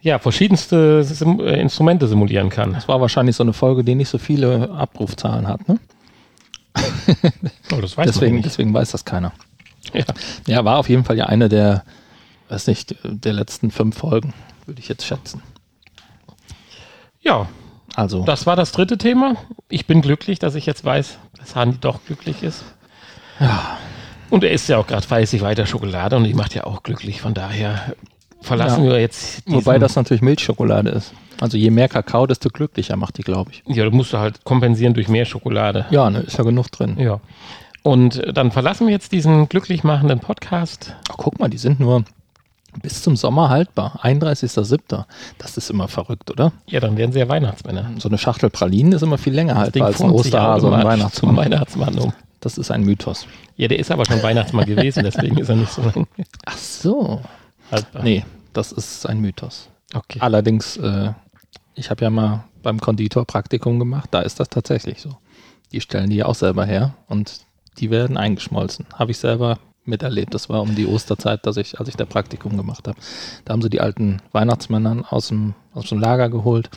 ja 0.00 0.18
verschiedenste 0.18 1.04
Sim 1.04 1.38
äh, 1.38 1.60
Instrumente 1.60 2.08
simulieren 2.08 2.48
kann. 2.50 2.72
Das 2.72 2.88
war 2.88 3.00
wahrscheinlich 3.00 3.36
so 3.36 3.44
eine 3.44 3.52
Folge, 3.52 3.84
die 3.84 3.94
nicht 3.94 4.08
so 4.08 4.18
viele 4.18 4.68
Abrufzahlen 4.70 5.46
hat, 5.46 5.68
ne? 5.68 5.78
Oh, 7.72 7.80
Deswegen, 8.04 8.42
deswegen 8.42 8.74
weiß 8.74 8.90
das 8.90 9.04
keiner. 9.04 9.32
Ja. 9.92 10.04
Ja, 10.46 10.64
war 10.64 10.78
auf 10.78 10.88
jeden 10.88 11.04
Fall 11.04 11.16
ja 11.16 11.26
eine 11.26 11.48
der, 11.48 11.84
weiß 12.48 12.66
nicht, 12.68 12.94
der 13.04 13.32
letzten 13.32 13.70
fünf 13.70 13.96
Folgen, 13.98 14.32
würde 14.66 14.80
ich 14.80 14.88
jetzt 14.88 15.04
schätzen. 15.06 15.42
ja, 17.20 17.48
Also, 17.94 18.24
das 18.24 18.46
war 18.46 18.56
das 18.56 18.72
dritte 18.72 18.98
Thema. 18.98 19.36
Ich 19.68 19.86
bin 19.86 20.02
glücklich, 20.02 20.38
dass 20.38 20.54
ich 20.54 20.66
jetzt 20.66 20.84
weiß, 20.84 21.18
dass 21.38 21.54
Hani 21.56 21.76
doch 21.80 22.04
glücklich 22.06 22.42
ist. 22.42 22.64
ja, 23.40 23.78
Und 24.30 24.42
er 24.44 24.50
isst 24.50 24.68
ja 24.68 24.78
auch 24.78 24.86
gerade 24.86 25.06
fleißig 25.06 25.42
weiter 25.42 25.66
Schokolade 25.66 26.16
und 26.16 26.24
die 26.24 26.34
macht 26.34 26.54
ja 26.54 26.64
auch 26.64 26.82
glücklich. 26.82 27.20
Von 27.20 27.34
daher 27.34 27.94
verlassen 28.40 28.84
Ja. 28.84 28.92
wir 28.92 29.00
jetzt. 29.00 29.42
wobei 29.46 29.78
das 29.78 29.96
natürlich 29.96 30.22
Milchschokolade 30.22 30.90
ist. 30.90 31.12
Also 31.40 31.56
je 31.56 31.70
mehr 31.70 31.88
Kakao, 31.88 32.26
desto 32.26 32.48
glücklicher 32.48 32.96
macht 32.96 33.18
die, 33.18 33.22
glaube 33.22 33.50
ich. 33.52 33.62
Ja, 33.66 33.84
du 33.84 33.90
musst 33.90 34.12
du 34.12 34.18
halt 34.18 34.44
kompensieren 34.44 34.94
durch 34.94 35.08
mehr 35.08 35.24
Schokolade. 35.24 35.86
Ja, 35.90 36.08
ne, 36.10 36.20
ist 36.20 36.38
ja 36.38 36.44
genug 36.44 36.70
drin. 36.70 36.96
Ja. 36.98 37.20
Und 37.84 38.22
dann 38.34 38.50
verlassen 38.50 38.86
wir 38.86 38.94
jetzt 38.94 39.12
diesen 39.12 39.46
glücklich 39.50 39.84
machenden 39.84 40.18
Podcast. 40.18 40.96
Ach, 41.10 41.16
guck 41.18 41.38
mal, 41.38 41.50
die 41.50 41.58
sind 41.58 41.80
nur 41.80 42.02
bis 42.80 43.02
zum 43.02 43.14
Sommer 43.14 43.50
haltbar. 43.50 44.00
31.07. 44.02 45.04
Das 45.36 45.58
ist 45.58 45.68
immer 45.68 45.86
verrückt, 45.86 46.30
oder? 46.30 46.52
Ja, 46.66 46.80
dann 46.80 46.96
werden 46.96 47.12
sie 47.12 47.18
ja 47.18 47.28
Weihnachtsmänner. 47.28 47.90
So 47.98 48.08
eine 48.08 48.16
Schachtel 48.16 48.48
Pralinen 48.48 48.92
ist 48.92 49.02
immer 49.02 49.18
viel 49.18 49.34
länger 49.34 49.52
Das 49.52 49.62
haltbar 49.64 49.86
als 49.88 50.00
ein 50.00 50.10
Osterhase 50.10 50.66
und 50.66 50.72
ein 50.72 50.84
Weihnachtsmann. 50.86 51.36
Weihnachtsmann 51.36 51.98
um. 51.98 52.14
Das 52.40 52.56
ist 52.56 52.70
ein 52.70 52.84
Mythos. 52.84 53.26
Ja, 53.58 53.68
der 53.68 53.78
ist 53.78 53.90
aber 53.90 54.06
schon 54.06 54.22
Weihnachtsmann 54.22 54.64
gewesen, 54.64 55.02
deswegen 55.04 55.36
ist 55.36 55.50
er 55.50 55.56
nicht 55.56 55.72
so 55.72 55.82
lange 55.82 56.06
Ach 56.46 56.56
so. 56.56 57.20
haltbar. 57.70 58.02
Nee, 58.02 58.24
das 58.54 58.72
ist 58.72 59.06
ein 59.06 59.20
Mythos. 59.20 59.68
Okay. 59.92 60.20
Allerdings, 60.20 60.78
äh, 60.78 61.12
ich 61.74 61.90
habe 61.90 62.02
ja 62.02 62.08
mal 62.08 62.44
beim 62.62 62.80
Konditor 62.80 63.26
Praktikum 63.26 63.78
gemacht, 63.78 64.08
da 64.10 64.20
ist 64.20 64.40
das 64.40 64.48
tatsächlich 64.48 65.02
so. 65.02 65.10
Die 65.72 65.82
stellen 65.82 66.08
die 66.08 66.16
ja 66.16 66.24
auch 66.26 66.34
selber 66.34 66.64
her 66.64 66.94
und 67.08 67.44
die 67.78 67.90
werden 67.90 68.16
eingeschmolzen. 68.16 68.86
Habe 68.94 69.10
ich 69.10 69.18
selber 69.18 69.58
miterlebt. 69.84 70.34
Das 70.34 70.48
war 70.48 70.62
um 70.62 70.74
die 70.74 70.86
Osterzeit, 70.86 71.46
dass 71.46 71.56
ich, 71.56 71.78
als 71.78 71.88
ich 71.88 71.96
da 71.96 72.04
Praktikum 72.04 72.56
gemacht 72.56 72.88
habe. 72.88 72.98
Da 73.44 73.52
haben 73.52 73.62
sie 73.62 73.70
die 73.70 73.80
alten 73.80 74.20
Weihnachtsmänner 74.32 75.04
aus 75.10 75.28
dem, 75.28 75.54
aus 75.74 75.88
dem 75.88 76.00
Lager 76.00 76.30
geholt, 76.30 76.70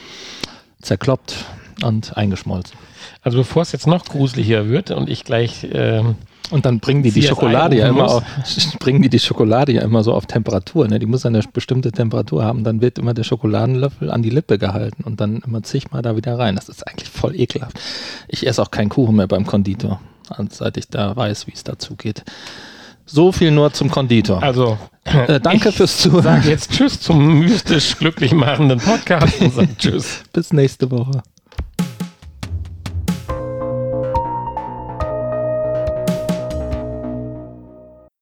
zerkloppt 0.82 1.46
und 1.84 2.18
eingeschmolzen. 2.18 2.78
Also 3.22 3.38
bevor 3.40 3.62
es 3.62 3.72
jetzt 3.72 3.88
noch 3.88 4.06
gruseliger 4.06 4.68
wird 4.68 4.92
und 4.92 5.10
ich 5.10 5.24
gleich 5.24 5.68
ähm, 5.72 6.16
Und 6.50 6.66
dann 6.66 6.80
bringen 6.80 7.04
die 7.04 7.12
die 7.12 7.22
CSI 7.22 7.30
Schokolade 7.30 7.78
ja 7.78 7.88
immer 7.88 8.10
auf, 8.10 8.24
bringen 8.80 9.02
die 9.02 9.10
die 9.10 9.20
Schokolade 9.20 9.74
ja 9.74 9.82
immer 9.82 10.04
so 10.04 10.14
auf 10.14 10.26
Temperatur. 10.26 10.88
Ne? 10.88 11.00
Die 11.00 11.06
muss 11.06 11.26
eine 11.26 11.42
bestimmte 11.54 11.92
Temperatur 11.92 12.44
haben. 12.44 12.64
Dann 12.64 12.82
wird 12.82 13.00
immer 13.00 13.14
der 13.14 13.24
Schokoladenlöffel 13.24 14.10
an 14.10 14.22
die 14.22 14.30
Lippe 14.30 14.58
gehalten 14.58 15.04
und 15.04 15.22
dann 15.22 15.42
immer 15.46 15.64
zigmal 15.64 16.02
da 16.02 16.16
wieder 16.16 16.38
rein. 16.38 16.56
Das 16.56 16.70
ist 16.70 16.88
eigentlich 16.88 17.10
voll 17.10 17.40
ekelhaft. 17.40 17.80
Ich 18.28 18.46
esse 18.46 18.62
auch 18.62 18.72
keinen 18.72 18.90
Kuchen 18.90 19.16
mehr 19.16 19.28
beim 19.28 19.46
Konditor, 19.46 20.02
seit 20.52 20.78
ich 20.78 20.88
da 20.90 21.16
weiß, 21.16 21.48
wie 21.48 21.54
es 21.54 21.64
dazu 21.64 21.96
geht. 21.96 22.24
So 23.06 23.32
viel 23.32 23.52
nur 23.52 23.72
zum 23.74 23.90
Konditor. 23.90 24.44
Also, 24.44 24.78
Äh, 25.06 25.40
danke 25.40 25.72
fürs 25.72 25.98
Zuhören. 26.00 26.24
sag 26.24 26.46
jetzt 26.46 26.72
Tschüss 26.72 27.00
zum 27.00 27.40
mystisch 27.40 27.98
glücklich 27.98 28.34
machenden 28.34 28.80
Podcast 28.80 29.40
und 29.42 29.54
sag 29.54 29.70
Tschüss. 29.80 30.24
Bis 30.34 30.52
nächste 30.52 30.92
Woche. 30.92 31.24